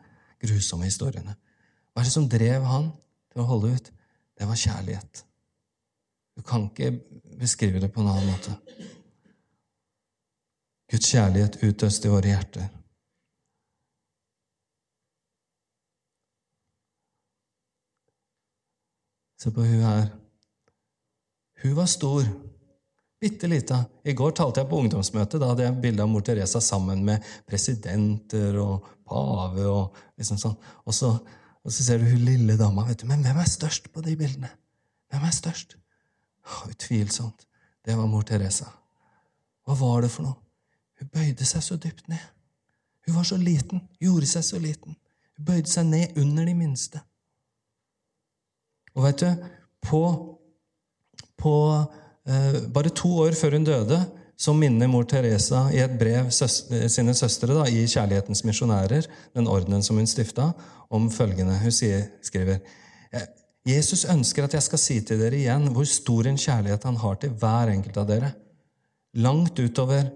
Grusomme 0.43 0.89
historiene. 0.89 1.37
Hva 1.95 2.03
er 2.03 2.09
det 2.09 2.15
som 2.17 2.27
drev 2.29 2.67
han 2.67 2.91
til 3.31 3.45
å 3.45 3.49
holde 3.49 3.71
ut? 3.77 3.91
Det 4.35 4.49
var 4.51 4.59
kjærlighet. 4.59 5.25
Du 6.35 6.43
kan 6.43 6.67
ikke 6.67 6.91
beskrive 7.39 7.79
det 7.79 7.93
på 7.95 8.03
en 8.03 8.11
annen 8.11 8.33
måte. 8.33 8.55
Guds 10.91 11.07
kjærlighet 11.11 11.61
utøst 11.63 12.05
i 12.05 12.11
våre 12.11 12.33
hjerter. 12.35 12.67
Se 19.39 19.53
på 19.55 19.63
hun 19.63 19.87
her. 19.87 20.11
Hun 21.63 21.77
var 21.79 21.87
stor. 21.91 22.27
Bitte 23.21 23.49
lita. 23.49 23.85
I 24.05 24.13
går 24.13 24.35
talte 24.37 24.61
jeg 24.63 24.69
på 24.71 24.79
ungdomsmøtet. 24.83 25.39
Da 25.41 25.51
hadde 25.51 25.67
jeg 25.67 25.81
bilde 25.81 26.03
av 26.05 26.11
mor 26.11 26.25
Teresa 26.27 26.61
sammen 26.61 27.05
med 27.07 27.25
presidenter 27.49 28.59
og 28.61 28.87
pave. 29.07 29.67
Og 29.69 30.19
liksom 30.19 30.41
sånn. 30.41 30.57
Og 30.85 30.97
så, 30.97 31.15
og 31.65 31.73
så 31.73 31.85
ser 31.85 31.99
du 31.99 32.05
hun 32.05 32.25
lille 32.27 32.57
dama. 32.61 32.85
vet 32.85 33.01
du, 33.01 33.07
Men 33.07 33.23
hvem 33.25 33.37
er 33.41 33.49
størst 33.49 33.93
på 33.93 34.01
de 34.05 34.17
bildene? 34.17 34.51
Hvem 35.11 35.23
er 35.23 35.31
størst? 35.31 35.77
Utvilsomt. 36.69 37.47
Det 37.85 37.97
var 37.97 38.07
mor 38.07 38.23
Teresa. 38.23 38.67
Hva 39.65 39.77
var 39.81 40.05
det 40.05 40.11
for 40.11 40.27
noe? 40.27 40.37
Hun 41.01 41.09
bøyde 41.09 41.45
seg 41.49 41.63
så 41.65 41.77
dypt 41.81 42.09
ned. 42.09 42.21
Hun 43.07 43.17
var 43.17 43.27
så 43.29 43.37
liten, 43.37 43.83
gjorde 44.01 44.29
seg 44.29 44.45
så 44.45 44.61
liten. 44.61 44.97
Hun 45.37 45.45
bøyde 45.45 45.69
seg 45.69 45.89
ned 45.89 46.21
under 46.21 46.45
de 46.45 46.55
minste. 46.55 47.01
Og 48.95 49.05
vet 49.05 49.25
du, 49.25 49.47
på, 49.85 50.03
på 51.37 51.55
eh, 52.29 52.61
Bare 52.73 52.93
to 52.95 53.11
år 53.25 53.37
før 53.37 53.59
hun 53.59 53.67
døde, 53.67 53.99
så 54.37 54.55
minner 54.57 54.91
mor 54.91 55.07
Teresa 55.09 55.69
i 55.73 55.79
et 55.83 55.95
brev 55.99 56.31
søs 56.35 56.65
sine 56.93 57.15
søstre 57.15 57.55
da, 57.55 57.69
i 57.71 57.85
Kjærlighetens 57.87 58.43
misjonærer, 58.47 59.07
den 59.37 59.49
ordenen 59.51 59.83
som 59.83 60.01
hun 60.01 60.09
stifta, 60.11 60.51
om 60.91 61.07
følgende. 61.11 61.57
Hun 61.63 61.75
sier, 61.75 62.09
skriver 62.23 62.61
Jesus 63.65 64.05
ønsker 64.11 64.45
at 64.45 64.57
jeg 64.59 64.67
skal 64.67 64.81
si 64.81 64.99
til 65.07 65.23
dere 65.23 65.39
igjen 65.39 65.71
hvor 65.73 65.87
stor 65.89 66.27
en 66.29 66.41
kjærlighet 66.41 66.83
han 66.85 66.99
har 67.01 67.17
til 67.21 67.33
hver 67.41 67.73
enkelt 67.73 67.97
av 68.03 68.11
dere. 68.11 68.35
Langt 69.25 69.57
utover 69.63 70.11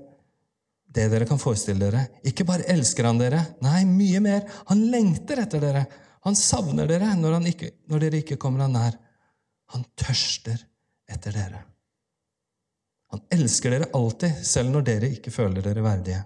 det 0.89 1.07
dere 1.13 1.29
kan 1.29 1.41
forestille 1.41 1.81
dere. 1.81 2.05
Ikke 2.29 2.47
bare 2.49 2.67
elsker 2.73 3.09
han 3.09 3.21
dere, 3.21 3.41
nei, 3.65 3.83
mye 3.89 4.21
mer. 4.25 4.45
Han 4.69 4.87
lengter 4.93 5.41
etter 5.45 5.63
dere. 5.63 5.87
Han 6.27 6.37
savner 6.37 6.89
dere 6.91 7.15
når, 7.17 7.39
ikke, 7.53 7.73
når 7.89 8.05
dere 8.05 8.23
ikke 8.25 8.39
kommer 8.41 8.67
han 8.67 8.77
nær. 8.77 8.99
Han 9.73 9.85
tørster 10.01 10.61
etter 11.09 11.37
dere. 11.37 11.63
Han 13.13 13.23
elsker 13.33 13.73
dere 13.73 13.89
alltid, 13.97 14.43
selv 14.45 14.73
når 14.73 14.85
dere 14.89 15.13
ikke 15.17 15.33
føler 15.33 15.65
dere 15.65 15.85
verdige. 15.85 16.25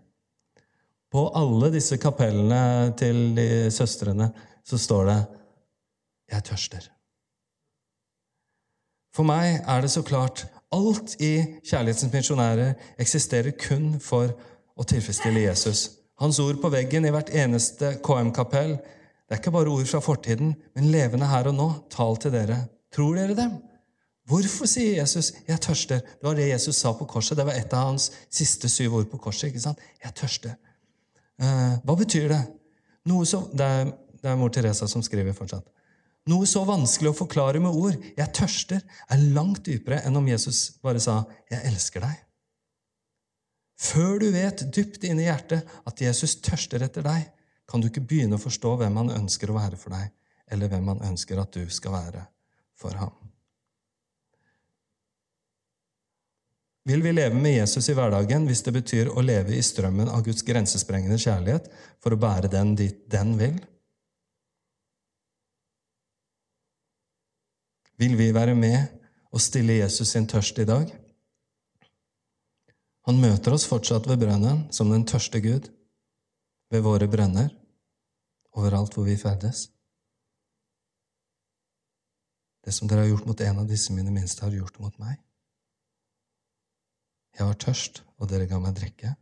På 1.13 1.29
alle 1.37 1.69
disse 1.75 1.99
kapellene 2.01 2.93
til 2.99 3.35
de 3.37 3.47
søstrene 3.71 4.31
så 4.65 4.79
står 4.79 5.05
det 5.05 5.21
'Jeg 6.33 6.43
tørster'. 6.49 6.91
For 9.15 9.23
meg 9.23 9.61
er 9.69 9.81
det 9.81 9.91
så 9.91 10.03
klart 10.03 10.47
alt 10.73 11.21
i 11.21 11.61
Kjærlighetens 11.69 12.13
misjonærer 12.13 12.75
eksisterer 12.99 13.51
kun 13.51 14.01
for 14.01 14.33
å 14.77 14.87
tilfredsstille 14.89 15.41
Jesus. 15.41 15.91
Hans 16.21 16.39
ord 16.39 16.61
på 16.63 16.71
veggen 16.73 17.05
i 17.05 17.11
hvert 17.11 17.31
eneste 17.35 17.99
KM-kapell 18.05 18.79
det 19.33 19.39
er 19.39 19.41
ikke 19.41 19.51
bare 19.55 19.73
ord 19.73 19.87
fra 19.89 20.01
fortiden, 20.05 20.55
men 20.75 20.91
levende 20.93 21.27
her 21.27 21.47
og 21.49 21.55
nå, 21.57 21.69
tal 21.91 22.19
til 22.21 22.35
dere. 22.35 22.59
Tror 22.93 23.15
dere 23.17 23.37
dem? 23.37 23.55
Hvorfor 24.29 24.67
sier 24.71 25.01
Jesus 25.01 25.33
'jeg 25.49 25.59
tørster'? 25.59 26.01
Det 26.01 26.23
var 26.23 26.35
det 26.35 26.49
Jesus 26.49 26.77
sa 26.77 26.93
på 26.93 27.05
korset. 27.05 27.37
Det 27.37 27.47
var 27.47 27.53
et 27.53 27.73
av 27.73 27.87
hans 27.87 28.11
siste 28.31 28.69
syv 28.69 28.95
ord 28.95 29.11
på 29.11 29.19
korset. 29.19 29.49
ikke 29.49 29.61
sant? 29.61 29.79
'Jeg 30.05 30.15
tørster'. 30.15 30.57
Eh, 31.41 31.79
hva 31.85 31.97
betyr 31.97 32.29
det? 32.29 32.43
Noe 33.07 33.27
så, 33.27 33.51
det, 33.53 33.67
er, 33.67 33.85
det 34.23 34.31
er 34.31 34.37
mor 34.37 34.49
Teresa 34.49 34.87
som 34.87 35.03
skriver 35.03 35.33
fortsatt. 35.33 35.67
Noe 36.31 36.47
så 36.47 36.63
vanskelig 36.65 37.11
å 37.11 37.19
forklare 37.19 37.61
med 37.61 37.75
ord, 37.75 37.97
'jeg 38.17 38.33
tørster', 38.33 38.83
er 39.11 39.17
langt 39.35 39.65
dypere 39.67 40.05
enn 40.07 40.17
om 40.17 40.29
Jesus 40.29 40.71
bare 40.83 41.01
sa 41.01 41.25
'jeg 41.51 41.65
elsker 41.65 42.01
deg'. 42.01 42.23
Før 43.83 44.19
du 44.19 44.31
vet 44.31 44.63
dypt 44.71 45.03
inne 45.05 45.25
i 45.25 45.27
hjertet 45.27 45.67
at 45.87 46.01
Jesus 46.01 46.37
tørster 46.37 46.83
etter 46.83 47.03
deg, 47.03 47.33
kan 47.67 47.81
du 47.81 47.89
ikke 47.89 48.07
begynne 48.07 48.39
å 48.39 48.43
forstå 48.43 48.77
hvem 48.79 48.97
han 48.97 49.11
ønsker 49.11 49.51
å 49.51 49.59
være 49.59 49.77
for 49.77 49.91
deg, 49.91 50.13
eller 50.47 50.69
hvem 50.69 50.93
han 50.93 51.03
ønsker 51.11 51.41
at 51.41 51.53
du 51.53 51.67
skal 51.73 51.97
være 51.97 52.27
for 52.79 52.95
ham. 53.01 53.32
Vil 56.85 57.03
vi 57.03 57.13
leve 57.13 57.39
med 57.39 57.55
Jesus 57.55 57.87
i 57.89 57.95
hverdagen 57.95 58.47
hvis 58.49 58.65
det 58.67 58.73
betyr 58.75 59.11
å 59.13 59.23
leve 59.23 59.55
i 59.55 59.63
strømmen 59.63 60.11
av 60.11 60.25
Guds 60.27 60.43
grensesprengende 60.47 61.19
kjærlighet 61.23 61.69
for 62.03 62.15
å 62.15 62.19
bære 62.19 62.51
den 62.51 62.75
dit 62.79 63.05
den 63.11 63.37
vil? 63.39 63.61
Vil 68.03 68.19
vi 68.19 68.33
være 68.35 68.57
med 68.59 68.99
og 69.31 69.41
stille 69.41 69.79
Jesus 69.79 70.11
sin 70.11 70.27
tørst 70.27 70.59
i 70.59 70.67
dag? 70.67 70.91
Han 73.07 73.19
møter 73.23 73.55
oss 73.55 73.67
fortsatt 73.71 74.09
ved 74.11 74.23
brønnen 74.23 74.67
som 74.75 74.91
den 74.91 75.07
tørste 75.07 75.39
Gud, 75.43 75.69
ved 76.71 76.83
våre 76.83 77.07
brønner, 77.11 77.51
overalt 78.59 78.95
hvor 78.95 79.07
vi 79.07 79.19
ferdes. 79.19 79.69
Det 82.63 82.75
som 82.75 82.91
dere 82.91 83.05
har 83.05 83.11
gjort 83.11 83.27
mot 83.27 83.43
en 83.43 83.63
av 83.63 83.71
disse 83.71 83.95
mine 83.95 84.11
minste, 84.15 84.43
har 84.47 84.55
gjort 84.55 84.79
mot 84.83 84.95
meg. 85.03 85.19
Jeg 87.39 87.49
var 87.49 87.59
tørst, 87.61 88.03
og 88.21 88.29
dere 88.31 88.47
ga 88.51 88.59
meg 88.61 88.75
drikke. 88.77 89.15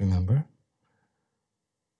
Remember? 0.00 0.40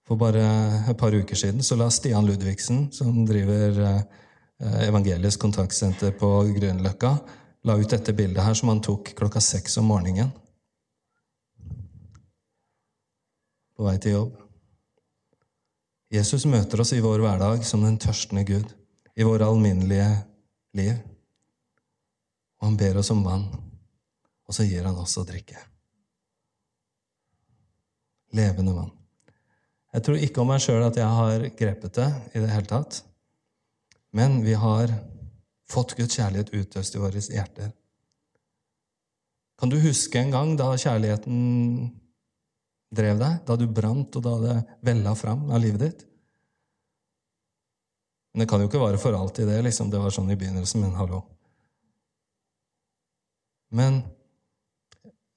For 0.07 0.19
bare 0.19 0.43
et 0.91 0.97
par 0.99 1.13
uker 1.15 1.37
siden 1.37 1.63
så 1.63 1.77
la 1.79 1.87
Stian 1.93 2.25
Ludvigsen, 2.27 2.89
som 2.91 3.23
driver 3.27 3.77
eh, 3.85 4.81
Evangelisk 4.87 5.39
kontaktsenter 5.41 6.11
på 6.17 6.29
Grünerløkka, 6.57 7.13
la 7.65 7.77
ut 7.77 7.93
dette 7.93 8.13
bildet 8.17 8.43
her 8.43 8.57
som 8.57 8.73
han 8.73 8.81
tok 8.83 9.13
klokka 9.17 9.41
seks 9.41 9.77
om 9.81 9.87
morgenen. 9.89 10.33
På 13.77 13.87
vei 13.87 13.95
til 14.01 14.17
jobb. 14.17 14.35
Jesus 16.11 16.43
møter 16.49 16.83
oss 16.83 16.91
i 16.91 17.01
vår 17.01 17.23
hverdag 17.23 17.63
som 17.65 17.85
den 17.85 17.95
tørstende 18.01 18.43
Gud, 18.45 18.67
i 19.15 19.23
våre 19.23 19.47
alminnelige 19.47 20.09
liv. 20.75 20.97
Og 22.59 22.67
han 22.67 22.79
ber 22.81 22.99
oss 22.99 23.13
om 23.15 23.23
vann, 23.23 23.47
og 24.51 24.55
så 24.57 24.65
gir 24.67 24.83
han 24.83 24.97
oss 24.99 25.13
å 25.15 25.23
drikke. 25.23 25.55
Levende 28.35 28.73
vann. 28.75 28.91
Jeg 29.95 30.03
tror 30.03 30.19
ikke 30.19 30.43
om 30.43 30.51
meg 30.51 30.59
sjøl 30.63 30.83
at 30.83 30.99
jeg 30.99 31.07
har 31.07 31.45
grepet 31.55 31.95
det 31.95 32.09
i 32.35 32.41
det 32.43 32.51
hele 32.51 32.67
tatt. 32.67 32.99
Men 34.11 34.41
vi 34.43 34.57
har 34.59 34.91
fått 35.71 35.95
Guds 35.95 36.19
kjærlighet 36.19 36.51
utøst 36.51 36.99
i 36.99 36.99
våre 36.99 37.23
hjerter. 37.23 37.71
Kan 39.55 39.71
du 39.71 39.79
huske 39.79 40.19
en 40.19 40.35
gang 40.35 40.53
da 40.59 40.73
kjærligheten 40.75 41.41
drev 42.91 43.23
deg, 43.23 43.41
da 43.47 43.55
du 43.55 43.67
brant, 43.71 44.19
og 44.19 44.27
da 44.27 44.37
det 44.43 44.59
vella 44.83 45.15
fram 45.15 45.47
av 45.47 45.63
livet 45.63 45.85
ditt? 45.85 46.07
Men 48.33 48.43
det 48.43 48.51
kan 48.51 48.59
jo 48.59 48.67
ikke 48.67 48.83
vare 48.83 48.99
for 48.99 49.15
alltid, 49.15 49.47
det. 49.47 49.61
liksom. 49.63 49.91
Det 49.91 49.99
var 49.99 50.11
sånn 50.11 50.31
i 50.31 50.39
begynnelsen, 50.39 50.83
men 50.83 50.97
hallo. 50.99 51.23
Men 53.71 54.03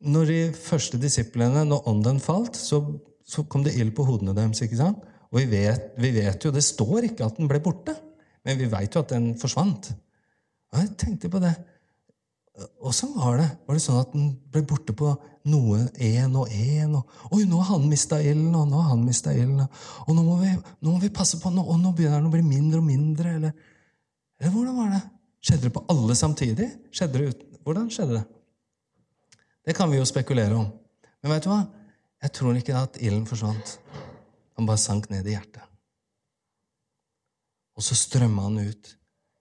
når 0.05 0.31
de 0.31 0.39
første 0.57 1.01
disiplene, 1.01 1.65
når 1.69 1.89
ånden 1.91 2.21
falt, 2.23 2.57
så, 2.61 2.81
så 3.27 3.45
kom 3.49 3.65
det 3.65 3.75
ild 3.79 3.95
på 3.97 4.07
hodene 4.07 4.35
deres. 4.37 4.63
ikke 4.65 4.81
sant? 4.81 5.05
Og 5.35 5.41
vi 5.41 5.47
vet, 5.51 5.95
vi 5.99 6.13
vet, 6.15 6.45
jo, 6.45 6.53
Det 6.55 6.63
står 6.63 7.09
ikke 7.11 7.27
at 7.27 7.39
den 7.41 7.51
ble 7.51 7.59
borte, 7.63 7.97
men 8.45 8.59
vi 8.61 8.69
veit 8.71 8.95
jo 8.95 9.03
at 9.03 9.15
den 9.15 9.33
forsvant. 9.41 9.91
Og 10.73 10.83
jeg 10.83 10.93
tenkte 11.01 11.31
på 11.33 11.41
det. 11.43 11.55
Åssen 12.87 13.17
var 13.17 13.41
det? 13.41 13.49
Var 13.67 13.75
det 13.75 13.83
sånn 13.83 14.03
at 14.03 14.13
den 14.15 14.29
ble 14.55 14.63
borte 14.69 14.95
på 14.95 15.09
noe 15.51 15.81
én 15.99 16.37
og 16.39 16.53
én? 16.55 16.93
Og, 16.95 17.17
Oi, 17.35 17.43
nå 17.51 17.59
har 17.59 17.73
han 17.73 17.89
mista 17.91 18.21
ilden, 18.23 18.53
og 18.55 18.69
nå 18.71 18.79
har 18.79 18.93
han 18.93 19.03
mista 19.03 19.35
ilden. 19.35 19.65
Og 20.07 20.13
nå 20.15 20.23
må, 20.23 20.37
vi, 20.45 20.53
nå 20.55 20.95
må 20.95 21.03
vi 21.03 21.11
passe 21.15 21.41
på, 21.43 21.51
nå, 21.51 21.65
og 21.65 21.81
nå 21.83 21.95
begynner 21.97 22.21
den 22.21 22.31
å 22.31 22.35
bli 22.35 22.45
mindre 22.47 22.83
og 22.83 22.87
mindre. 22.87 23.35
Eller, 23.41 23.57
eller 24.39 24.55
hvordan 24.55 24.79
var 24.79 24.95
det? 24.95 25.03
Skjedde 25.45 25.67
det 25.67 25.75
på 25.75 25.85
alle 25.93 26.17
samtidig? 26.17 26.71
Skjedde 26.95 27.21
det 27.21 27.33
uten, 27.33 27.59
hvordan 27.67 27.91
skjedde 27.93 28.21
det? 28.21 28.25
Det 29.65 29.75
kan 29.77 29.91
vi 29.91 29.99
jo 29.99 30.07
spekulere 30.07 30.55
om. 30.55 30.69
Men 31.23 31.33
vet 31.33 31.47
du 31.47 31.51
hva? 31.53 31.63
Jeg 32.25 32.33
tror 32.37 32.57
ikke 32.57 32.77
at 32.77 32.99
ilden 33.01 33.27
forsvant. 33.29 33.79
Han 34.57 34.69
bare 34.69 34.81
sank 34.81 35.09
ned 35.13 35.27
i 35.27 35.35
hjertet. 35.35 35.65
Og 37.75 37.83
så 37.83 37.97
strømma 37.99 38.47
han 38.47 38.61
ut 38.69 38.93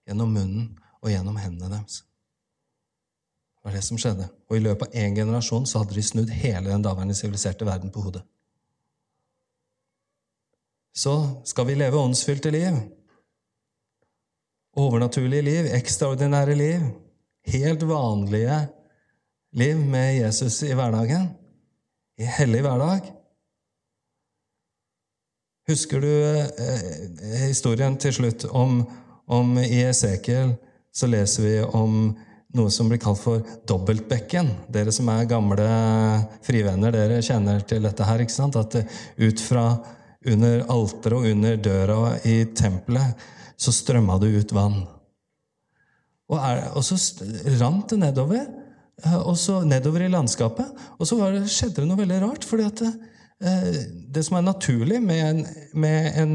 gjennom 0.08 0.32
munnen 0.34 0.72
og 1.00 1.12
gjennom 1.12 1.36
hendene 1.38 1.70
deres. 1.76 2.02
Det 3.54 3.68
var 3.68 3.76
det 3.76 3.84
som 3.86 4.00
skjedde. 4.00 4.26
Og 4.50 4.56
i 4.56 4.64
løpet 4.64 4.90
av 4.90 5.04
én 5.04 5.16
generasjon 5.16 5.68
så 5.68 5.80
hadde 5.80 5.96
de 5.96 6.04
snudd 6.04 6.32
hele 6.32 6.72
den 6.72 6.84
daværende 6.84 7.16
siviliserte 7.16 7.68
verden 7.68 7.92
på 7.94 8.02
hodet. 8.04 8.24
Så 10.94 11.14
skal 11.48 11.66
vi 11.68 11.76
leve 11.78 11.98
åndsfylte 11.98 12.52
liv. 12.54 12.76
Overnaturlige 14.78 15.46
liv, 15.46 15.70
ekstraordinære 15.74 16.54
liv. 16.58 16.84
Helt 17.54 17.82
vanlige 17.88 18.58
liv 19.54 19.78
med 19.78 20.18
Jesus 20.18 20.62
i 20.62 20.74
hverdagen. 20.74 21.28
I 22.18 22.26
hellig 22.26 22.62
hverdag. 22.62 23.06
Husker 25.68 26.02
du 26.04 26.10
eh, 26.10 27.46
historien 27.46 27.96
til 27.96 28.12
slutt 28.14 28.44
om, 28.50 28.82
om 29.26 29.56
i 29.62 29.80
Esekiel? 29.86 30.54
Så 30.94 31.08
leser 31.10 31.46
vi 31.46 31.54
om 31.64 32.12
noe 32.54 32.70
som 32.70 32.90
blir 32.90 33.00
kalt 33.02 33.18
for 33.22 33.42
dobbeltbekken. 33.66 34.50
Dere 34.70 34.92
som 34.94 35.08
er 35.10 35.30
gamle 35.30 35.68
frivenner, 36.46 36.94
dere 36.94 37.22
kjenner 37.24 37.64
til 37.66 37.86
dette 37.86 38.06
her. 38.06 38.22
ikke 38.22 38.34
sant? 38.34 38.58
At 38.60 38.76
ut 38.76 39.42
fra 39.42 39.66
under 40.24 40.66
alteret 40.72 41.16
og 41.18 41.30
under 41.30 41.56
døra 41.60 42.18
i 42.24 42.42
tempelet 42.56 43.24
så 43.60 43.72
strømma 43.74 44.18
det 44.22 44.34
ut 44.34 44.54
vann. 44.54 44.82
Og, 46.30 46.38
er, 46.38 46.62
og 46.74 46.84
så 46.86 46.96
rant 47.60 47.90
det 47.92 48.00
nedover, 48.00 48.44
eh, 48.44 48.63
og 49.02 49.36
så 49.38 49.60
nedover 49.66 50.04
i 50.04 50.12
landskapet. 50.12 50.70
Og 50.98 51.08
så 51.08 51.18
det, 51.34 51.44
skjedde 51.50 51.82
det 51.82 51.88
noe 51.90 52.00
veldig 52.00 52.20
rart. 52.22 52.46
fordi 52.46 52.66
at 52.68 52.82
det, 52.82 52.92
eh, 53.42 53.78
det 54.14 54.24
som 54.24 54.38
er 54.38 54.46
naturlig 54.46 55.00
med 55.02 55.22
en, 55.28 55.46
med 55.74 56.18
en, 56.22 56.34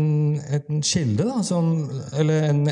en 0.60 0.82
kilde, 0.84 1.24
da, 1.24 1.42
som, 1.44 1.90
eller 2.14 2.50
en 2.50 2.66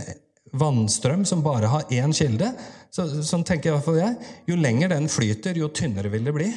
vannstrøm 0.58 1.26
som 1.26 1.44
bare 1.44 1.72
har 1.72 1.94
én 1.94 2.14
kilde, 2.16 2.52
så, 2.92 3.08
sånn 3.24 3.46
tenker 3.48 3.72
i 3.72 3.76
hvert 3.76 3.86
fall 3.86 4.00
jeg, 4.00 4.18
jo 4.48 4.58
lenger 4.60 4.92
den 4.94 5.08
flyter, 5.12 5.58
jo 5.60 5.72
tynnere 5.72 6.12
vil 6.12 6.28
det 6.28 6.36
bli. 6.36 6.50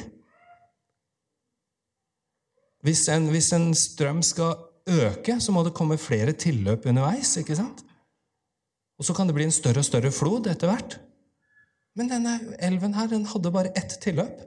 Hvis 2.81 3.05
en, 3.13 3.29
hvis 3.29 3.51
en 3.53 3.71
strøm 3.77 4.23
skal 4.25 4.55
øke, 4.89 5.37
så 5.39 5.53
må 5.53 5.63
det 5.63 5.75
komme 5.77 5.99
flere 6.01 6.33
tilløp 6.33 6.87
underveis. 6.89 7.35
ikke 7.37 7.55
sant? 7.55 7.83
Og 8.97 9.05
så 9.05 9.13
kan 9.17 9.29
det 9.29 9.35
bli 9.37 9.47
en 9.47 9.53
større 9.53 9.83
og 9.83 9.87
større 9.87 10.11
flod 10.13 10.49
etter 10.49 10.69
hvert. 10.69 10.97
Men 11.97 12.09
denne 12.11 12.37
elven 12.63 12.95
her, 12.95 13.09
den 13.11 13.27
hadde 13.27 13.51
bare 13.53 13.73
ett 13.75 13.97
tilløp. 14.03 14.39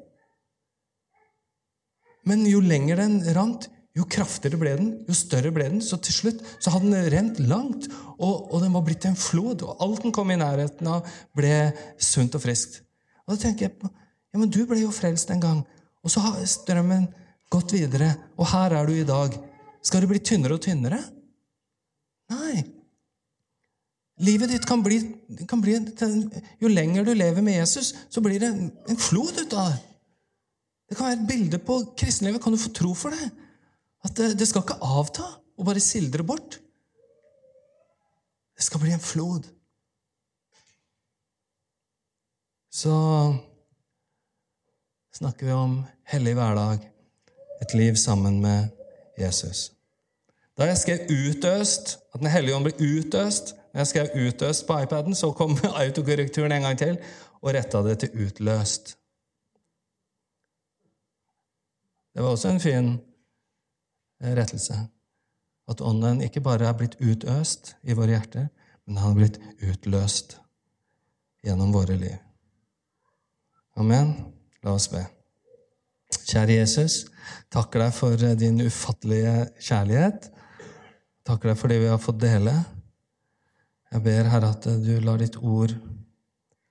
Men 2.24 2.45
jo 2.49 2.62
lenger 2.64 3.03
den 3.03 3.18
rant, 3.36 3.68
jo 3.95 4.07
kraftigere 4.11 4.59
ble 4.59 4.72
den, 4.78 4.92
jo 5.07 5.14
større 5.14 5.53
ble 5.55 5.68
den. 5.74 5.82
Så 5.84 6.01
til 6.03 6.16
slutt 6.16 6.40
så 6.57 6.72
hadde 6.74 6.90
den 6.90 7.11
rent 7.12 7.42
langt, 7.45 7.90
og, 8.16 8.49
og, 8.49 8.57
den 8.64 8.72
var 8.74 8.84
blitt 8.86 9.05
en 9.09 9.18
flod. 9.18 9.62
Og 9.62 9.84
alt 9.84 10.07
den 10.07 10.14
kom 10.14 10.32
i 10.32 10.38
nærheten 10.40 10.88
av, 10.90 11.11
ble 11.36 11.53
sunt 12.01 12.34
og 12.38 12.42
friskt. 12.42 12.80
Og 13.24 13.34
da 13.34 13.45
tenker 13.47 13.68
jeg 13.68 13.76
på 13.80 13.90
ja, 14.34 14.40
men 14.40 14.51
du 14.51 14.64
ble 14.66 14.80
jo 14.80 14.90
frelst 14.90 15.28
en 15.30 15.42
gang, 15.42 15.61
og 16.03 16.11
så 16.11 16.24
har 16.24 16.40
strømmen 16.51 17.05
gått 17.55 17.76
videre, 17.76 18.09
og 18.34 18.49
her 18.51 18.74
er 18.80 18.88
du 18.88 18.97
i 18.97 19.07
dag. 19.07 19.36
Skal 19.84 20.03
du 20.03 20.09
bli 20.11 20.18
tynnere 20.18 20.57
og 20.57 20.64
tynnere? 20.64 20.99
Nei. 22.34 22.64
Livet 24.23 24.53
ditt 24.53 24.67
kan 24.67 24.83
bli, 24.83 25.01
kan 25.51 25.61
bli 25.61 25.75
Jo 26.61 26.69
lenger 26.71 27.05
du 27.05 27.15
lever 27.15 27.43
med 27.43 27.57
Jesus, 27.59 27.95
så 28.11 28.21
blir 28.23 28.41
det 28.41 28.53
en 28.89 29.01
flod 29.01 29.41
ut 29.41 29.57
av 29.59 29.73
det. 29.73 29.81
Det 30.89 30.99
kan 30.99 31.09
være 31.09 31.19
et 31.23 31.29
bilde 31.29 31.59
på 31.59 31.81
kristenlivet. 31.99 32.43
Kan 32.43 32.55
du 32.55 32.61
få 32.61 32.71
tro 32.71 32.93
for 32.95 33.11
det? 33.11 33.31
At 34.05 34.15
det, 34.17 34.35
det 34.39 34.47
skal 34.49 34.62
ikke 34.62 34.83
avta 34.85 35.25
og 35.59 35.67
bare 35.67 35.83
sildre 35.83 36.23
bort. 36.27 36.61
Det 38.55 38.62
skal 38.62 38.83
bli 38.83 38.93
en 38.95 39.03
flod. 39.03 39.49
Så 42.75 42.95
snakker 45.15 45.47
vi 45.47 45.53
om 45.57 45.77
hellig 46.11 46.35
hverdag, 46.35 46.85
et 47.62 47.75
liv 47.75 47.97
sammen 47.97 48.41
med 48.43 48.69
Jesus. 49.19 49.73
Da 50.59 50.69
jeg 50.69 50.79
skrev 50.79 50.99
'utøst', 51.11 51.99
at 52.15 52.21
Den 52.21 52.31
hellige 52.31 52.57
ånd 52.57 52.65
blir 52.65 52.99
utøst 52.99 53.55
Når 53.75 53.81
jeg 53.81 53.87
skrev 53.87 54.07
'utøst' 54.14 54.66
på 54.66 54.81
iPaden, 54.81 55.14
så 55.14 55.33
kom 55.33 55.57
autokorrekturen 55.83 56.53
en 56.53 56.62
gang 56.62 56.79
til 56.79 56.99
og 57.43 57.55
retta 57.55 57.79
det 57.83 57.99
til 57.99 58.11
'utløst'. 58.14 58.95
Det 62.14 62.22
var 62.22 62.29
også 62.31 62.49
en 62.49 62.61
fin 62.61 63.01
rettelse. 64.22 64.75
At 65.68 65.81
Ånden 65.81 66.20
ikke 66.20 66.41
bare 66.41 66.68
er 66.68 66.72
blitt 66.72 66.95
utøst 67.01 67.77
i 67.83 67.93
våre 67.93 68.14
hjerter, 68.14 68.47
men 68.87 68.97
han 68.97 69.11
er 69.11 69.14
blitt 69.14 69.41
utløst 69.70 70.39
gjennom 71.45 71.72
våre 71.75 71.97
liv. 71.97 72.16
Amen. 73.77 74.14
La 74.62 74.70
oss 74.70 74.89
be. 74.89 75.03
Kjære 76.25 76.61
Jesus, 76.61 77.07
takker 77.51 77.83
deg 77.83 77.93
for 77.93 78.16
din 78.39 78.62
ufattelige 78.62 79.51
kjærlighet. 79.59 80.31
Takker 81.27 81.51
deg 81.51 81.59
for 81.59 81.68
det 81.68 81.81
vi 81.83 81.91
har 81.91 81.99
fått 81.99 82.20
dele. 82.22 82.55
Jeg 83.95 84.03
ber, 84.03 84.26
Herre, 84.26 84.49
at 84.51 84.64
du 84.82 84.97
lar 85.07 85.20
ditt 85.22 85.36
ord 85.38 85.70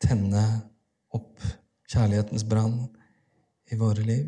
tenne 0.04 0.42
opp 1.16 1.40
kjærlighetens 1.88 2.44
brann 2.44 2.82
i 3.72 3.78
våre 3.80 4.04
liv. 4.04 4.26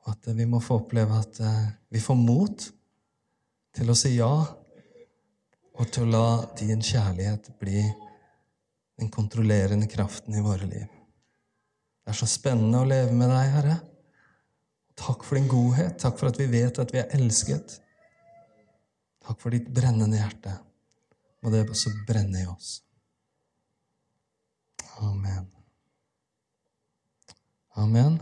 Og 0.00 0.14
at 0.14 0.30
vi 0.38 0.46
må 0.48 0.62
få 0.64 0.78
oppleve 0.80 1.18
at 1.20 1.42
eh, 1.44 1.66
vi 1.92 2.00
får 2.00 2.16
mot 2.16 2.64
til 3.76 3.92
å 3.92 3.98
si 4.00 4.14
ja, 4.14 4.32
og 5.76 5.92
til 5.92 6.08
å 6.08 6.12
la 6.14 6.24
din 6.56 6.80
kjærlighet 6.80 7.52
bli 7.60 7.84
den 8.96 9.12
kontrollerende 9.12 9.90
kraften 9.92 10.40
i 10.40 10.44
våre 10.44 10.72
liv. 10.72 10.88
Det 12.00 12.14
er 12.14 12.16
så 12.16 12.32
spennende 12.32 12.80
å 12.80 12.88
leve 12.88 13.12
med 13.12 13.28
deg, 13.28 13.54
Herre. 13.58 13.78
Takk 14.96 15.28
for 15.28 15.36
din 15.36 15.52
godhet. 15.52 16.00
Takk 16.00 16.16
for 16.16 16.32
at 16.32 16.40
vi 16.40 16.48
vet 16.56 16.80
at 16.80 16.96
vi 16.96 17.04
er 17.04 17.12
elsket. 17.20 17.76
Takk 19.22 19.38
for 19.40 19.54
ditt 19.54 19.68
brennende 19.74 20.18
hjerte. 20.18 20.56
Må 21.42 21.50
det 21.50 21.64
også 21.68 21.90
brenne 22.06 22.42
i 22.42 22.48
oss. 22.50 22.80
Amen. 25.02 25.48
Amen. 27.78 28.20